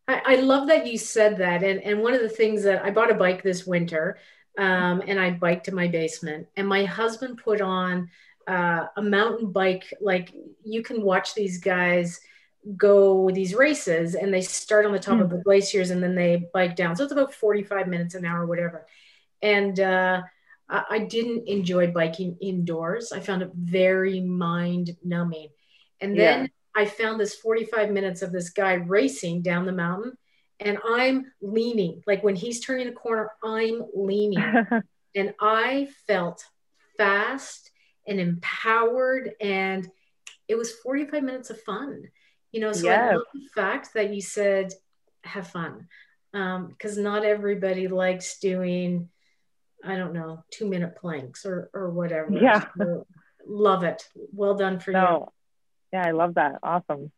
I, 0.09 0.23
I, 0.27 0.37
love 0.37 0.69
that 0.69 0.87
you 0.87 0.99
said 0.99 1.39
that. 1.39 1.63
And, 1.63 1.81
and 1.83 2.01
one 2.01 2.15
of 2.15 2.23
the 2.23 2.29
things 2.29 2.65
that 2.65 2.85
I 2.85 2.91
bought 2.91 3.11
a 3.11 3.15
bike 3.15 3.43
this 3.43 3.67
winter 3.67 4.19
um, 4.59 5.03
and 5.07 5.19
I 5.21 5.31
biked 5.31 5.67
to 5.67 5.75
my 5.75 5.89
basement, 5.89 6.47
and 6.57 6.69
my 6.69 6.85
husband 6.85 7.41
put 7.43 7.61
on 7.61 8.11
uh, 8.47 8.87
a 8.97 9.03
mountain 9.03 9.51
bike. 9.51 9.93
Like 10.01 10.33
you 10.65 10.83
can 10.83 11.03
watch 11.03 11.35
these 11.35 11.59
guys 11.59 12.21
go 12.77 13.31
these 13.31 13.55
races 13.55 14.15
and 14.15 14.33
they 14.33 14.41
start 14.41 14.87
on 14.87 14.93
the 14.93 14.99
top 14.99 15.19
mm. 15.19 15.23
of 15.23 15.31
the 15.31 15.39
glaciers 15.39 15.91
and 15.91 16.03
then 16.03 16.15
they 16.15 16.49
bike 16.53 16.77
down. 16.77 16.97
So 16.97 17.05
it's 17.05 17.13
about 17.13 17.35
45 17.35 17.89
minutes 17.89 18.15
an 18.15 18.25
hour, 18.25 18.47
whatever. 18.47 18.87
And 19.41 19.79
uh, 19.81 20.23
I, 20.69 20.85
I 20.91 20.99
didn't 21.01 21.49
enjoy 21.49 21.91
biking 21.91 22.37
indoors. 22.41 23.13
I 23.13 23.21
found 23.21 23.43
it 23.43 23.51
very 23.55 24.21
mind 24.21 24.97
numbing. 25.05 25.49
And 26.01 26.19
then 26.19 26.43
yeah 26.43 26.49
I 26.75 26.87
found 26.87 27.21
this 27.21 27.35
45 27.35 27.91
minutes 27.91 28.23
of 28.23 28.33
this 28.33 28.51
guy 28.51 28.75
racing 28.75 29.43
down 29.43 29.67
the 29.67 29.73
mountain 29.73 30.17
and 30.59 30.79
I'm 30.85 31.33
leaning. 31.41 32.03
Like 32.07 32.23
when 32.23 32.37
he's 32.37 32.61
turning 32.61 32.87
the 32.87 32.93
corner, 32.93 33.31
I'm 33.43 33.83
leaning. 33.95 34.39
and 35.15 35.35
I 35.41 35.89
felt 36.07 36.45
fast 36.97 37.71
and 38.07 38.21
empowered. 38.21 39.33
And 39.41 39.89
it 40.49 40.55
was 40.55 40.73
45 40.73 41.23
minutes 41.23 41.51
of 41.51 41.61
fun. 41.63 42.05
You 42.53 42.61
know, 42.61 42.73
so 42.73 42.87
yes. 42.87 43.13
I 43.13 43.15
love 43.15 43.25
the 43.33 43.49
fact 43.55 43.95
that 43.95 44.15
you 44.15 44.21
said 44.21 44.73
have 45.25 45.49
fun. 45.49 45.89
because 46.33 46.99
um, 46.99 47.03
not 47.03 47.25
everybody 47.25 47.89
likes 47.89 48.39
doing, 48.39 49.09
I 49.85 49.97
don't 49.97 50.13
know, 50.13 50.45
two 50.51 50.69
minute 50.69 50.97
planks 50.97 51.45
or 51.47 51.71
or 51.73 51.91
whatever. 51.91 52.33
Yeah. 52.33 52.67
So, 52.79 53.07
love 53.47 53.85
it. 53.85 54.07
Well 54.33 54.55
done 54.55 54.79
for 54.81 54.93
no. 54.93 55.33
you. 55.93 55.99
Yeah, 55.99 56.07
I 56.07 56.11
love 56.13 56.35
that. 56.35 56.59
Awesome. 56.63 57.11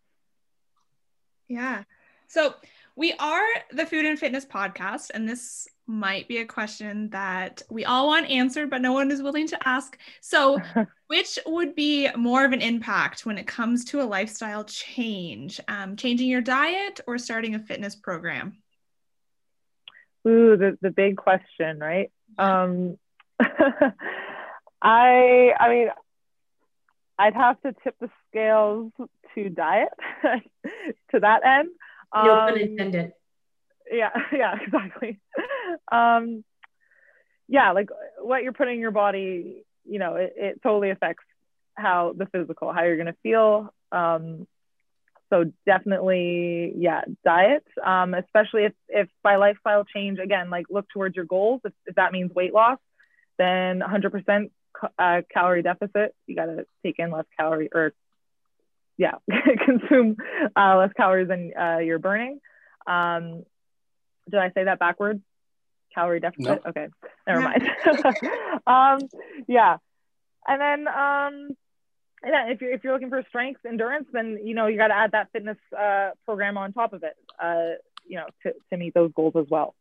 Yeah. 1.49 1.85
So 2.27 2.55
we 2.97 3.13
are 3.19 3.47
the 3.73 3.87
Food 3.87 4.05
and 4.05 4.19
Fitness 4.19 4.45
podcast, 4.45 5.11
and 5.13 5.29
this 5.29 5.67
might 5.87 6.29
be 6.29 6.39
a 6.39 6.47
question 6.47 7.11
that 7.11 7.61
we 7.69 7.85
all 7.85 8.07
want 8.07 8.31
answered, 8.31 8.71
but 8.71 8.81
no 8.81 8.93
one 8.93 9.11
is 9.11 9.23
willing 9.23 9.49
to 9.49 9.69
ask. 9.69 9.99
So, 10.21 10.59
which 11.09 11.39
would 11.47 11.75
be 11.75 12.09
more 12.17 12.45
of 12.45 12.53
an 12.53 12.61
impact 12.61 13.27
when 13.27 13.37
it 13.37 13.47
comes 13.47 13.85
to 13.87 14.01
a 14.01 14.05
lifestyle 14.05 14.65
change? 14.65 15.61
Um, 15.69 15.97
changing 15.97 16.29
your 16.29 16.41
diet 16.41 17.01
or 17.07 17.19
starting 17.19 17.55
a 17.55 17.59
fitness 17.59 17.97
program? 17.97 18.59
Ooh, 20.27 20.57
the, 20.57 20.79
the 20.81 20.91
big 20.91 21.17
question, 21.17 21.79
right? 21.79 22.11
Um, 22.39 22.99
I 24.81 25.53
I 25.59 25.69
mean, 25.69 25.89
I'd 27.19 27.35
have 27.35 27.61
to 27.63 27.75
tip 27.83 27.97
the 28.01 28.11
scales 28.29 28.93
to 29.35 29.49
diet 29.49 29.89
to 31.11 31.21
that 31.21 31.45
end. 31.45 31.69
No 32.15 32.35
um, 32.35 32.49
pun 32.49 32.59
intended. 32.59 33.13
yeah, 33.91 34.11
yeah, 34.33 34.57
exactly. 34.61 35.21
um, 35.91 36.45
yeah, 37.49 37.73
like 37.73 37.91
what 38.19 38.43
you're 38.43 38.53
putting 38.53 38.77
in 38.77 38.81
your 38.81 38.91
body, 38.91 39.65
you 39.85 39.99
know, 39.99 40.17
it, 40.17 40.35
it 40.37 40.61
totally 40.63 40.91
affects 40.91 41.25
how 41.75 42.15
the 42.17 42.27
physical, 42.27 42.73
how 42.73 42.85
you're 42.85 42.97
gonna 42.97 43.17
feel. 43.23 43.73
Um, 43.93 44.47
so 45.31 45.51
definitely, 45.67 46.75
yeah, 46.77 47.03
diet, 47.25 47.65
um, 47.85 48.15
especially 48.15 48.65
if, 48.67 48.73
if 48.89 49.09
by 49.23 49.37
lifestyle 49.37 49.85
change, 49.85 50.19
again, 50.19 50.51
like 50.51 50.67
look 50.71 50.87
towards 50.93 51.17
your 51.17 51.25
goals. 51.25 51.61
If, 51.65 51.73
if 51.87 51.95
that 51.97 52.13
means 52.13 52.33
weight 52.35 52.55
loss, 52.55 52.79
then 53.39 53.81
100% 53.81 54.51
uh, 54.99 55.23
calorie 55.33 55.63
deficit. 55.63 56.15
You 56.27 56.37
got 56.37 56.47
to 56.47 56.67
take 56.85 56.99
in 56.99 57.11
less 57.11 57.25
calorie 57.39 57.69
or, 57.75 57.93
yeah, 58.97 59.13
consume 59.65 60.17
uh, 60.57 60.77
less 60.79 60.93
calories 60.97 61.29
than 61.29 61.53
uh, 61.59 61.79
you're 61.79 61.99
burning. 61.99 62.41
Um, 62.87 63.45
did 64.31 64.41
I 64.41 64.51
say 64.51 64.65
that 64.65 64.79
backwards? 64.79 65.21
Calorie 65.95 66.21
deficit? 66.21 66.45
Nope. 66.45 66.63
Okay, 66.67 66.89
never 67.27 67.41
mind. 67.41 67.63
um, 68.67 69.09
yeah. 69.47 69.77
And 70.47 70.61
then, 70.61 70.89
um, 70.89 71.57
yeah, 72.25 72.49
if 72.49 72.61
you're 72.61 72.73
if 72.73 72.85
you're 72.85 72.93
looking 72.93 73.11
for 73.11 73.23
strength 73.29 73.61
endurance, 73.67 74.07
then 74.13 74.39
you 74.43 74.55
know 74.55 74.67
you 74.67 74.77
got 74.77 74.89
to 74.89 74.97
add 74.97 75.13
that 75.13 75.31
fitness 75.33 75.59
uh, 75.79 76.11
program 76.25 76.57
on 76.59 76.73
top 76.73 76.93
of 76.93 77.03
it. 77.03 77.17
Uh, 77.41 77.77
you 78.07 78.17
know, 78.17 78.27
to 78.43 78.53
to 78.71 78.77
meet 78.77 78.95
those 78.95 79.13
goals 79.15 79.35
as 79.37 79.47
well. 79.49 79.75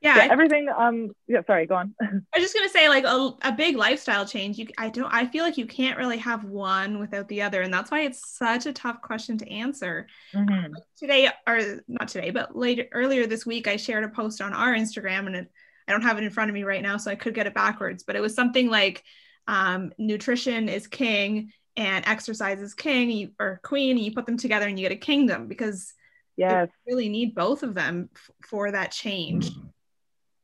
Yeah, 0.00 0.16
yeah 0.16 0.28
everything. 0.30 0.68
Um, 0.74 1.10
yeah, 1.26 1.42
sorry, 1.46 1.66
go 1.66 1.74
on. 1.74 1.94
I 2.00 2.06
was 2.06 2.42
just 2.42 2.54
gonna 2.54 2.70
say, 2.70 2.88
like 2.88 3.04
a, 3.04 3.34
a 3.42 3.52
big 3.52 3.76
lifestyle 3.76 4.26
change. 4.26 4.58
You, 4.58 4.66
I 4.78 4.88
don't. 4.88 5.12
I 5.12 5.26
feel 5.26 5.44
like 5.44 5.58
you 5.58 5.66
can't 5.66 5.98
really 5.98 6.16
have 6.18 6.44
one 6.44 6.98
without 6.98 7.28
the 7.28 7.42
other, 7.42 7.62
and 7.62 7.72
that's 7.72 7.90
why 7.90 8.02
it's 8.02 8.36
such 8.36 8.66
a 8.66 8.72
tough 8.72 9.02
question 9.02 9.36
to 9.38 9.50
answer. 9.50 10.06
Mm-hmm. 10.34 10.52
Um, 10.52 10.74
today, 10.96 11.28
or 11.46 11.60
not 11.86 12.08
today, 12.08 12.30
but 12.30 12.56
later 12.56 12.86
earlier 12.92 13.26
this 13.26 13.44
week, 13.44 13.68
I 13.68 13.76
shared 13.76 14.04
a 14.04 14.08
post 14.08 14.40
on 14.40 14.54
our 14.54 14.72
Instagram, 14.72 15.26
and 15.26 15.36
it, 15.36 15.52
I 15.86 15.92
don't 15.92 16.02
have 16.02 16.16
it 16.16 16.24
in 16.24 16.30
front 16.30 16.50
of 16.50 16.54
me 16.54 16.64
right 16.64 16.82
now, 16.82 16.96
so 16.96 17.10
I 17.10 17.16
could 17.16 17.34
get 17.34 17.46
it 17.46 17.54
backwards. 17.54 18.02
But 18.02 18.16
it 18.16 18.20
was 18.20 18.34
something 18.34 18.70
like 18.70 19.04
um, 19.46 19.92
nutrition 19.98 20.68
is 20.68 20.86
king 20.86 21.52
and 21.76 22.06
exercise 22.06 22.60
is 22.60 22.74
king 22.74 23.10
you, 23.10 23.30
or 23.38 23.60
queen 23.62 23.96
and 23.96 24.04
you 24.04 24.12
put 24.12 24.26
them 24.26 24.36
together 24.36 24.66
and 24.66 24.78
you 24.78 24.88
get 24.88 24.94
a 24.94 24.98
kingdom 24.98 25.46
because 25.46 25.94
yes 26.36 26.68
you 26.68 26.92
really 26.94 27.08
need 27.08 27.34
both 27.34 27.62
of 27.62 27.74
them 27.74 28.08
f- 28.14 28.30
for 28.48 28.70
that 28.70 28.90
change 28.90 29.50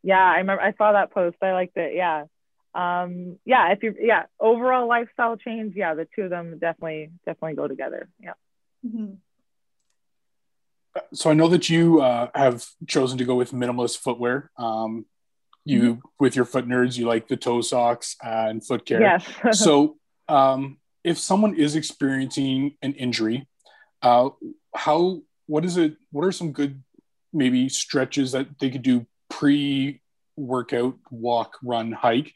yeah 0.07 0.25
i 0.25 0.39
remember 0.39 0.63
i 0.63 0.73
saw 0.75 0.93
that 0.93 1.11
post. 1.11 1.37
I 1.43 1.53
liked 1.53 1.77
it. 1.77 1.95
Yeah. 1.97 2.25
Um 2.75 3.39
yeah 3.45 3.73
if 3.73 3.83
you 3.83 3.95
yeah 3.99 4.27
overall 4.39 4.87
lifestyle 4.87 5.37
change 5.37 5.75
yeah 5.75 5.95
the 5.95 6.07
two 6.15 6.23
of 6.23 6.31
them 6.31 6.59
definitely 6.59 7.11
definitely 7.27 7.57
go 7.57 7.67
together. 7.67 8.09
Yeah. 8.21 8.35
Mm-hmm. 8.87 9.15
so 11.13 11.31
i 11.31 11.35
know 11.35 11.49
that 11.49 11.69
you 11.69 12.01
uh, 12.01 12.29
have 12.35 12.65
chosen 12.87 13.19
to 13.19 13.25
go 13.25 13.35
with 13.35 13.51
minimalist 13.51 13.99
footwear. 13.99 14.51
Um, 14.57 15.07
you 15.65 15.83
mm-hmm. 15.83 16.01
with 16.21 16.37
your 16.37 16.45
foot 16.45 16.69
nerds 16.69 16.97
you 16.97 17.07
like 17.09 17.27
the 17.27 17.37
toe 17.37 17.61
socks 17.61 18.17
uh, 18.25 18.47
and 18.51 18.65
foot 18.65 18.87
care. 18.87 19.01
Yes. 19.01 19.25
So 19.53 19.97
um, 20.29 20.79
if 21.03 21.19
someone 21.19 21.57
is 21.57 21.75
experiencing 21.75 22.77
an 22.81 22.95
injury 22.95 23.49
uh, 24.03 24.29
how 24.73 25.23
what 25.47 25.65
is 25.65 25.77
it 25.77 25.97
what 26.13 26.25
are 26.25 26.33
some 26.33 26.53
good 26.53 26.83
maybe 27.33 27.69
stretches 27.69 28.33
that 28.33 28.47
they 28.61 28.71
could 28.71 28.83
do 28.83 29.05
pre 29.39 30.01
workout 30.37 30.97
walk 31.11 31.57
run 31.63 31.93
hike 31.93 32.33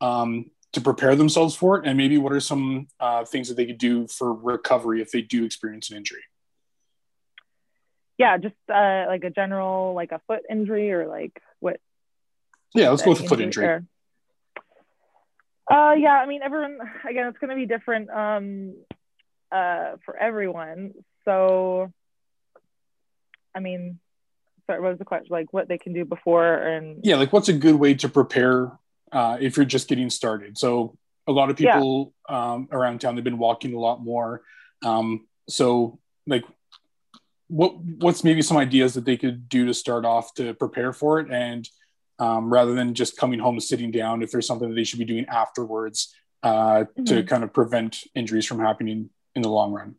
um, 0.00 0.50
to 0.72 0.80
prepare 0.80 1.14
themselves 1.14 1.54
for 1.54 1.78
it 1.78 1.86
and 1.86 1.96
maybe 1.96 2.18
what 2.18 2.32
are 2.32 2.40
some 2.40 2.88
uh, 2.98 3.24
things 3.24 3.48
that 3.48 3.56
they 3.56 3.66
could 3.66 3.78
do 3.78 4.06
for 4.08 4.32
recovery 4.32 5.00
if 5.00 5.10
they 5.10 5.22
do 5.22 5.44
experience 5.44 5.90
an 5.90 5.96
injury 5.96 6.22
yeah 8.18 8.36
just 8.38 8.54
uh, 8.72 9.04
like 9.08 9.24
a 9.24 9.30
general 9.30 9.94
like 9.94 10.12
a 10.12 10.20
foot 10.26 10.42
injury 10.50 10.92
or 10.92 11.06
like 11.06 11.40
what 11.60 11.80
yeah, 12.74 12.90
let's 12.90 13.02
go 13.02 13.10
with 13.10 13.20
the 13.20 13.28
foot 13.28 13.40
injury. 13.40 13.82
Uh, 15.70 15.94
yeah, 15.96 16.18
I 16.20 16.26
mean, 16.26 16.42
everyone, 16.42 16.78
again, 17.08 17.28
it's 17.28 17.38
going 17.38 17.50
to 17.50 17.56
be 17.56 17.66
different 17.66 18.10
um, 18.10 18.74
uh, 19.50 19.92
for 20.04 20.16
everyone. 20.16 20.92
So, 21.24 21.92
I 23.54 23.60
mean, 23.60 24.00
sorry, 24.66 24.80
what 24.80 24.90
was 24.90 24.98
the 24.98 25.04
question? 25.04 25.28
Like 25.30 25.52
what 25.52 25.68
they 25.68 25.78
can 25.78 25.92
do 25.92 26.04
before 26.04 26.54
and. 26.54 27.00
Yeah, 27.02 27.16
like 27.16 27.32
what's 27.32 27.48
a 27.48 27.52
good 27.52 27.76
way 27.76 27.94
to 27.94 28.08
prepare 28.08 28.72
uh, 29.12 29.38
if 29.40 29.56
you're 29.56 29.66
just 29.66 29.88
getting 29.88 30.10
started? 30.10 30.58
So, 30.58 30.96
a 31.26 31.32
lot 31.32 31.48
of 31.48 31.56
people 31.56 32.12
yeah. 32.28 32.52
um, 32.52 32.68
around 32.70 33.00
town, 33.00 33.14
they've 33.14 33.24
been 33.24 33.38
walking 33.38 33.72
a 33.74 33.78
lot 33.78 34.02
more. 34.02 34.42
Um, 34.82 35.26
so, 35.48 35.98
like, 36.26 36.44
what 37.48 37.76
what's 37.78 38.24
maybe 38.24 38.42
some 38.42 38.56
ideas 38.56 38.94
that 38.94 39.04
they 39.04 39.16
could 39.16 39.48
do 39.48 39.66
to 39.66 39.74
start 39.74 40.04
off 40.04 40.34
to 40.34 40.54
prepare 40.54 40.92
for 40.92 41.20
it 41.20 41.30
and 41.30 41.68
um, 42.18 42.52
rather 42.52 42.74
than 42.74 42.94
just 42.94 43.16
coming 43.16 43.38
home 43.38 43.54
and 43.54 43.62
sitting 43.62 43.90
down 43.90 44.22
if 44.22 44.30
there's 44.30 44.46
something 44.46 44.68
that 44.68 44.74
they 44.74 44.84
should 44.84 44.98
be 44.98 45.04
doing 45.04 45.26
afterwards 45.26 46.14
uh, 46.42 46.84
mm-hmm. 46.84 47.04
to 47.04 47.22
kind 47.24 47.42
of 47.42 47.52
prevent 47.52 47.98
injuries 48.14 48.46
from 48.46 48.60
happening 48.60 49.10
in 49.34 49.42
the 49.42 49.48
long 49.48 49.72
run. 49.72 49.96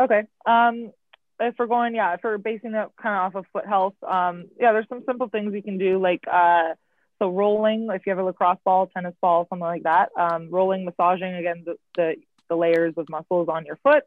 Okay. 0.00 0.24
Um, 0.46 0.92
if 1.40 1.54
we're 1.58 1.66
going, 1.66 1.94
yeah, 1.94 2.14
if 2.14 2.20
we're 2.22 2.38
basing 2.38 2.74
it 2.74 2.88
kind 3.00 3.14
of 3.14 3.22
off 3.22 3.34
of 3.34 3.46
foot 3.52 3.66
health, 3.66 3.94
um, 4.06 4.46
yeah, 4.58 4.72
there's 4.72 4.88
some 4.88 5.02
simple 5.06 5.28
things 5.28 5.54
you 5.54 5.62
can 5.62 5.78
do, 5.78 6.00
like 6.00 6.22
uh, 6.30 6.74
so 7.18 7.30
rolling. 7.30 7.88
If 7.90 8.02
you 8.06 8.10
have 8.10 8.18
a 8.18 8.24
lacrosse 8.24 8.58
ball, 8.64 8.86
tennis 8.86 9.14
ball, 9.20 9.46
something 9.48 9.64
like 9.64 9.84
that, 9.84 10.10
um, 10.18 10.50
rolling, 10.50 10.84
massaging 10.84 11.34
again 11.34 11.64
the, 11.64 11.76
the, 11.96 12.14
the 12.48 12.56
layers 12.56 12.94
of 12.96 13.08
muscles 13.08 13.48
on 13.48 13.66
your 13.66 13.78
foot, 13.82 14.04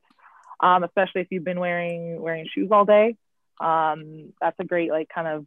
um, 0.59 0.83
especially 0.83 1.21
if 1.21 1.27
you've 1.31 1.43
been 1.43 1.59
wearing 1.59 2.21
wearing 2.21 2.47
shoes 2.53 2.69
all 2.71 2.85
day. 2.85 3.15
Um, 3.59 4.33
that's 4.39 4.59
a 4.59 4.63
great 4.63 4.91
like 4.91 5.09
kind 5.13 5.27
of 5.27 5.45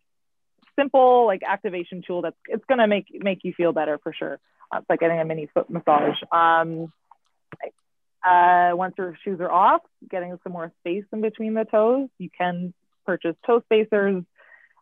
simple 0.78 1.26
like 1.26 1.42
activation 1.46 2.02
tool 2.06 2.22
that's 2.22 2.36
it's 2.48 2.64
gonna 2.68 2.88
make 2.88 3.06
make 3.12 3.40
you 3.42 3.52
feel 3.56 3.72
better 3.72 3.98
for 4.02 4.12
sure. 4.12 4.38
Uh, 4.72 4.78
it's 4.78 4.90
like 4.90 5.00
getting 5.00 5.18
a 5.18 5.24
mini 5.24 5.48
foot 5.52 5.68
massage. 5.70 6.16
Um, 6.32 6.92
uh, 8.24 8.70
once 8.74 8.94
your 8.98 9.16
shoes 9.24 9.40
are 9.40 9.50
off, 9.50 9.82
getting 10.08 10.38
some 10.42 10.52
more 10.52 10.72
space 10.80 11.04
in 11.12 11.20
between 11.20 11.54
the 11.54 11.64
toes, 11.64 12.08
you 12.18 12.30
can 12.36 12.74
purchase 13.06 13.36
toe 13.46 13.62
spacers. 13.62 14.24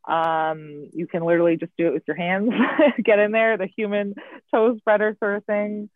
Um, 0.06 0.88
you 0.94 1.06
can 1.06 1.22
literally 1.22 1.56
just 1.56 1.72
do 1.76 1.88
it 1.88 1.92
with 1.92 2.02
your 2.06 2.16
hands, 2.16 2.50
get 3.04 3.18
in 3.18 3.32
there, 3.32 3.58
the 3.58 3.68
human 3.76 4.14
toe 4.50 4.76
spreader 4.78 5.16
sort 5.18 5.36
of 5.36 5.44
thing. 5.44 5.90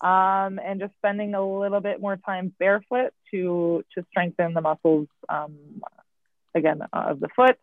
Um, 0.00 0.60
and 0.62 0.78
just 0.78 0.92
spending 0.98 1.34
a 1.34 1.44
little 1.44 1.80
bit 1.80 2.02
more 2.02 2.18
time 2.18 2.52
barefoot 2.58 3.14
to 3.30 3.82
to 3.94 4.04
strengthen 4.10 4.52
the 4.52 4.60
muscles 4.60 5.08
um, 5.26 5.56
again 6.54 6.82
of 6.92 7.18
the 7.18 7.28
foot 7.34 7.58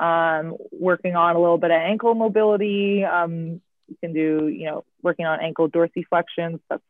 um, 0.00 0.56
working 0.72 1.16
on 1.16 1.36
a 1.36 1.40
little 1.40 1.58
bit 1.58 1.70
of 1.70 1.80
ankle 1.80 2.14
mobility. 2.14 3.04
Um, 3.04 3.60
you 3.88 3.96
can 4.00 4.12
do, 4.12 4.48
you 4.48 4.66
know, 4.66 4.84
working 5.02 5.26
on 5.26 5.40
ankle 5.40 5.68
dorsiflexions. 5.68 6.60
That's 6.68 6.82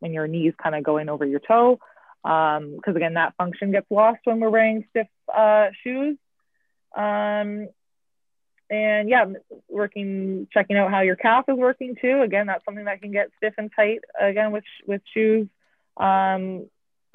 when 0.00 0.12
your 0.12 0.26
knees 0.26 0.54
kind 0.62 0.74
of 0.74 0.82
going 0.82 1.08
over 1.08 1.24
your 1.24 1.40
toe. 1.40 1.78
Because 2.22 2.60
um, 2.86 2.96
again, 2.96 3.14
that 3.14 3.34
function 3.36 3.70
gets 3.70 3.86
lost 3.90 4.20
when 4.24 4.40
we're 4.40 4.50
wearing 4.50 4.84
stiff 4.90 5.06
uh, 5.34 5.68
shoes. 5.82 6.16
Um, 6.96 7.68
and 8.70 9.08
yeah, 9.08 9.24
working, 9.68 10.46
checking 10.52 10.76
out 10.76 10.90
how 10.90 11.00
your 11.00 11.16
calf 11.16 11.46
is 11.48 11.56
working 11.56 11.96
too. 12.00 12.20
Again, 12.22 12.46
that's 12.46 12.64
something 12.64 12.84
that 12.84 13.00
can 13.00 13.12
get 13.12 13.30
stiff 13.38 13.54
and 13.56 13.70
tight 13.74 14.00
again 14.20 14.52
with 14.52 14.64
with 14.86 15.00
shoes. 15.14 15.48
Um, 15.96 16.68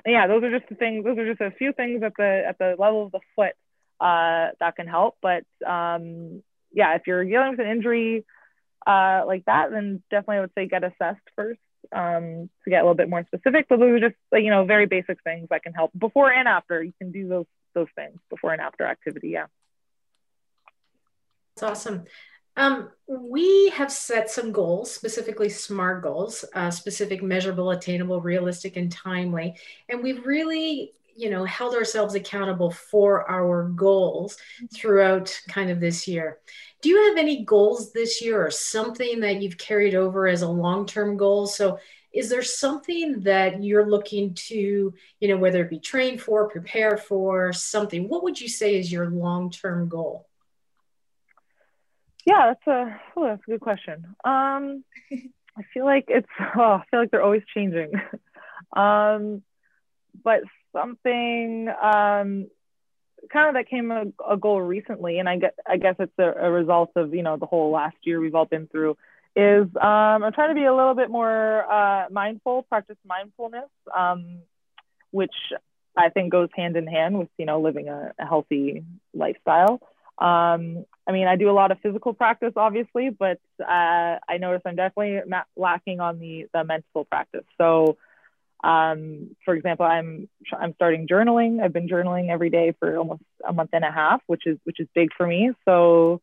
yeah, 0.06 0.28
those 0.28 0.44
are 0.44 0.58
just 0.58 0.70
the 0.70 0.76
things. 0.76 1.06
Those 1.06 1.18
are 1.18 1.30
just 1.30 1.42
a 1.42 1.52
few 1.52 1.74
things 1.74 2.02
at 2.04 2.14
the 2.18 2.44
at 2.48 2.58
the 2.58 2.76
level 2.78 3.06
of 3.06 3.12
the 3.12 3.20
foot 3.36 3.54
uh, 4.00 4.50
that 4.60 4.76
can 4.76 4.88
help. 4.88 5.18
But 5.22 5.46
um, 5.66 6.42
yeah, 6.72 6.96
if 6.96 7.04
you're 7.06 7.24
dealing 7.24 7.52
with 7.52 7.60
an 7.60 7.68
injury 7.68 8.26
uh, 8.86 9.24
like 9.28 9.46
that, 9.46 9.70
then 9.72 10.02
definitely 10.10 10.38
I 10.38 10.42
would 10.42 10.52
say 10.56 10.68
get 10.68 10.84
assessed 10.84 11.22
first 11.36 11.60
um, 11.92 12.50
to 12.64 12.70
get 12.70 12.82
a 12.82 12.84
little 12.84 12.96
bit 12.96 13.10
more 13.10 13.26
specific. 13.26 13.68
But 13.70 13.80
those 13.80 14.02
are 14.02 14.10
just 14.10 14.16
you 14.34 14.50
know 14.50 14.66
very 14.66 14.86
basic 14.86 15.22
things 15.24 15.48
that 15.50 15.64
can 15.64 15.74
help 15.74 15.92
before 15.98 16.32
and 16.32 16.48
after. 16.48 16.84
You 16.84 16.94
can 17.00 17.12
do 17.12 17.28
those 17.28 17.46
those 17.74 17.88
things 17.96 18.20
before 18.30 18.54
and 18.54 18.62
after 18.62 18.86
activity. 18.86 19.30
Yeah. 19.30 19.48
That's 21.56 21.64
awesome. 21.64 22.06
Um, 22.56 22.92
we 23.08 23.70
have 23.70 23.92
set 23.92 24.30
some 24.30 24.52
goals, 24.52 24.92
specifically 24.92 25.50
SMART 25.50 26.04
goals, 26.04 26.46
uh, 26.54 26.70
specific, 26.70 27.24
measurable, 27.24 27.72
attainable, 27.72 28.22
realistic, 28.22 28.78
and 28.78 28.92
timely. 28.92 29.56
And 29.90 30.04
we've 30.04 30.24
really 30.26 30.94
you 31.16 31.30
know 31.30 31.46
held 31.46 31.76
ourselves 31.76 32.16
accountable 32.16 32.72
for 32.72 33.30
our 33.30 33.70
goals 33.70 34.38
throughout 34.74 35.40
kind 35.48 35.70
of 35.70 35.80
this 35.80 36.08
year. 36.08 36.40
Do 36.82 36.90
you 36.90 37.10
have 37.10 37.18
any 37.18 37.46
goals 37.46 37.94
this 37.94 38.22
year 38.22 38.46
or 38.46 38.52
something 38.52 39.22
that 39.22 39.42
you've 39.42 39.58
carried 39.58 39.96
over 39.96 40.28
as 40.28 40.42
a 40.42 40.50
long-term 40.50 41.16
goal? 41.16 41.48
So 41.48 41.80
is 42.14 42.30
there 42.30 42.44
something 42.44 43.22
that 43.22 43.64
you're 43.64 43.90
looking 43.90 44.34
to 44.34 44.94
you 45.20 45.28
know 45.28 45.38
whether 45.38 45.64
it 45.64 45.70
be 45.70 45.80
train 45.80 46.18
for 46.18 46.50
prepare 46.50 46.98
for 46.98 47.54
something? 47.54 48.08
What 48.08 48.24
would 48.24 48.40
you 48.40 48.50
say 48.50 48.78
is 48.78 48.92
your 48.92 49.10
long-term 49.10 49.90
goal? 49.90 50.28
Yeah 52.26 52.54
that's 52.54 52.68
a 52.68 53.00
oh, 53.18 53.28
that's 53.28 53.44
a 53.48 53.52
good 53.52 53.62
question. 53.62 54.06
Um 54.24 54.84
i 55.56 55.62
feel 55.74 55.86
like 55.86 56.06
it's 56.08 56.28
oh, 56.58 56.62
i 56.62 56.84
feel 56.90 57.00
like 57.00 57.12
they're 57.12 57.24
always 57.24 57.44
changing. 57.54 57.92
Um 58.76 59.44
but 60.24 60.42
something 60.74 61.70
um, 61.70 62.48
kind 63.32 63.50
of 63.50 63.54
that 63.54 63.70
came 63.70 63.92
a, 63.92 64.06
a, 64.30 64.38
goal 64.38 64.62
recently, 64.62 65.20
and 65.20 65.30
I 65.30 65.38
get 65.38 65.56
I 65.68 65.78
guess 65.78 65.96
it's 66.00 66.18
a, 66.20 66.32
a, 66.48 66.52
result 66.52 66.92
of 66.96 67.14
you 67.14 67.24
know 67.24 67.38
the 67.38 67.46
whole 67.46 67.72
last 67.72 67.96
year 68.04 68.20
we've 68.20 68.36
all 68.36 68.46
been 68.46 68.68
through. 68.68 68.98
Is 69.36 69.66
um, 69.82 70.24
I'm 70.24 70.34
trying 70.34 70.50
to 70.50 70.56
be 70.56 70.66
a 70.66 70.76
little 70.76 70.94
bit 70.94 71.10
more 71.10 71.72
uh, 71.72 72.06
mindful, 72.12 72.64
practice 72.64 72.98
mindfulness, 73.06 73.70
um, 73.98 74.40
which 75.12 75.34
I 75.98 76.10
think 76.10 76.32
goes 76.32 76.50
hand 76.56 76.76
in 76.76 76.88
hand 76.88 77.18
with 77.18 77.30
you 77.38 77.46
know 77.46 77.62
living 77.62 77.90
a, 77.90 78.12
a 78.20 78.26
healthy 78.26 78.84
lifestyle. 79.14 79.80
Um, 80.20 80.86
I 81.08 81.12
mean, 81.12 81.28
I 81.28 81.36
do 81.36 81.50
a 81.50 81.52
lot 81.52 81.72
of 81.72 81.80
physical 81.80 82.14
practice, 82.14 82.54
obviously, 82.56 83.10
but 83.10 83.40
uh, 83.60 84.20
I 84.30 84.38
notice 84.40 84.62
I'm 84.66 84.76
definitely 84.76 85.22
lacking 85.56 86.00
on 86.00 86.20
the 86.20 86.48
the 86.54 86.64
mental 86.64 87.06
practice. 87.06 87.46
So 87.58 87.98
um, 88.64 89.36
for 89.44 89.54
example, 89.54 89.86
I'm 89.86 90.30
I'm 90.58 90.74
starting 90.76 91.08
journaling. 91.08 91.62
I've 91.62 91.74
been 91.74 91.88
journaling 91.88 92.30
every 92.30 92.50
day 92.50 92.74
for 92.80 92.98
almost 92.98 93.22
a 93.46 93.52
month 93.52 93.72
and 93.74 93.84
a 93.84 93.92
half, 93.92 94.22
which 94.28 94.44
is 94.46 94.58
which 94.64 94.80
is 94.80 94.88
big 94.96 95.10
for 95.18 95.28
me. 95.28 95.52
So, 95.66 96.22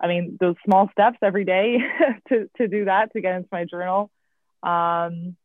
I 0.00 0.08
mean, 0.08 0.38
those 0.40 0.56
small 0.64 0.88
steps 0.92 1.18
every 1.22 1.44
day 1.44 1.78
to 2.28 2.48
to 2.56 2.68
do 2.68 2.86
that 2.86 3.12
to 3.12 3.20
get 3.20 3.36
into 3.36 3.48
my 3.52 3.66
journal. 3.66 4.10
Um, 4.62 5.36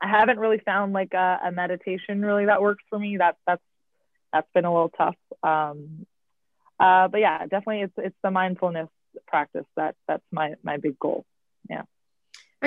I 0.00 0.08
haven't 0.08 0.38
really 0.38 0.58
found 0.58 0.92
like 0.92 1.14
a, 1.14 1.40
a, 1.44 1.52
meditation 1.52 2.22
really 2.22 2.46
that 2.46 2.62
works 2.62 2.82
for 2.88 2.98
me. 2.98 3.18
That 3.18 3.36
that's 3.46 3.62
that's 4.32 4.48
been 4.54 4.64
a 4.64 4.72
little 4.72 4.90
tough. 4.96 5.16
Um, 5.42 6.06
uh, 6.80 7.08
but 7.08 7.20
yeah, 7.20 7.42
definitely 7.42 7.82
it's 7.82 7.94
it's 7.98 8.16
the 8.22 8.30
mindfulness 8.30 8.88
practice 9.26 9.66
that 9.76 9.94
that's 10.08 10.24
my 10.32 10.54
my 10.62 10.78
big 10.78 10.98
goal. 10.98 11.26
Yeah. 11.68 11.82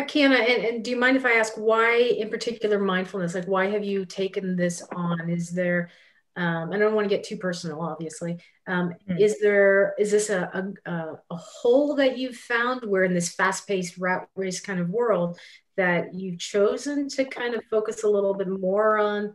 Kiana, 0.03 0.39
and, 0.39 0.65
and 0.65 0.83
do 0.83 0.91
you 0.91 0.97
mind 0.97 1.17
if 1.17 1.25
I 1.25 1.33
ask 1.33 1.53
why, 1.55 1.97
in 1.97 2.29
particular, 2.29 2.79
mindfulness? 2.79 3.35
Like, 3.35 3.47
why 3.47 3.67
have 3.67 3.83
you 3.83 4.05
taken 4.05 4.55
this 4.55 4.83
on? 4.93 5.29
Is 5.29 5.51
there, 5.51 5.89
um, 6.35 6.71
I 6.73 6.77
don't 6.77 6.95
want 6.95 7.09
to 7.09 7.15
get 7.15 7.23
too 7.23 7.37
personal, 7.37 7.81
obviously. 7.81 8.37
Um, 8.67 8.89
mm-hmm. 8.89 9.17
Is 9.17 9.39
there, 9.39 9.93
is 9.97 10.11
this 10.11 10.29
a, 10.29 10.73
a, 10.85 10.91
a 11.29 11.35
hole 11.35 11.95
that 11.95 12.17
you've 12.17 12.35
found 12.35 12.83
where 12.85 13.03
in 13.03 13.13
this 13.13 13.29
fast 13.29 13.67
paced 13.67 13.97
rat 13.97 14.27
race 14.35 14.59
kind 14.59 14.79
of 14.79 14.89
world 14.89 15.39
that 15.77 16.13
you've 16.13 16.39
chosen 16.39 17.07
to 17.09 17.25
kind 17.25 17.53
of 17.53 17.63
focus 17.65 18.03
a 18.03 18.09
little 18.09 18.33
bit 18.33 18.47
more 18.47 18.97
on 18.97 19.33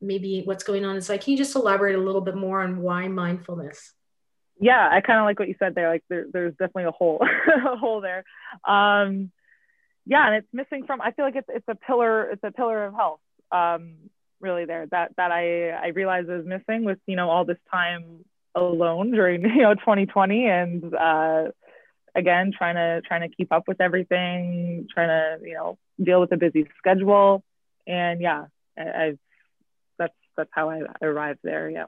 maybe 0.00 0.42
what's 0.44 0.64
going 0.64 0.84
on 0.84 0.96
inside? 0.96 1.20
Can 1.20 1.32
you 1.32 1.38
just 1.38 1.56
elaborate 1.56 1.96
a 1.96 2.02
little 2.02 2.20
bit 2.20 2.36
more 2.36 2.62
on 2.62 2.80
why 2.80 3.08
mindfulness? 3.08 3.92
Yeah, 4.60 4.88
I 4.90 5.00
kind 5.00 5.18
of 5.18 5.24
like 5.24 5.38
what 5.38 5.48
you 5.48 5.54
said 5.58 5.74
there. 5.74 5.88
Like, 5.88 6.04
there, 6.08 6.26
there's 6.32 6.52
definitely 6.52 6.84
a 6.84 6.90
hole, 6.90 7.20
a 7.66 7.76
hole 7.76 8.00
there. 8.00 8.24
Um, 8.64 9.30
yeah, 10.08 10.26
and 10.26 10.36
it's 10.36 10.48
missing 10.54 10.86
from. 10.86 11.02
I 11.02 11.12
feel 11.12 11.26
like 11.26 11.36
it's 11.36 11.48
it's 11.50 11.68
a 11.68 11.74
pillar. 11.74 12.30
It's 12.30 12.42
a 12.42 12.50
pillar 12.50 12.86
of 12.86 12.94
health. 12.94 13.20
Um, 13.52 13.94
really, 14.40 14.64
there 14.64 14.86
that 14.90 15.12
that 15.18 15.30
I 15.30 15.68
I 15.68 15.88
realize 15.88 16.24
is 16.28 16.46
missing 16.46 16.84
with 16.84 16.98
you 17.06 17.14
know 17.14 17.28
all 17.28 17.44
this 17.44 17.58
time 17.70 18.24
alone 18.54 19.10
during 19.10 19.42
you 19.56 19.62
know 19.62 19.74
2020 19.74 20.46
and 20.46 20.94
uh, 20.94 21.44
again 22.14 22.52
trying 22.56 22.76
to 22.76 23.06
trying 23.06 23.28
to 23.28 23.36
keep 23.36 23.52
up 23.52 23.68
with 23.68 23.82
everything, 23.82 24.88
trying 24.92 25.08
to 25.08 25.46
you 25.46 25.54
know 25.54 25.78
deal 26.02 26.20
with 26.20 26.32
a 26.32 26.38
busy 26.38 26.66
schedule, 26.78 27.44
and 27.86 28.22
yeah, 28.22 28.46
I, 28.78 29.04
I've 29.04 29.18
that's 29.98 30.14
that's 30.38 30.50
how 30.52 30.70
I 30.70 30.80
arrived 31.02 31.40
there. 31.44 31.68
Yeah. 31.68 31.84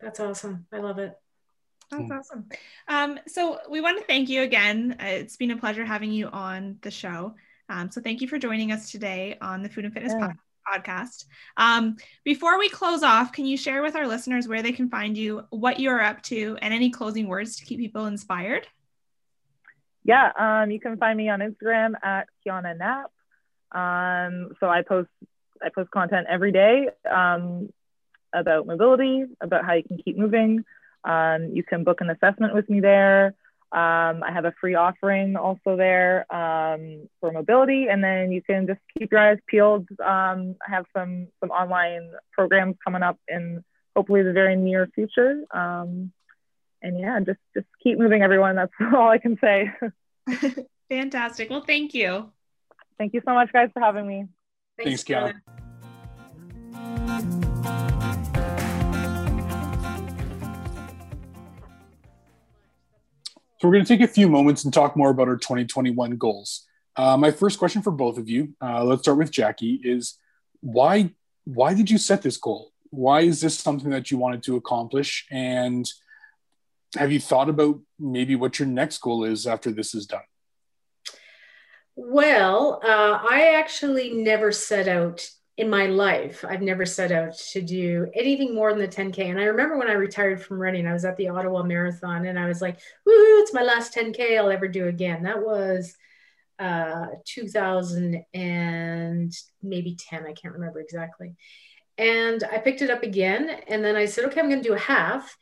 That's 0.00 0.20
awesome. 0.20 0.66
I 0.72 0.78
love 0.78 0.98
it. 0.98 1.16
That's 1.92 2.04
mm. 2.04 2.18
awesome. 2.18 2.48
Um, 2.88 3.20
so 3.26 3.58
we 3.68 3.80
want 3.80 3.98
to 3.98 4.04
thank 4.04 4.28
you 4.28 4.42
again. 4.42 4.96
Uh, 4.98 5.04
it's 5.06 5.36
been 5.36 5.50
a 5.50 5.56
pleasure 5.56 5.84
having 5.84 6.10
you 6.10 6.28
on 6.28 6.78
the 6.80 6.90
show. 6.90 7.34
Um, 7.68 7.90
so 7.90 8.00
thank 8.00 8.20
you 8.20 8.28
for 8.28 8.38
joining 8.38 8.72
us 8.72 8.90
today 8.90 9.36
on 9.40 9.62
the 9.62 9.68
Food 9.68 9.84
and 9.84 9.92
Fitness 9.92 10.14
yeah. 10.18 10.32
podcast. 10.66 11.26
Um, 11.56 11.96
before 12.24 12.58
we 12.58 12.68
close 12.70 13.02
off, 13.02 13.32
can 13.32 13.44
you 13.44 13.56
share 13.56 13.82
with 13.82 13.94
our 13.94 14.06
listeners 14.06 14.48
where 14.48 14.62
they 14.62 14.72
can 14.72 14.88
find 14.88 15.16
you, 15.16 15.44
what 15.50 15.80
you're 15.80 16.02
up 16.02 16.22
to, 16.24 16.56
and 16.62 16.72
any 16.72 16.90
closing 16.90 17.28
words 17.28 17.56
to 17.56 17.64
keep 17.64 17.78
people 17.78 18.06
inspired? 18.06 18.66
Yeah, 20.04 20.32
um, 20.38 20.70
you 20.70 20.80
can 20.80 20.96
find 20.96 21.16
me 21.16 21.28
on 21.28 21.40
Instagram 21.40 21.92
at 22.02 22.26
Kiana 22.44 22.76
Knapp. 22.76 23.10
Um, 23.70 24.54
so 24.60 24.68
I 24.68 24.82
post 24.82 25.08
I 25.64 25.68
post 25.68 25.90
content 25.90 26.26
every 26.28 26.52
day 26.52 26.88
um, 27.08 27.72
about 28.32 28.66
mobility, 28.66 29.24
about 29.40 29.64
how 29.64 29.74
you 29.74 29.84
can 29.84 29.98
keep 29.98 30.18
moving. 30.18 30.64
Um, 31.04 31.50
you 31.52 31.62
can 31.62 31.84
book 31.84 32.00
an 32.00 32.10
assessment 32.10 32.54
with 32.54 32.68
me 32.68 32.80
there. 32.80 33.34
Um, 33.72 34.22
I 34.22 34.30
have 34.32 34.44
a 34.44 34.52
free 34.60 34.74
offering 34.74 35.34
also 35.34 35.76
there 35.76 36.26
um, 36.32 37.08
for 37.20 37.32
mobility, 37.32 37.86
and 37.88 38.04
then 38.04 38.30
you 38.30 38.42
can 38.42 38.66
just 38.66 38.80
keep 38.98 39.10
your 39.10 39.20
eyes 39.20 39.38
peeled. 39.46 39.88
Um, 39.92 40.56
I 40.66 40.70
have 40.70 40.84
some 40.94 41.28
some 41.40 41.50
online 41.50 42.10
programs 42.32 42.76
coming 42.84 43.02
up 43.02 43.18
in 43.28 43.64
hopefully 43.96 44.22
the 44.22 44.32
very 44.32 44.56
near 44.56 44.88
future. 44.94 45.44
Um, 45.50 46.12
and 46.82 46.98
yeah, 46.98 47.18
just 47.20 47.40
just 47.54 47.66
keep 47.82 47.98
moving, 47.98 48.22
everyone. 48.22 48.56
That's 48.56 48.72
all 48.94 49.08
I 49.08 49.18
can 49.18 49.38
say. 49.40 49.70
Fantastic. 50.90 51.48
Well, 51.48 51.64
thank 51.66 51.94
you. 51.94 52.30
Thank 52.98 53.14
you 53.14 53.22
so 53.24 53.32
much, 53.32 53.52
guys, 53.52 53.70
for 53.72 53.80
having 53.80 54.06
me. 54.06 54.26
Thanks, 54.76 55.02
Thanks 55.02 55.61
So 63.62 63.68
we're 63.68 63.74
going 63.74 63.84
to 63.84 63.96
take 63.96 64.10
a 64.10 64.12
few 64.12 64.28
moments 64.28 64.64
and 64.64 64.74
talk 64.74 64.96
more 64.96 65.10
about 65.10 65.28
our 65.28 65.36
2021 65.36 66.16
goals. 66.16 66.66
Uh, 66.96 67.16
my 67.16 67.30
first 67.30 67.60
question 67.60 67.80
for 67.80 67.92
both 67.92 68.18
of 68.18 68.28
you, 68.28 68.56
uh, 68.60 68.82
let's 68.82 69.02
start 69.02 69.18
with 69.18 69.30
Jackie, 69.30 69.80
is 69.84 70.18
why 70.62 71.14
why 71.44 71.72
did 71.72 71.88
you 71.88 71.96
set 71.96 72.22
this 72.22 72.36
goal? 72.36 72.72
Why 72.90 73.20
is 73.20 73.40
this 73.40 73.56
something 73.56 73.90
that 73.90 74.10
you 74.10 74.18
wanted 74.18 74.42
to 74.44 74.56
accomplish? 74.56 75.28
And 75.30 75.88
have 76.96 77.12
you 77.12 77.20
thought 77.20 77.48
about 77.48 77.78
maybe 78.00 78.34
what 78.34 78.58
your 78.58 78.66
next 78.66 78.98
goal 78.98 79.22
is 79.22 79.46
after 79.46 79.70
this 79.70 79.94
is 79.94 80.06
done? 80.06 80.22
Well, 81.94 82.80
uh, 82.82 83.20
I 83.30 83.54
actually 83.54 84.12
never 84.12 84.50
set 84.50 84.88
out 84.88 85.24
in 85.62 85.70
my 85.70 85.86
life, 85.86 86.44
I've 86.46 86.60
never 86.60 86.84
set 86.84 87.12
out 87.12 87.38
to 87.52 87.62
do 87.62 88.10
anything 88.14 88.52
more 88.52 88.72
than 88.72 88.80
the 88.80 88.88
10K. 88.88 89.30
And 89.30 89.38
I 89.38 89.44
remember 89.44 89.78
when 89.78 89.88
I 89.88 89.92
retired 89.92 90.42
from 90.42 90.60
running, 90.60 90.88
I 90.88 90.92
was 90.92 91.04
at 91.04 91.16
the 91.16 91.28
Ottawa 91.28 91.62
Marathon 91.62 92.26
and 92.26 92.36
I 92.36 92.48
was 92.48 92.60
like, 92.60 92.78
woohoo, 92.78 93.42
it's 93.42 93.54
my 93.54 93.62
last 93.62 93.94
10K 93.94 94.36
I'll 94.36 94.50
ever 94.50 94.66
do 94.66 94.88
again. 94.88 95.22
That 95.22 95.40
was 95.40 95.94
uh, 96.58 97.06
2000 97.24 98.24
and 98.34 99.32
maybe 99.62 99.94
10, 99.94 100.26
I 100.26 100.32
can't 100.32 100.54
remember 100.54 100.80
exactly. 100.80 101.36
And 101.96 102.42
I 102.42 102.58
picked 102.58 102.82
it 102.82 102.90
up 102.90 103.04
again. 103.04 103.48
And 103.68 103.84
then 103.84 103.94
I 103.94 104.06
said, 104.06 104.24
okay, 104.24 104.40
I'm 104.40 104.48
going 104.48 104.64
to 104.64 104.68
do 104.68 104.74
a 104.74 104.80
half. 104.80 105.38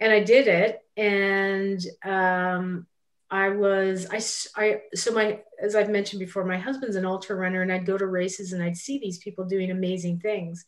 And 0.00 0.10
I 0.10 0.24
did 0.24 0.48
it. 0.48 0.80
And 0.96 1.84
um, 2.02 2.86
I 3.30 3.50
was 3.50 4.06
I, 4.10 4.20
I 4.62 4.80
so 4.94 5.12
my 5.12 5.40
as 5.62 5.74
I've 5.74 5.90
mentioned 5.90 6.20
before, 6.20 6.44
my 6.44 6.58
husband's 6.58 6.96
an 6.96 7.04
ultra 7.04 7.36
runner, 7.36 7.62
and 7.62 7.72
I'd 7.72 7.86
go 7.86 7.98
to 7.98 8.06
races 8.06 8.52
and 8.52 8.62
I'd 8.62 8.76
see 8.76 8.98
these 8.98 9.18
people 9.18 9.44
doing 9.44 9.70
amazing 9.70 10.20
things. 10.20 10.64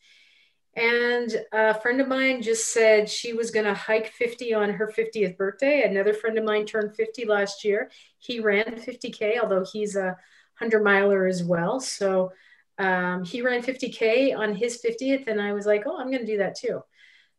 And 0.76 1.34
a 1.52 1.74
friend 1.80 2.00
of 2.00 2.08
mine 2.08 2.42
just 2.42 2.72
said 2.72 3.08
she 3.08 3.32
was 3.32 3.50
going 3.50 3.66
to 3.66 3.74
hike 3.74 4.12
50 4.12 4.54
on 4.54 4.70
her 4.70 4.86
50th 4.88 5.36
birthday. 5.36 5.82
Another 5.82 6.14
friend 6.14 6.38
of 6.38 6.44
mine 6.44 6.64
turned 6.64 6.94
50 6.94 7.24
last 7.26 7.64
year. 7.64 7.90
He 8.18 8.40
ran 8.40 8.64
50k, 8.78 9.40
although 9.42 9.64
he's 9.64 9.96
a 9.96 10.16
hundred 10.54 10.84
miler 10.84 11.26
as 11.26 11.42
well. 11.42 11.80
So 11.80 12.32
um, 12.78 13.24
he 13.24 13.42
ran 13.42 13.62
50k 13.62 14.36
on 14.36 14.54
his 14.54 14.80
50th, 14.80 15.26
and 15.26 15.40
I 15.40 15.52
was 15.52 15.66
like, 15.66 15.84
oh, 15.86 15.98
I'm 15.98 16.10
going 16.10 16.24
to 16.24 16.32
do 16.32 16.38
that 16.38 16.56
too. 16.56 16.82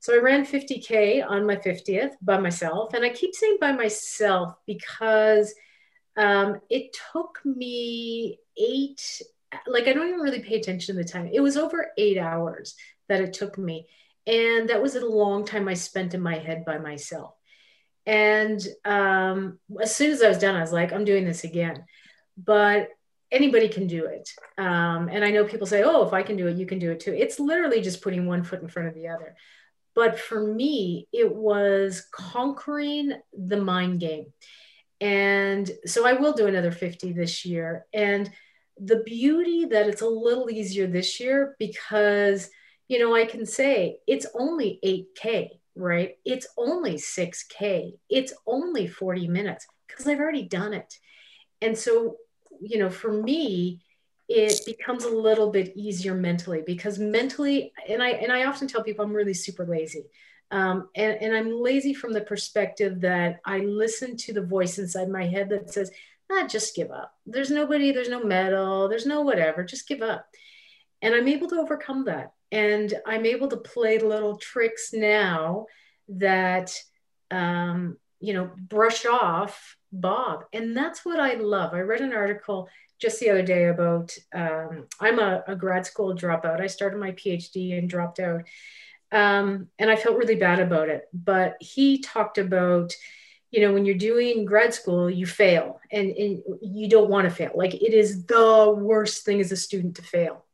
So 0.02 0.16
I 0.16 0.18
ran 0.18 0.46
50K 0.46 1.24
on 1.26 1.46
my 1.46 1.56
50th 1.56 2.14
by 2.24 2.40
myself. 2.40 2.96
And 2.96 3.06
I 3.06 3.10
keep 3.10 3.36
saying 3.36 3.58
by 3.62 3.72
myself 3.72 4.56
because 4.66 5.54
um, 6.18 6.60
it 6.72 6.98
took 7.14 7.40
me 7.46 8.40
eight, 8.58 9.22
like 9.68 9.88
I 9.88 9.94
don't 9.94 10.08
even 10.08 10.20
really 10.20 10.42
pay 10.42 10.56
attention 10.56 10.96
to 10.96 11.04
the 11.04 11.08
time. 11.08 11.30
It 11.32 11.40
was 11.40 11.56
over 11.56 11.92
eight 12.00 12.18
hours 12.18 12.76
that 13.10 13.22
it 13.22 13.34
took 13.34 13.60
me. 13.60 13.88
And 14.26 14.70
that 14.70 14.82
was 14.82 14.96
a 14.96 15.06
long 15.06 15.46
time 15.46 15.68
I 15.68 15.76
spent 15.76 16.16
in 16.16 16.22
my 16.22 16.36
head 16.36 16.66
by 16.66 16.80
myself. 16.80 17.36
And 18.08 18.60
um, 18.84 19.60
as 19.80 19.96
soon 19.96 20.12
as 20.12 20.24
I 20.24 20.30
was 20.30 20.40
done, 20.40 20.56
I 20.56 20.62
was 20.62 20.74
like, 20.74 20.92
I'm 20.92 21.06
doing 21.06 21.26
this 21.26 21.44
again. 21.44 21.86
But 22.44 22.90
anybody 23.32 23.70
can 23.70 23.86
do 23.86 24.06
it. 24.06 24.32
Um, 24.58 25.10
and 25.10 25.24
I 25.24 25.30
know 25.30 25.46
people 25.46 25.68
say, 25.68 25.84
oh, 25.84 26.08
if 26.08 26.14
I 26.14 26.24
can 26.24 26.38
do 26.38 26.48
it, 26.48 26.58
you 26.58 26.66
can 26.66 26.80
do 26.80 26.90
it 26.90 27.02
too. 27.02 27.14
It's 27.14 27.40
literally 27.40 27.82
just 27.82 28.02
putting 28.02 28.26
one 28.26 28.44
foot 28.44 28.64
in 28.64 28.68
front 28.68 28.88
of 28.88 28.96
the 28.96 29.08
other. 29.10 29.36
But 29.96 30.20
for 30.20 30.54
me, 30.54 31.08
it 31.12 31.36
was 31.36 32.06
conquering 32.12 33.14
the 33.38 33.62
mind 33.62 34.00
game. 34.00 34.28
And 35.00 35.70
so 35.86 36.06
I 36.06 36.14
will 36.14 36.34
do 36.34 36.48
another 36.48 36.72
50 36.72 37.12
this 37.14 37.44
year. 37.46 37.86
And 37.94 38.30
the 38.80 39.04
beauty 39.04 39.66
that 39.66 39.88
it's 39.88 40.02
a 40.02 40.08
little 40.08 40.50
easier 40.50 40.88
this 40.88 41.20
year 41.20 41.56
because, 41.60 42.50
you 42.88 43.00
know, 43.00 43.16
I 43.16 43.26
can 43.26 43.46
say 43.46 43.98
it's 44.08 44.26
only 44.34 44.80
8K, 44.84 45.50
right? 45.76 46.16
It's 46.26 46.48
only 46.58 46.96
6K. 46.96 47.94
It's 48.10 48.34
only 48.48 48.88
40 48.88 49.28
minutes 49.28 49.66
because 49.88 50.08
I've 50.08 50.20
already 50.20 50.48
done 50.48 50.74
it. 50.74 50.94
And 51.62 51.78
so, 51.78 52.18
you 52.62 52.80
know, 52.80 52.90
for 52.90 53.12
me, 53.12 53.82
it 54.32 54.58
becomes 54.66 55.04
a 55.06 55.16
little 55.28 55.50
bit 55.52 55.74
easier 55.76 56.16
mentally 56.16 56.62
because 56.66 56.98
mentally 57.00 57.72
and 57.90 58.02
i 58.02 58.10
and 58.24 58.32
i 58.32 58.46
often 58.46 58.68
tell 58.68 58.84
people 58.84 59.04
i'm 59.04 59.14
really 59.14 59.34
super 59.34 59.66
lazy 59.66 60.06
Um, 60.52 60.90
and, 60.96 61.14
and 61.24 61.32
I'm 61.38 61.52
lazy 61.70 61.94
from 61.94 62.12
the 62.14 62.28
perspective 62.34 62.94
that 63.02 63.40
I 63.46 63.58
listen 63.84 64.18
to 64.24 64.34
the 64.34 64.46
voice 64.56 64.76
inside 64.80 65.10
my 65.10 65.26
head 65.34 65.48
that 65.50 65.72
says, 65.72 65.92
ah, 66.30 66.46
just 66.46 66.76
give 66.76 66.92
up. 66.92 67.10
There's 67.26 67.52
nobody, 67.52 67.94
there's 67.94 68.10
no 68.10 68.22
medal, 68.24 68.90
there's 68.90 69.06
no 69.06 69.22
whatever, 69.22 69.64
just 69.64 69.88
give 69.88 70.02
up. 70.02 70.28
And 71.02 71.16
I'm 71.16 71.30
able 71.30 71.48
to 71.50 71.62
overcome 71.64 72.04
that. 72.06 72.28
And 72.52 72.94
I'm 73.06 73.26
able 73.26 73.48
to 73.50 73.58
play 73.74 73.96
little 74.00 74.36
tricks 74.52 74.92
now 74.92 75.68
that, 76.10 76.76
um, 77.30 77.98
you 78.20 78.34
know, 78.36 78.52
brush 78.58 79.06
off 79.06 79.78
Bob. 79.92 80.44
And 80.52 80.76
that's 80.76 81.06
what 81.06 81.20
I 81.20 81.36
love. 81.36 81.74
I 81.74 81.80
read 81.80 82.02
an 82.02 82.14
article 82.14 82.68
just 83.02 83.20
the 83.20 83.30
other 83.30 83.42
day 83.42 83.66
about 83.66 84.16
um, 84.34 84.86
I'm 85.00 85.20
a, 85.20 85.44
a, 85.48 85.56
grad 85.56 85.86
school 85.86 86.16
dropout. 86.16 86.62
I 86.62 86.68
started 86.68 87.00
my 87.00 87.12
PhD 87.12 87.78
and 87.78 87.90
dropped 87.90 88.20
out. 88.20 88.44
Um, 89.12 89.68
and 89.80 89.90
I 89.90 89.96
felt 89.96 90.18
really 90.18 90.36
bad 90.36 90.60
about 90.60 90.88
it. 90.88 91.10
But 91.12 91.58
he 91.60 92.00
talked 92.00 92.38
about, 92.38 92.94
you 93.50 93.62
know, 93.62 93.74
when 93.74 93.86
you're 93.86 93.96
doing 93.96 94.46
grad 94.46 94.74
school, 94.74 95.10
you 95.10 95.26
fail 95.26 95.82
and, 95.92 96.12
and 96.12 96.44
you 96.62 96.88
don't 96.88 97.10
want 97.10 97.28
to 97.28 97.36
fail. 97.36 97.52
Like 97.56 97.74
it 97.74 97.94
is 97.94 98.26
the 98.26 98.74
worst 98.78 99.26
thing 99.26 99.42
as 99.42 99.52
a 99.52 99.58
student 99.58 99.96
to 99.96 100.04
fail 100.04 100.46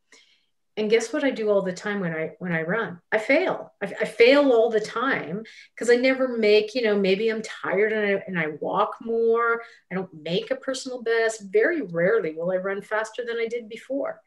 and 0.78 0.92
guess 0.92 1.12
what 1.12 1.24
i 1.24 1.32
do 1.32 1.50
all 1.50 1.64
the 1.64 1.74
time 1.74 2.00
when 2.00 2.14
i 2.14 2.32
when 2.40 2.54
i 2.54 2.62
run? 2.62 3.02
I 3.12 3.18
fail. 3.18 3.74
I, 3.82 3.94
I 4.02 4.06
fail 4.06 4.52
all 4.52 4.70
the 4.70 4.80
time 4.80 5.44
because 5.74 5.90
i 5.90 5.96
never 5.96 6.38
make 6.38 6.76
you 6.76 6.84
know 6.84 6.98
maybe 6.98 7.30
i'm 7.30 7.42
tired 7.42 7.92
and 7.92 8.06
I, 8.06 8.24
and 8.28 8.40
I 8.40 8.48
walk 8.62 8.96
more. 9.02 9.64
I 9.92 9.96
don't 9.96 10.14
make 10.14 10.52
a 10.52 10.56
personal 10.56 11.02
best. 11.02 11.52
Very 11.52 11.82
rarely 11.82 12.34
will 12.34 12.52
i 12.52 12.58
run 12.58 12.82
faster 12.82 13.26
than 13.26 13.38
i 13.38 13.48
did 13.48 13.68
before. 13.68 14.22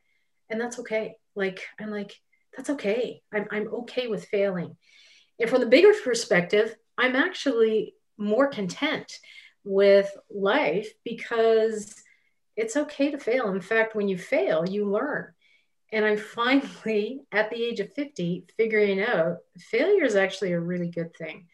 And 0.51 0.61
that's 0.61 0.81
okay. 0.81 1.15
Like 1.37 1.63
i'm 1.79 1.91
like 1.91 2.13
that's 2.57 2.71
okay. 2.71 3.23
I'm, 3.33 3.47
I'm 3.53 3.69
okay 3.75 4.09
with 4.09 4.27
failing. 4.27 4.77
And 5.39 5.49
from 5.49 5.61
the 5.61 5.67
bigger 5.67 5.93
perspective 6.05 6.75
i'm 6.99 7.15
actually 7.15 7.95
more 8.19 8.49
content 8.49 9.19
with 9.63 10.11
life 10.31 10.89
because 11.05 11.95
it's 12.57 12.77
okay 12.77 13.13
to 13.13 13.19
fail. 13.19 13.51
In 13.51 13.61
fact 13.61 13.95
when 13.95 14.09
you 14.09 14.19
fail 14.19 14.69
you 14.69 14.91
learn 14.91 15.33
and 15.93 16.05
I'm 16.05 16.17
finally 16.17 17.23
at 17.33 17.51
the 17.51 17.63
age 17.63 17.81
of 17.81 17.93
50 17.95 18.47
figuring 18.57 19.03
out 19.03 19.39
failure 19.59 20.05
is 20.05 20.17
actually 20.17 20.53
a 20.53 20.61
really 20.61 20.89
good 20.89 21.15
thing. 21.17 21.47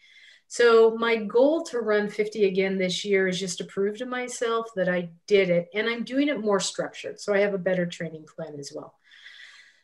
So, 0.49 0.97
my 0.97 1.17
goal 1.17 1.65
to 1.67 1.81
run 1.81 2.09
50 2.09 2.45
again 2.45 2.79
this 2.79 3.05
year 3.05 3.27
is 3.27 3.41
just 3.41 3.59
to 3.59 3.65
prove 3.65 3.99
to 3.99 4.07
myself 4.07 4.69
that 4.77 4.89
I 4.89 5.11
did 5.27 5.51
it 5.51 5.69
and 5.75 5.89
I'm 5.89 6.05
doing 6.05 6.29
it 6.29 6.41
more 6.41 6.61
structured. 6.61 7.21
So, 7.21 7.35
I 7.35 7.39
have 7.39 7.55
a 7.55 7.59
better 7.59 7.85
training 7.85 8.27
plan 8.37 8.55
as 8.59 8.73
well. 8.75 8.95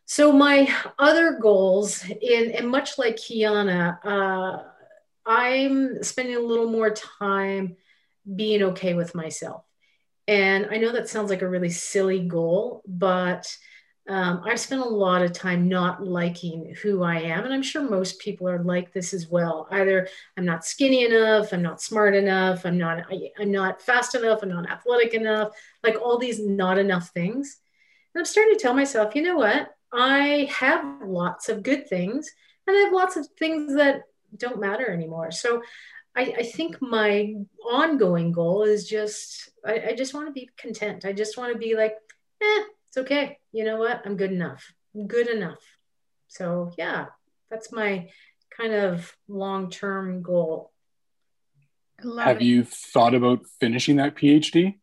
So, 0.04 0.30
my 0.30 0.72
other 0.98 1.38
goals, 1.40 2.04
in, 2.08 2.52
and 2.52 2.68
much 2.68 2.96
like 2.96 3.16
Kiana, 3.16 3.98
uh, 4.04 4.62
I'm 5.26 6.02
spending 6.02 6.36
a 6.36 6.40
little 6.40 6.70
more 6.70 6.90
time 6.90 7.76
being 8.36 8.62
okay 8.62 8.94
with 8.94 9.14
myself. 9.14 9.64
And 10.28 10.68
I 10.70 10.76
know 10.76 10.92
that 10.92 11.08
sounds 11.08 11.30
like 11.30 11.42
a 11.42 11.48
really 11.48 11.70
silly 11.70 12.20
goal, 12.20 12.82
but 12.86 13.56
um, 14.08 14.42
I've 14.44 14.58
spent 14.58 14.80
a 14.80 14.88
lot 14.88 15.22
of 15.22 15.32
time 15.32 15.68
not 15.68 16.04
liking 16.04 16.74
who 16.82 17.04
I 17.04 17.20
am. 17.20 17.44
And 17.44 17.54
I'm 17.54 17.62
sure 17.62 17.82
most 17.82 18.18
people 18.18 18.48
are 18.48 18.62
like 18.62 18.92
this 18.92 19.14
as 19.14 19.28
well. 19.28 19.68
Either 19.70 20.08
I'm 20.36 20.44
not 20.44 20.64
skinny 20.64 21.04
enough, 21.04 21.52
I'm 21.52 21.62
not 21.62 21.80
smart 21.80 22.14
enough, 22.14 22.66
I'm 22.66 22.78
not, 22.78 23.04
I, 23.10 23.30
am 23.40 23.52
not 23.52 23.80
fast 23.80 24.16
enough, 24.16 24.42
I'm 24.42 24.48
not 24.48 24.68
athletic 24.68 25.14
enough, 25.14 25.52
like 25.84 25.96
all 26.00 26.18
these 26.18 26.40
not 26.44 26.78
enough 26.78 27.10
things. 27.10 27.58
And 28.14 28.20
I'm 28.20 28.26
starting 28.26 28.54
to 28.54 28.60
tell 28.60 28.74
myself, 28.74 29.14
you 29.14 29.22
know 29.22 29.36
what? 29.36 29.72
I 29.92 30.48
have 30.50 30.84
lots 31.04 31.48
of 31.48 31.62
good 31.62 31.88
things 31.88 32.28
and 32.66 32.76
I 32.76 32.80
have 32.80 32.92
lots 32.92 33.16
of 33.16 33.26
things 33.38 33.74
that 33.76 34.02
don't 34.36 34.60
matter 34.60 34.90
anymore. 34.90 35.30
So 35.30 35.62
I, 36.16 36.34
I 36.38 36.42
think 36.42 36.82
my 36.82 37.34
ongoing 37.64 38.32
goal 38.32 38.64
is 38.64 38.88
just, 38.88 39.50
I, 39.64 39.90
I 39.90 39.94
just 39.94 40.12
want 40.12 40.26
to 40.26 40.32
be 40.32 40.50
content. 40.56 41.04
I 41.04 41.12
just 41.12 41.38
want 41.38 41.52
to 41.52 41.58
be 41.58 41.76
like, 41.76 41.94
eh, 42.42 42.62
it's 42.92 42.98
okay. 42.98 43.38
You 43.52 43.64
know 43.64 43.78
what? 43.78 44.02
I'm 44.04 44.18
good 44.18 44.32
enough. 44.32 44.70
I'm 44.94 45.06
good 45.06 45.26
enough. 45.26 45.64
So, 46.28 46.72
yeah, 46.76 47.06
that's 47.50 47.72
my 47.72 48.10
kind 48.54 48.74
of 48.74 49.16
long 49.28 49.70
term 49.70 50.20
goal. 50.20 50.72
Have 52.18 52.42
it. 52.42 52.42
you 52.42 52.64
thought 52.64 53.14
about 53.14 53.46
finishing 53.60 53.96
that 53.96 54.14
PhD? 54.14 54.74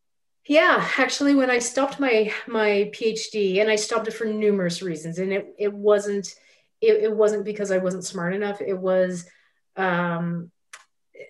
Yeah, 0.47 0.89
actually, 0.97 1.35
when 1.35 1.51
I 1.51 1.59
stopped 1.59 1.99
my 1.99 2.33
my 2.47 2.89
PhD, 2.95 3.61
and 3.61 3.69
I 3.69 3.75
stopped 3.75 4.07
it 4.07 4.15
for 4.15 4.25
numerous 4.25 4.81
reasons, 4.81 5.19
and 5.19 5.31
it 5.31 5.53
it 5.59 5.71
wasn't 5.71 6.33
it, 6.81 7.03
it 7.03 7.15
wasn't 7.15 7.45
because 7.45 7.69
I 7.69 7.77
wasn't 7.77 8.05
smart 8.05 8.33
enough. 8.33 8.59
It 8.59 8.77
was 8.77 9.27
um, 9.75 10.49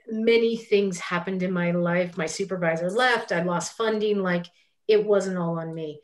many 0.08 0.56
things 0.56 0.98
happened 1.00 1.44
in 1.44 1.52
my 1.52 1.72
life. 1.72 2.18
My 2.18 2.28
supervisor 2.28 2.90
left. 2.90 3.34
I 3.34 3.44
lost 3.44 3.76
funding. 3.76 4.24
Like 4.24 4.46
it 4.88 5.06
wasn't 5.06 5.38
all 5.38 5.60
on 5.60 5.74
me 5.74 6.00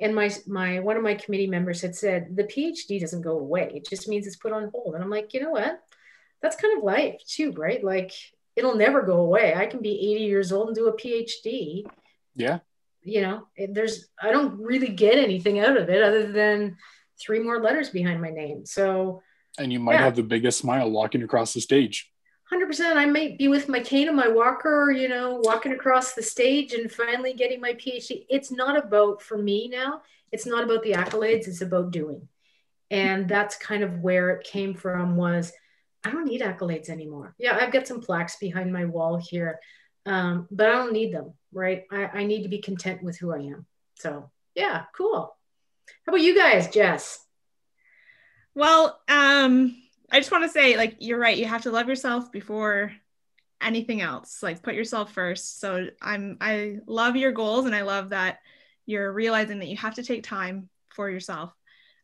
and 0.00 0.14
my 0.14 0.30
my 0.46 0.80
one 0.80 0.96
of 0.96 1.02
my 1.02 1.14
committee 1.14 1.46
members 1.46 1.82
had 1.82 1.94
said 1.94 2.36
the 2.36 2.44
phd 2.44 3.00
doesn't 3.00 3.22
go 3.22 3.38
away. 3.38 3.70
It 3.74 3.88
just 3.88 4.08
means 4.08 4.26
it's 4.26 4.36
put 4.36 4.52
on 4.52 4.70
hold. 4.72 4.94
And 4.94 5.04
i'm 5.04 5.10
like 5.10 5.32
you 5.34 5.40
know 5.40 5.50
what? 5.50 5.82
That's 6.42 6.56
kind 6.56 6.76
of 6.76 6.84
life 6.84 7.20
too 7.26 7.52
right? 7.52 7.82
Like 7.82 8.12
it'll 8.56 8.76
never 8.76 9.02
go 9.02 9.18
away. 9.18 9.54
I 9.54 9.66
can 9.66 9.80
be 9.80 10.14
80 10.14 10.24
years 10.24 10.52
old 10.52 10.68
and 10.68 10.76
do 10.76 10.88
a 10.88 10.96
phd 10.96 11.84
yeah. 12.36 12.58
You 13.02 13.22
know 13.22 13.46
there's 13.56 14.08
i 14.20 14.30
don't 14.30 14.60
really 14.60 14.88
get 14.88 15.18
anything 15.18 15.58
out 15.58 15.76
of 15.76 15.88
it 15.88 16.02
other 16.02 16.30
than 16.30 16.76
three 17.20 17.40
more 17.40 17.60
letters 17.60 17.90
behind 17.90 18.20
my 18.20 18.30
name. 18.30 18.66
So 18.66 19.22
and 19.58 19.72
you 19.72 19.80
might 19.80 19.94
yeah. 19.94 20.04
have 20.04 20.16
the 20.16 20.22
biggest 20.22 20.58
smile 20.58 20.90
walking 20.90 21.22
across 21.22 21.52
the 21.52 21.60
stage 21.60 22.10
100% 22.52 22.96
i 22.96 23.06
might 23.06 23.38
be 23.38 23.48
with 23.48 23.68
my 23.68 23.80
cane 23.80 24.08
and 24.08 24.16
my 24.16 24.28
walker 24.28 24.90
you 24.90 25.08
know 25.08 25.40
walking 25.44 25.72
across 25.72 26.14
the 26.14 26.22
stage 26.22 26.72
and 26.72 26.90
finally 26.90 27.32
getting 27.32 27.60
my 27.60 27.72
phd 27.74 28.24
it's 28.28 28.50
not 28.50 28.76
about 28.76 29.22
for 29.22 29.38
me 29.38 29.68
now 29.68 30.02
it's 30.32 30.46
not 30.46 30.64
about 30.64 30.82
the 30.82 30.92
accolades 30.92 31.48
it's 31.48 31.60
about 31.60 31.90
doing. 31.90 32.28
And 32.92 33.28
that's 33.28 33.56
kind 33.56 33.84
of 33.84 34.00
where 34.00 34.30
it 34.30 34.46
came 34.46 34.74
from 34.74 35.16
was 35.16 35.52
i 36.04 36.10
don't 36.10 36.26
need 36.26 36.40
accolades 36.40 36.88
anymore. 36.88 37.34
Yeah 37.38 37.56
i've 37.60 37.72
got 37.72 37.86
some 37.86 38.00
plaques 38.00 38.36
behind 38.36 38.72
my 38.72 38.84
wall 38.84 39.16
here 39.16 39.60
um, 40.06 40.48
but 40.50 40.68
i 40.68 40.72
don't 40.72 40.92
need 40.92 41.12
them 41.12 41.34
right? 41.52 41.84
I, 41.90 42.20
I 42.20 42.24
need 42.24 42.44
to 42.44 42.48
be 42.48 42.58
content 42.58 43.02
with 43.02 43.18
who 43.18 43.32
i 43.32 43.38
am. 43.38 43.66
So 43.96 44.30
yeah 44.54 44.84
cool. 44.94 45.36
How 46.06 46.12
about 46.12 46.22
you 46.22 46.36
guys 46.36 46.68
jess? 46.68 47.24
Well 48.54 49.00
um 49.08 49.76
I 50.10 50.18
just 50.18 50.32
want 50.32 50.44
to 50.44 50.50
say, 50.50 50.76
like, 50.76 50.96
you're 50.98 51.18
right. 51.18 51.36
You 51.36 51.46
have 51.46 51.62
to 51.62 51.70
love 51.70 51.88
yourself 51.88 52.32
before 52.32 52.92
anything 53.60 54.00
else. 54.00 54.42
Like, 54.42 54.62
put 54.62 54.74
yourself 54.74 55.12
first. 55.12 55.60
So 55.60 55.88
I'm, 56.02 56.36
I 56.40 56.78
love 56.86 57.16
your 57.16 57.32
goals, 57.32 57.66
and 57.66 57.74
I 57.74 57.82
love 57.82 58.10
that 58.10 58.38
you're 58.86 59.12
realizing 59.12 59.60
that 59.60 59.68
you 59.68 59.76
have 59.76 59.94
to 59.94 60.02
take 60.02 60.22
time 60.22 60.68
for 60.88 61.08
yourself. 61.08 61.52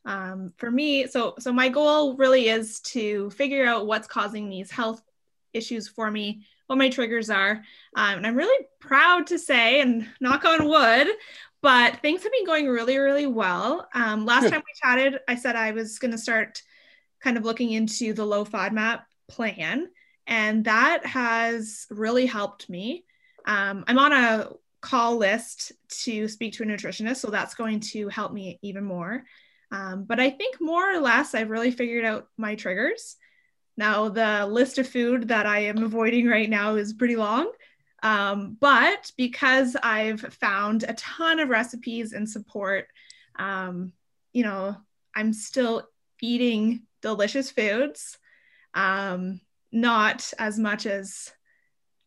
Um, 0.05 0.53
for 0.59 0.71
me, 0.71 1.09
so 1.09 1.35
so 1.41 1.53
my 1.53 1.69
goal 1.69 2.17
really 2.17 2.49
is 2.49 2.79
to 2.93 3.29
figure 3.31 3.67
out 3.67 3.89
what's 3.89 4.07
causing 4.07 4.49
these 4.49 4.71
health 4.71 5.03
issues 5.53 5.89
for 5.89 6.09
me, 6.09 6.47
what 6.69 6.79
my 6.79 6.89
triggers 6.89 7.29
are, 7.29 7.65
um, 7.97 8.19
and 8.19 8.27
I'm 8.27 8.37
really 8.37 8.67
proud 8.79 9.27
to 9.27 9.39
say, 9.39 9.81
and 9.81 10.07
knock 10.21 10.45
on 10.45 10.69
wood, 10.69 11.09
but 11.61 12.01
things 12.03 12.23
have 12.23 12.31
been 12.31 12.47
going 12.47 12.69
really, 12.69 12.99
really 12.99 13.27
well. 13.27 13.89
Um, 13.95 14.25
last 14.25 14.43
Good. 14.43 14.53
time 14.53 14.63
we 14.65 14.81
chatted, 14.81 15.21
I 15.27 15.35
said 15.35 15.57
I 15.57 15.73
was 15.73 15.99
going 15.99 16.13
to 16.13 16.19
start 16.19 16.63
kind 17.23 17.37
of 17.37 17.45
looking 17.45 17.73
into 17.73 18.13
the 18.13 18.25
low 18.25 18.45
FODMAP 18.45 19.01
plan, 19.29 19.89
and 20.27 20.65
that 20.65 21.07
has 21.07 21.87
really 21.91 22.27
helped 22.27 22.69
me. 22.69 23.05
Um, 23.47 23.85
I'm 23.87 23.99
on 23.99 24.13
a 24.13 24.51
call 24.81 25.17
list 25.17 25.73
to 26.05 26.29
speak 26.29 26.55
to 26.55 26.63
a 26.63 26.67
nutritionist, 26.67 27.17
so 27.17 27.31
that's 27.31 27.55
going 27.55 27.81
to 27.81 28.09
help 28.09 28.33
me 28.33 28.59
even 28.63 28.85
more. 28.85 29.25
Um, 29.73 30.05
but 30.05 30.21
I 30.21 30.31
think 30.31 30.61
more 30.61 30.93
or 30.95 31.01
less, 31.01 31.35
I've 31.35 31.51
really 31.51 31.71
figured 31.71 32.05
out 32.05 32.29
my 32.37 32.55
triggers. 32.55 33.17
Now, 33.77 34.09
the 34.09 34.47
list 34.47 34.79
of 34.79 34.89
food 34.89 35.29
that 35.29 35.47
I 35.47 35.65
am 35.65 35.83
avoiding 35.83 36.27
right 36.27 36.49
now 36.49 36.77
is 36.77 36.93
pretty 36.95 37.17
long. 37.17 37.51
Um, 38.03 38.57
but 38.61 39.11
because 39.17 39.77
I've 39.83 40.21
found 40.21 40.85
a 40.85 40.95
ton 40.95 41.41
of 41.41 41.49
recipes 41.49 42.13
and 42.13 42.29
support, 42.29 42.87
um, 43.39 43.93
you 44.33 44.45
know, 44.45 44.77
I'm 45.15 45.33
still 45.33 45.89
eating 46.23 46.83
delicious 47.07 47.53
foods, 47.53 48.19
um, 48.75 49.41
not 49.71 50.33
as 50.41 50.59
much 50.59 50.87
as 50.87 51.31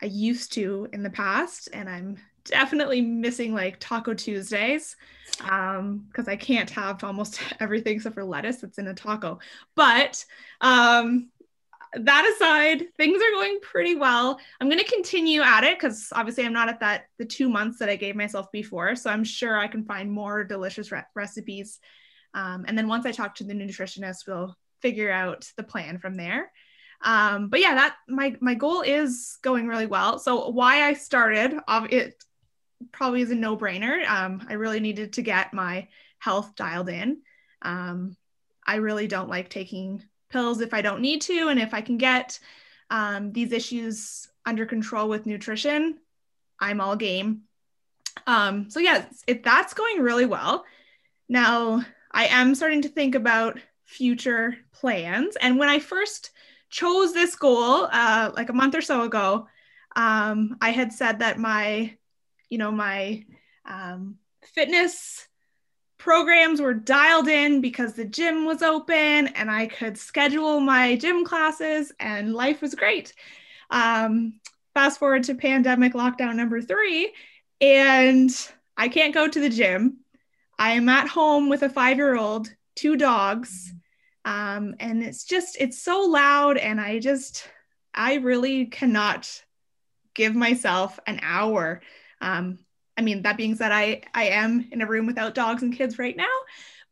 I 0.01 0.07
used 0.07 0.51
to 0.53 0.89
in 0.91 1.03
the 1.03 1.09
past. 1.09 1.69
And 1.71 1.89
I'm 1.89 2.17
definitely 2.43 2.99
missing 2.99 3.53
like 3.53 3.79
Taco 3.79 4.13
Tuesdays 4.13 4.97
because 5.37 5.79
um, 5.79 6.09
I 6.27 6.35
can't 6.35 6.69
have 6.71 7.01
almost 7.05 7.39
everything 7.61 7.95
except 7.95 8.15
for 8.15 8.25
lettuce 8.25 8.57
that's 8.57 8.77
in 8.77 8.87
a 8.87 8.93
taco. 8.93 9.39
But 9.73 10.25
um, 10.59 11.29
that 11.93 12.29
aside, 12.35 12.87
things 12.97 13.21
are 13.21 13.35
going 13.35 13.59
pretty 13.61 13.95
well. 13.95 14.37
I'm 14.59 14.67
going 14.67 14.83
to 14.83 14.91
continue 14.91 15.41
at 15.41 15.63
it 15.63 15.79
because 15.79 16.09
obviously 16.13 16.45
I'm 16.45 16.51
not 16.51 16.67
at 16.67 16.81
that 16.81 17.05
the 17.19 17.25
two 17.25 17.47
months 17.47 17.79
that 17.79 17.87
I 17.87 17.95
gave 17.95 18.17
myself 18.17 18.51
before. 18.51 18.97
So 18.97 19.09
I'm 19.09 19.23
sure 19.23 19.57
I 19.57 19.67
can 19.67 19.85
find 19.85 20.11
more 20.11 20.43
delicious 20.43 20.91
re- 20.91 21.05
recipes. 21.15 21.79
Um, 22.33 22.65
and 22.67 22.77
then 22.77 22.89
once 22.89 23.05
I 23.05 23.13
talk 23.13 23.35
to 23.35 23.45
the 23.45 23.53
nutritionist, 23.53 24.27
we'll 24.27 24.55
figure 24.81 25.11
out 25.11 25.51
the 25.57 25.63
plan 25.63 25.99
from 25.99 26.15
there. 26.15 26.51
Um, 27.01 27.47
but 27.49 27.61
yeah, 27.61 27.75
that 27.75 27.95
my 28.07 28.35
my 28.41 28.55
goal 28.55 28.81
is 28.81 29.37
going 29.41 29.67
really 29.67 29.85
well. 29.85 30.19
So 30.19 30.49
why 30.49 30.83
I 30.83 30.93
started, 30.93 31.53
it 31.89 32.23
probably 32.91 33.21
is 33.21 33.31
a 33.31 33.35
no 33.35 33.57
brainer. 33.57 34.07
Um, 34.07 34.45
I 34.49 34.53
really 34.53 34.79
needed 34.79 35.13
to 35.13 35.21
get 35.21 35.53
my 35.53 35.87
health 36.19 36.55
dialed 36.55 36.89
in. 36.89 37.21
Um, 37.61 38.15
I 38.65 38.75
really 38.75 39.07
don't 39.07 39.29
like 39.29 39.49
taking 39.49 40.03
pills 40.29 40.61
if 40.61 40.73
I 40.73 40.81
don't 40.81 41.01
need 41.01 41.21
to, 41.23 41.47
and 41.47 41.59
if 41.59 41.73
I 41.73 41.81
can 41.81 41.97
get 41.97 42.39
um, 42.89 43.31
these 43.31 43.51
issues 43.51 44.27
under 44.45 44.65
control 44.65 45.07
with 45.09 45.25
nutrition, 45.25 45.97
I'm 46.59 46.81
all 46.81 46.95
game. 46.95 47.43
Um, 48.27 48.69
so 48.69 48.79
yeah, 48.79 49.05
if 49.27 49.43
that's 49.43 49.73
going 49.73 50.01
really 50.01 50.25
well. 50.25 50.65
Now 51.29 51.83
I 52.11 52.25
am 52.25 52.55
starting 52.55 52.81
to 52.81 52.89
think 52.89 53.15
about 53.15 53.59
future 53.89 54.55
plans, 54.71 55.35
and 55.41 55.57
when 55.57 55.67
I 55.67 55.79
first 55.79 56.29
chose 56.69 57.11
this 57.11 57.35
goal 57.35 57.87
uh, 57.91 58.31
like 58.35 58.49
a 58.49 58.53
month 58.53 58.75
or 58.75 58.81
so 58.81 59.01
ago, 59.01 59.47
um, 59.95 60.57
I 60.61 60.69
had 60.69 60.93
said 60.93 61.19
that 61.19 61.39
my, 61.39 61.95
you 62.49 62.59
know, 62.59 62.71
my 62.71 63.25
um, 63.65 64.17
fitness 64.43 65.27
programs 65.97 66.61
were 66.61 66.75
dialed 66.75 67.27
in 67.27 67.61
because 67.61 67.93
the 67.93 68.05
gym 68.05 68.45
was 68.45 68.61
open 68.61 68.95
and 69.27 69.49
I 69.49 69.65
could 69.65 69.97
schedule 69.97 70.59
my 70.59 70.95
gym 70.95 71.25
classes 71.25 71.91
and 71.99 72.33
life 72.33 72.61
was 72.61 72.75
great. 72.75 73.13
Um, 73.71 74.39
fast 74.75 74.99
forward 74.99 75.23
to 75.23 75.35
pandemic 75.35 75.93
lockdown 75.93 76.35
number 76.35 76.61
three, 76.61 77.11
and 77.59 78.29
I 78.77 78.87
can't 78.87 79.15
go 79.15 79.27
to 79.27 79.39
the 79.39 79.49
gym. 79.49 79.97
I 80.59 80.71
am 80.71 80.87
at 80.87 81.07
home 81.07 81.49
with 81.49 81.63
a 81.63 81.69
five 81.69 81.97
year 81.97 82.15
old, 82.15 82.53
two 82.75 82.95
dogs, 82.95 83.73
um, 84.25 84.75
and 84.79 85.03
it's 85.03 85.23
just 85.23 85.57
it's 85.59 85.81
so 85.81 86.01
loud 86.01 86.57
and 86.57 86.79
i 86.79 86.99
just 86.99 87.47
i 87.93 88.15
really 88.15 88.65
cannot 88.65 89.43
give 90.13 90.35
myself 90.35 90.99
an 91.07 91.19
hour. 91.21 91.81
Um, 92.21 92.59
i 92.97 93.01
mean 93.01 93.21
that 93.21 93.37
being 93.37 93.55
said 93.55 93.71
i 93.71 94.01
i 94.13 94.25
am 94.25 94.67
in 94.71 94.81
a 94.81 94.85
room 94.85 95.05
without 95.05 95.33
dogs 95.33 95.63
and 95.63 95.73
kids 95.75 95.97
right 95.97 96.17
now 96.17 96.25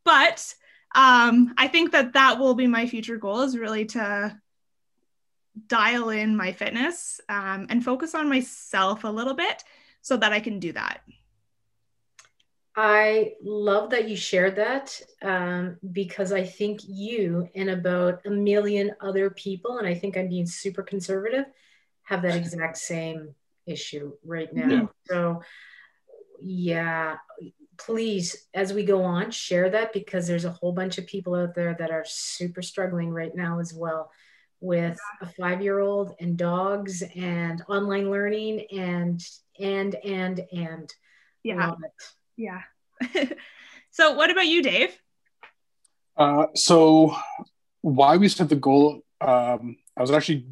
but 0.06 0.54
um, 0.96 1.54
i 1.58 1.68
think 1.68 1.92
that 1.92 2.14
that 2.14 2.40
will 2.40 2.56
be 2.56 2.68
my 2.68 2.88
future 2.88 3.18
goal 3.18 3.42
is 3.42 3.58
really 3.58 3.86
to 3.86 4.40
dial 5.68 6.10
in 6.10 6.38
my 6.38 6.52
fitness 6.52 7.20
um, 7.28 7.68
and 7.70 7.84
focus 7.84 8.16
on 8.16 8.30
myself 8.30 9.04
a 9.04 9.08
little 9.08 9.34
bit 9.34 9.64
so 10.02 10.16
that 10.16 10.32
i 10.32 10.40
can 10.40 10.60
do 10.60 10.72
that 10.72 11.02
I 12.80 13.34
love 13.44 13.90
that 13.90 14.08
you 14.08 14.16
shared 14.16 14.58
that 14.58 15.02
um, 15.24 15.78
because 15.92 16.32
I 16.32 16.44
think 16.44 16.82
you 16.86 17.50
and 17.56 17.72
about 17.72 18.24
a 18.28 18.30
million 18.30 18.92
other 19.02 19.32
people, 19.32 19.80
and 19.80 19.88
I 19.88 19.96
think 19.96 20.16
I'm 20.16 20.30
being 20.30 20.46
super 20.46 20.84
conservative, 20.84 21.46
have 22.04 22.22
that 22.22 22.36
exact 22.36 22.78
same 22.78 23.34
issue 23.66 24.14
right 24.24 24.54
now. 24.54 24.70
Yeah. 24.70 24.86
So, 25.08 25.42
yeah, 26.40 27.16
please, 27.78 28.48
as 28.54 28.74
we 28.74 28.86
go 28.86 29.04
on, 29.04 29.32
share 29.32 29.72
that 29.72 29.92
because 29.92 30.28
there's 30.28 30.46
a 30.46 30.52
whole 30.52 30.72
bunch 30.72 31.00
of 31.00 31.08
people 31.08 31.34
out 31.34 31.56
there 31.56 31.76
that 31.80 31.90
are 31.90 32.06
super 32.06 32.62
struggling 32.62 33.10
right 33.10 33.36
now 33.36 33.60
as 33.60 33.74
well 33.74 34.12
with 34.60 35.00
a 35.22 35.26
five 35.26 35.64
year 35.64 35.80
old 35.80 36.14
and 36.20 36.38
dogs 36.38 37.02
and 37.16 37.64
online 37.68 38.12
learning 38.12 38.68
and, 38.72 39.28
and, 39.60 39.96
and, 39.96 40.42
and. 40.52 40.94
Yeah. 41.42 41.72
Yeah. 42.38 42.62
so, 43.92 44.14
what 44.14 44.30
about 44.30 44.48
you, 44.48 44.64
Dave? 44.64 44.98
Uh, 46.16 46.46
so, 46.56 47.16
why 47.82 48.18
we 48.18 48.30
set 48.30 48.50
the 48.50 48.56
goal, 48.56 49.02
um, 49.20 49.78
I 49.98 50.02
was 50.02 50.12
actually, 50.12 50.46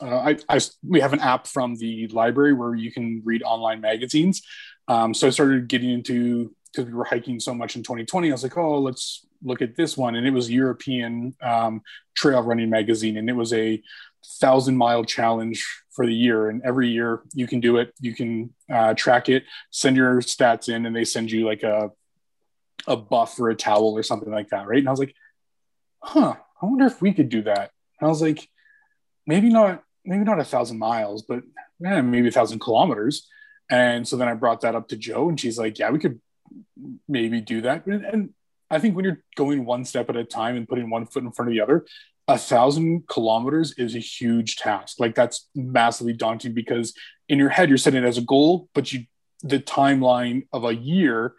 uh, 0.00 0.16
I, 0.16 0.36
I, 0.48 0.60
we 0.86 1.00
have 1.00 1.12
an 1.12 1.20
app 1.20 1.46
from 1.46 1.76
the 1.76 2.08
library 2.08 2.54
where 2.54 2.74
you 2.74 2.90
can 2.90 3.22
read 3.24 3.42
online 3.42 3.80
magazines. 3.80 4.42
Um, 4.88 5.14
so 5.14 5.26
I 5.26 5.30
started 5.30 5.68
getting 5.68 5.90
into 5.90 6.54
because 6.72 6.86
we 6.86 6.96
were 6.96 7.04
hiking 7.04 7.40
so 7.40 7.54
much 7.54 7.76
in 7.76 7.82
2020. 7.82 8.28
I 8.28 8.32
was 8.32 8.42
like, 8.42 8.56
oh, 8.56 8.78
let's 8.80 9.24
look 9.42 9.62
at 9.62 9.76
this 9.76 9.96
one, 9.96 10.14
and 10.14 10.26
it 10.26 10.30
was 10.30 10.50
European 10.50 11.34
um, 11.42 11.82
Trail 12.14 12.42
Running 12.42 12.70
Magazine, 12.70 13.16
and 13.16 13.28
it 13.28 13.34
was 13.34 13.52
a 13.52 13.82
thousand 14.40 14.76
mile 14.76 15.04
challenge 15.04 15.66
for 15.96 16.06
the 16.06 16.14
year 16.14 16.50
and 16.50 16.62
every 16.62 16.88
year 16.88 17.22
you 17.32 17.46
can 17.46 17.58
do 17.58 17.78
it. 17.78 17.92
You 18.00 18.14
can 18.14 18.54
uh, 18.70 18.94
track 18.94 19.28
it 19.28 19.44
send 19.70 19.96
your 19.96 20.20
stats 20.20 20.68
in 20.68 20.84
and 20.86 20.94
they 20.94 21.04
send 21.04 21.30
you 21.30 21.46
like 21.46 21.62
a 21.62 21.90
a 22.86 22.96
buff 22.96 23.40
or 23.40 23.48
a 23.48 23.56
towel 23.56 23.96
or 23.96 24.02
something 24.02 24.30
like 24.30 24.50
that 24.50 24.68
right? 24.68 24.78
And 24.78 24.88
i 24.88 24.90
was 24.90 25.00
like 25.00 25.14
huh 26.02 26.36
i 26.62 26.66
wonder 26.66 26.86
if 26.86 27.00
we 27.00 27.12
could 27.12 27.30
do 27.30 27.42
that. 27.42 27.70
And 27.98 28.06
i 28.06 28.10
was 28.10 28.22
like 28.22 28.46
maybe 29.26 29.48
not 29.48 29.82
maybe 30.04 30.24
not 30.24 30.38
a 30.38 30.44
thousand 30.44 30.78
miles 30.78 31.22
but 31.22 31.42
yeah, 31.80 32.00
maybe 32.02 32.28
a 32.28 32.32
thousand 32.32 32.60
kilometers. 32.60 33.26
And 33.70 34.06
so 34.06 34.16
then 34.16 34.28
i 34.28 34.34
brought 34.34 34.60
that 34.60 34.76
up 34.76 34.88
to 34.88 34.96
joe 34.96 35.28
and 35.30 35.40
she's 35.40 35.58
like 35.58 35.78
yeah 35.78 35.90
we 35.90 35.98
could 35.98 36.20
maybe 37.08 37.40
do 37.40 37.62
that. 37.62 37.86
And, 37.86 38.04
and 38.04 38.30
i 38.70 38.78
think 38.78 38.94
when 38.94 39.06
you're 39.06 39.22
going 39.34 39.64
one 39.64 39.84
step 39.84 40.10
at 40.10 40.16
a 40.16 40.24
time 40.24 40.56
and 40.56 40.68
putting 40.68 40.90
one 40.90 41.06
foot 41.06 41.24
in 41.24 41.32
front 41.32 41.48
of 41.48 41.54
the 41.54 41.62
other 41.62 41.86
a 42.28 42.38
thousand 42.38 43.06
kilometers 43.08 43.72
is 43.78 43.94
a 43.94 44.00
huge 44.00 44.56
task. 44.56 44.98
Like 44.98 45.14
that's 45.14 45.48
massively 45.54 46.12
daunting 46.12 46.54
because 46.54 46.92
in 47.28 47.38
your 47.38 47.50
head 47.50 47.68
you're 47.68 47.78
setting 47.78 48.02
it 48.02 48.06
as 48.06 48.18
a 48.18 48.22
goal, 48.22 48.68
but 48.74 48.92
you 48.92 49.04
the 49.42 49.60
timeline 49.60 50.46
of 50.52 50.64
a 50.64 50.74
year, 50.74 51.34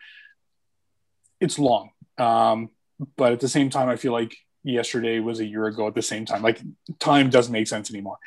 it's 1.40 1.60
long. 1.60 1.90
Um, 2.18 2.70
but 3.16 3.34
at 3.34 3.40
the 3.40 3.50
same 3.50 3.70
time, 3.70 3.90
I 3.90 3.96
feel 3.96 4.12
like 4.12 4.36
yesterday 4.64 5.20
was 5.20 5.40
a 5.40 5.46
year 5.46 5.66
ago 5.66 5.88
at 5.88 5.96
the 5.96 6.02
same 6.02 6.26
time. 6.26 6.42
Like 6.42 6.62
time 7.00 7.30
doesn't 7.30 7.52
make 7.52 7.68
sense 7.68 7.90
anymore. 7.90 8.18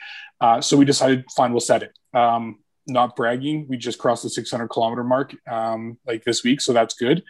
Uh, 0.41 0.61
so 0.61 0.77
we 0.77 0.85
decided, 0.85 1.25
fine, 1.37 1.53
we'll 1.53 1.61
set 1.61 1.83
it. 1.83 1.93
Um, 2.15 2.61
not 2.87 3.15
bragging, 3.15 3.67
we 3.69 3.77
just 3.77 3.99
crossed 3.99 4.23
the 4.23 4.31
600 4.31 4.69
kilometer 4.69 5.05
mark 5.05 5.35
um, 5.49 5.99
like 6.07 6.25
this 6.25 6.43
week, 6.43 6.61
so 6.61 6.73
that's 6.73 6.95
good. 6.95 7.23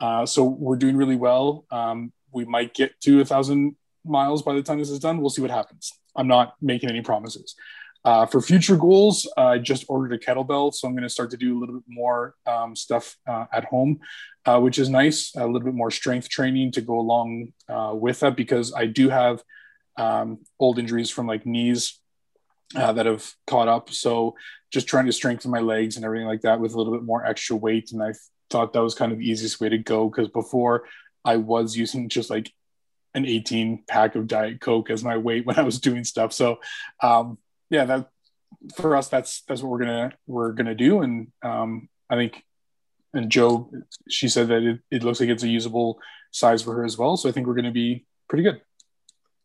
Uh, 0.00 0.26
so 0.26 0.44
we're 0.44 0.76
doing 0.76 0.96
really 0.96 1.16
well. 1.16 1.64
Um, 1.70 2.12
we 2.32 2.44
might 2.44 2.74
get 2.74 3.00
to 3.02 3.20
a 3.20 3.24
thousand 3.24 3.76
miles 4.08 4.42
by 4.42 4.54
the 4.54 4.62
time 4.62 4.78
this 4.78 4.90
is 4.90 4.98
done. 4.98 5.20
We'll 5.20 5.30
see 5.30 5.42
what 5.42 5.50
happens. 5.50 5.92
I'm 6.14 6.28
not 6.28 6.54
making 6.60 6.90
any 6.90 7.02
promises. 7.02 7.54
Uh, 8.04 8.24
for 8.24 8.40
future 8.40 8.76
goals, 8.76 9.28
uh, 9.36 9.46
I 9.46 9.58
just 9.58 9.84
ordered 9.88 10.12
a 10.14 10.18
kettlebell, 10.18 10.72
so 10.72 10.86
I'm 10.86 10.94
going 10.94 11.02
to 11.02 11.08
start 11.08 11.30
to 11.32 11.36
do 11.36 11.56
a 11.56 11.58
little 11.58 11.74
bit 11.74 11.84
more 11.88 12.36
um, 12.46 12.76
stuff 12.76 13.16
uh, 13.26 13.46
at 13.52 13.64
home, 13.64 13.98
uh, 14.44 14.60
which 14.60 14.78
is 14.78 14.88
nice. 14.88 15.34
A 15.34 15.44
little 15.44 15.64
bit 15.64 15.74
more 15.74 15.90
strength 15.90 16.28
training 16.28 16.70
to 16.72 16.80
go 16.80 17.00
along 17.00 17.52
uh, 17.68 17.92
with 17.94 18.20
that 18.20 18.36
because 18.36 18.72
I 18.72 18.86
do 18.86 19.08
have 19.08 19.42
um, 19.96 20.38
old 20.60 20.78
injuries 20.78 21.10
from 21.10 21.26
like 21.26 21.46
knees 21.46 22.00
uh, 22.76 22.92
that 22.92 23.06
have 23.06 23.28
caught 23.48 23.66
up. 23.66 23.90
So 23.90 24.36
just 24.72 24.86
trying 24.86 25.06
to 25.06 25.12
strengthen 25.12 25.50
my 25.50 25.60
legs 25.60 25.96
and 25.96 26.04
everything 26.04 26.28
like 26.28 26.42
that 26.42 26.60
with 26.60 26.74
a 26.74 26.78
little 26.78 26.92
bit 26.92 27.02
more 27.02 27.26
extra 27.26 27.56
weight. 27.56 27.90
And 27.90 28.02
I 28.02 28.12
thought 28.50 28.72
that 28.72 28.82
was 28.82 28.94
kind 28.94 29.10
of 29.10 29.18
the 29.18 29.28
easiest 29.28 29.60
way 29.60 29.68
to 29.68 29.78
go 29.78 30.08
because 30.08 30.28
before 30.28 30.84
I 31.24 31.36
was 31.38 31.76
using 31.76 32.08
just 32.08 32.30
like 32.30 32.52
an 33.16 33.26
18 33.26 33.84
pack 33.88 34.14
of 34.14 34.28
diet 34.28 34.60
coke 34.60 34.90
as 34.90 35.02
my 35.02 35.16
weight 35.16 35.44
when 35.46 35.58
i 35.58 35.62
was 35.62 35.80
doing 35.80 36.04
stuff. 36.04 36.32
So 36.32 36.60
um, 37.02 37.38
yeah 37.70 37.84
that 37.86 38.10
for 38.76 38.94
us 38.96 39.08
that's 39.08 39.42
that's 39.48 39.62
what 39.62 39.70
we're 39.70 39.80
gonna 39.80 40.12
we're 40.26 40.52
gonna 40.52 40.74
do. 40.74 41.00
And 41.00 41.32
um, 41.42 41.88
i 42.08 42.14
think 42.14 42.44
and 43.12 43.30
joe 43.30 43.70
she 44.08 44.28
said 44.28 44.48
that 44.48 44.62
it, 44.62 44.80
it 44.90 45.02
looks 45.02 45.18
like 45.18 45.30
it's 45.30 45.42
a 45.42 45.48
usable 45.48 45.98
size 46.30 46.62
for 46.62 46.74
her 46.74 46.84
as 46.84 46.96
well. 46.96 47.16
So 47.16 47.28
i 47.28 47.32
think 47.32 47.46
we're 47.46 47.54
gonna 47.54 47.72
be 47.72 48.06
pretty 48.28 48.44
good. 48.44 48.60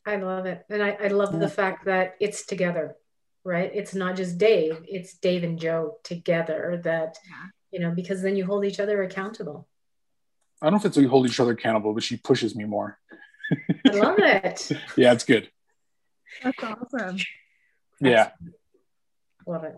I 0.05 0.17
love 0.17 0.45
it. 0.45 0.65
And 0.69 0.83
i, 0.83 0.91
I 0.91 1.07
love 1.07 1.39
the 1.39 1.49
fact 1.49 1.85
that 1.85 2.15
it's 2.19 2.45
together 2.45 2.95
right? 3.43 3.71
It's 3.73 3.95
not 3.95 4.15
just 4.15 4.37
dave 4.37 4.83
it's 4.87 5.15
dave 5.15 5.43
and 5.43 5.57
joe 5.57 5.97
together 6.03 6.79
that 6.83 7.17
yeah. 7.27 7.47
you 7.71 7.79
know 7.79 7.91
because 7.91 8.21
then 8.21 8.35
you 8.35 8.45
hold 8.45 8.65
each 8.65 8.79
other 8.79 9.01
accountable. 9.01 9.67
I 10.61 10.67
don't 10.67 10.73
know 10.73 10.79
if 10.79 10.85
it's 10.85 10.97
we 10.97 11.05
hold 11.05 11.25
each 11.25 11.39
other 11.39 11.53
accountable, 11.53 11.93
but 11.93 12.03
she 12.03 12.17
pushes 12.17 12.55
me 12.55 12.65
more. 12.65 12.99
I 13.51 13.91
love 13.91 14.19
it. 14.19 14.71
yeah, 14.97 15.13
it's 15.13 15.23
good. 15.23 15.49
That's 16.43 16.63
awesome. 16.63 17.17
Yeah. 17.99 18.31
Love 19.45 19.63
it. 19.63 19.75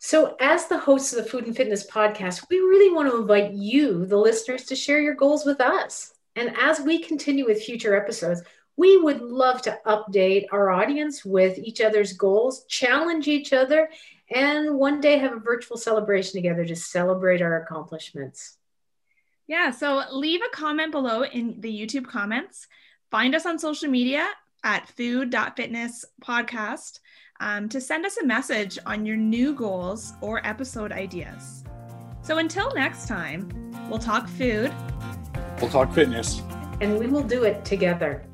So, 0.00 0.36
as 0.40 0.68
the 0.68 0.78
hosts 0.78 1.12
of 1.12 1.24
the 1.24 1.30
Food 1.30 1.46
and 1.46 1.56
Fitness 1.56 1.86
podcast, 1.86 2.48
we 2.48 2.58
really 2.58 2.94
want 2.94 3.10
to 3.10 3.18
invite 3.18 3.52
you, 3.52 4.06
the 4.06 4.16
listeners, 4.16 4.64
to 4.66 4.76
share 4.76 5.00
your 5.00 5.14
goals 5.14 5.44
with 5.44 5.60
us. 5.60 6.12
And 6.36 6.56
as 6.56 6.80
we 6.80 7.00
continue 7.00 7.44
with 7.44 7.62
future 7.62 7.96
episodes, 7.96 8.42
we 8.76 8.96
would 8.96 9.20
love 9.20 9.60
to 9.62 9.78
update 9.84 10.46
our 10.52 10.70
audience 10.70 11.24
with 11.24 11.58
each 11.58 11.80
other's 11.80 12.12
goals, 12.12 12.64
challenge 12.66 13.26
each 13.26 13.52
other, 13.52 13.90
and 14.30 14.78
one 14.78 15.00
day 15.00 15.18
have 15.18 15.32
a 15.32 15.40
virtual 15.40 15.76
celebration 15.76 16.34
together 16.34 16.64
to 16.64 16.76
celebrate 16.76 17.42
our 17.42 17.60
accomplishments. 17.60 18.56
Yeah, 19.48 19.70
so 19.70 20.02
leave 20.12 20.40
a 20.42 20.54
comment 20.54 20.92
below 20.92 21.24
in 21.24 21.58
the 21.60 21.72
YouTube 21.72 22.06
comments. 22.06 22.68
Find 23.10 23.34
us 23.34 23.46
on 23.46 23.58
social 23.58 23.88
media 23.88 24.28
at 24.62 24.86
food.fitness 24.90 26.04
podcast 26.22 27.00
um, 27.40 27.70
to 27.70 27.80
send 27.80 28.04
us 28.04 28.18
a 28.18 28.26
message 28.26 28.78
on 28.84 29.06
your 29.06 29.16
new 29.16 29.54
goals 29.54 30.12
or 30.20 30.46
episode 30.46 30.92
ideas. 30.92 31.64
So 32.20 32.36
until 32.36 32.74
next 32.74 33.08
time, 33.08 33.48
we'll 33.88 33.98
talk 33.98 34.28
food, 34.28 34.70
we'll 35.62 35.70
talk 35.70 35.94
fitness, 35.94 36.42
and 36.82 36.98
we 36.98 37.06
will 37.06 37.22
do 37.22 37.44
it 37.44 37.64
together. 37.64 38.26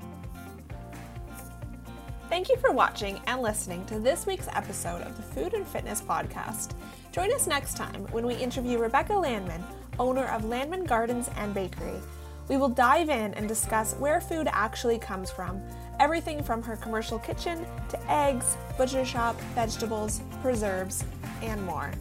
Thank 2.28 2.48
you 2.48 2.56
for 2.56 2.72
watching 2.72 3.20
and 3.28 3.40
listening 3.40 3.86
to 3.86 4.00
this 4.00 4.26
week's 4.26 4.48
episode 4.48 5.02
of 5.02 5.16
the 5.16 5.22
Food 5.22 5.54
and 5.54 5.64
Fitness 5.64 6.00
Podcast. 6.00 6.72
Join 7.12 7.32
us 7.32 7.46
next 7.46 7.76
time 7.76 8.08
when 8.10 8.26
we 8.26 8.34
interview 8.34 8.78
Rebecca 8.78 9.12
Landman, 9.12 9.62
owner 9.98 10.26
of 10.26 10.44
Landman 10.44 10.84
Gardens 10.84 11.30
and 11.36 11.54
Bakery. 11.54 12.00
We 12.48 12.56
will 12.56 12.68
dive 12.68 13.08
in 13.08 13.34
and 13.34 13.48
discuss 13.48 13.94
where 13.94 14.20
food 14.20 14.48
actually 14.50 14.98
comes 14.98 15.30
from 15.30 15.62
everything 16.00 16.42
from 16.42 16.62
her 16.62 16.76
commercial 16.76 17.18
kitchen 17.18 17.64
to 17.88 18.12
eggs, 18.12 18.56
butcher 18.76 19.04
shop, 19.04 19.40
vegetables, 19.54 20.20
preserves, 20.42 21.04
and 21.42 21.64
more. 21.64 21.92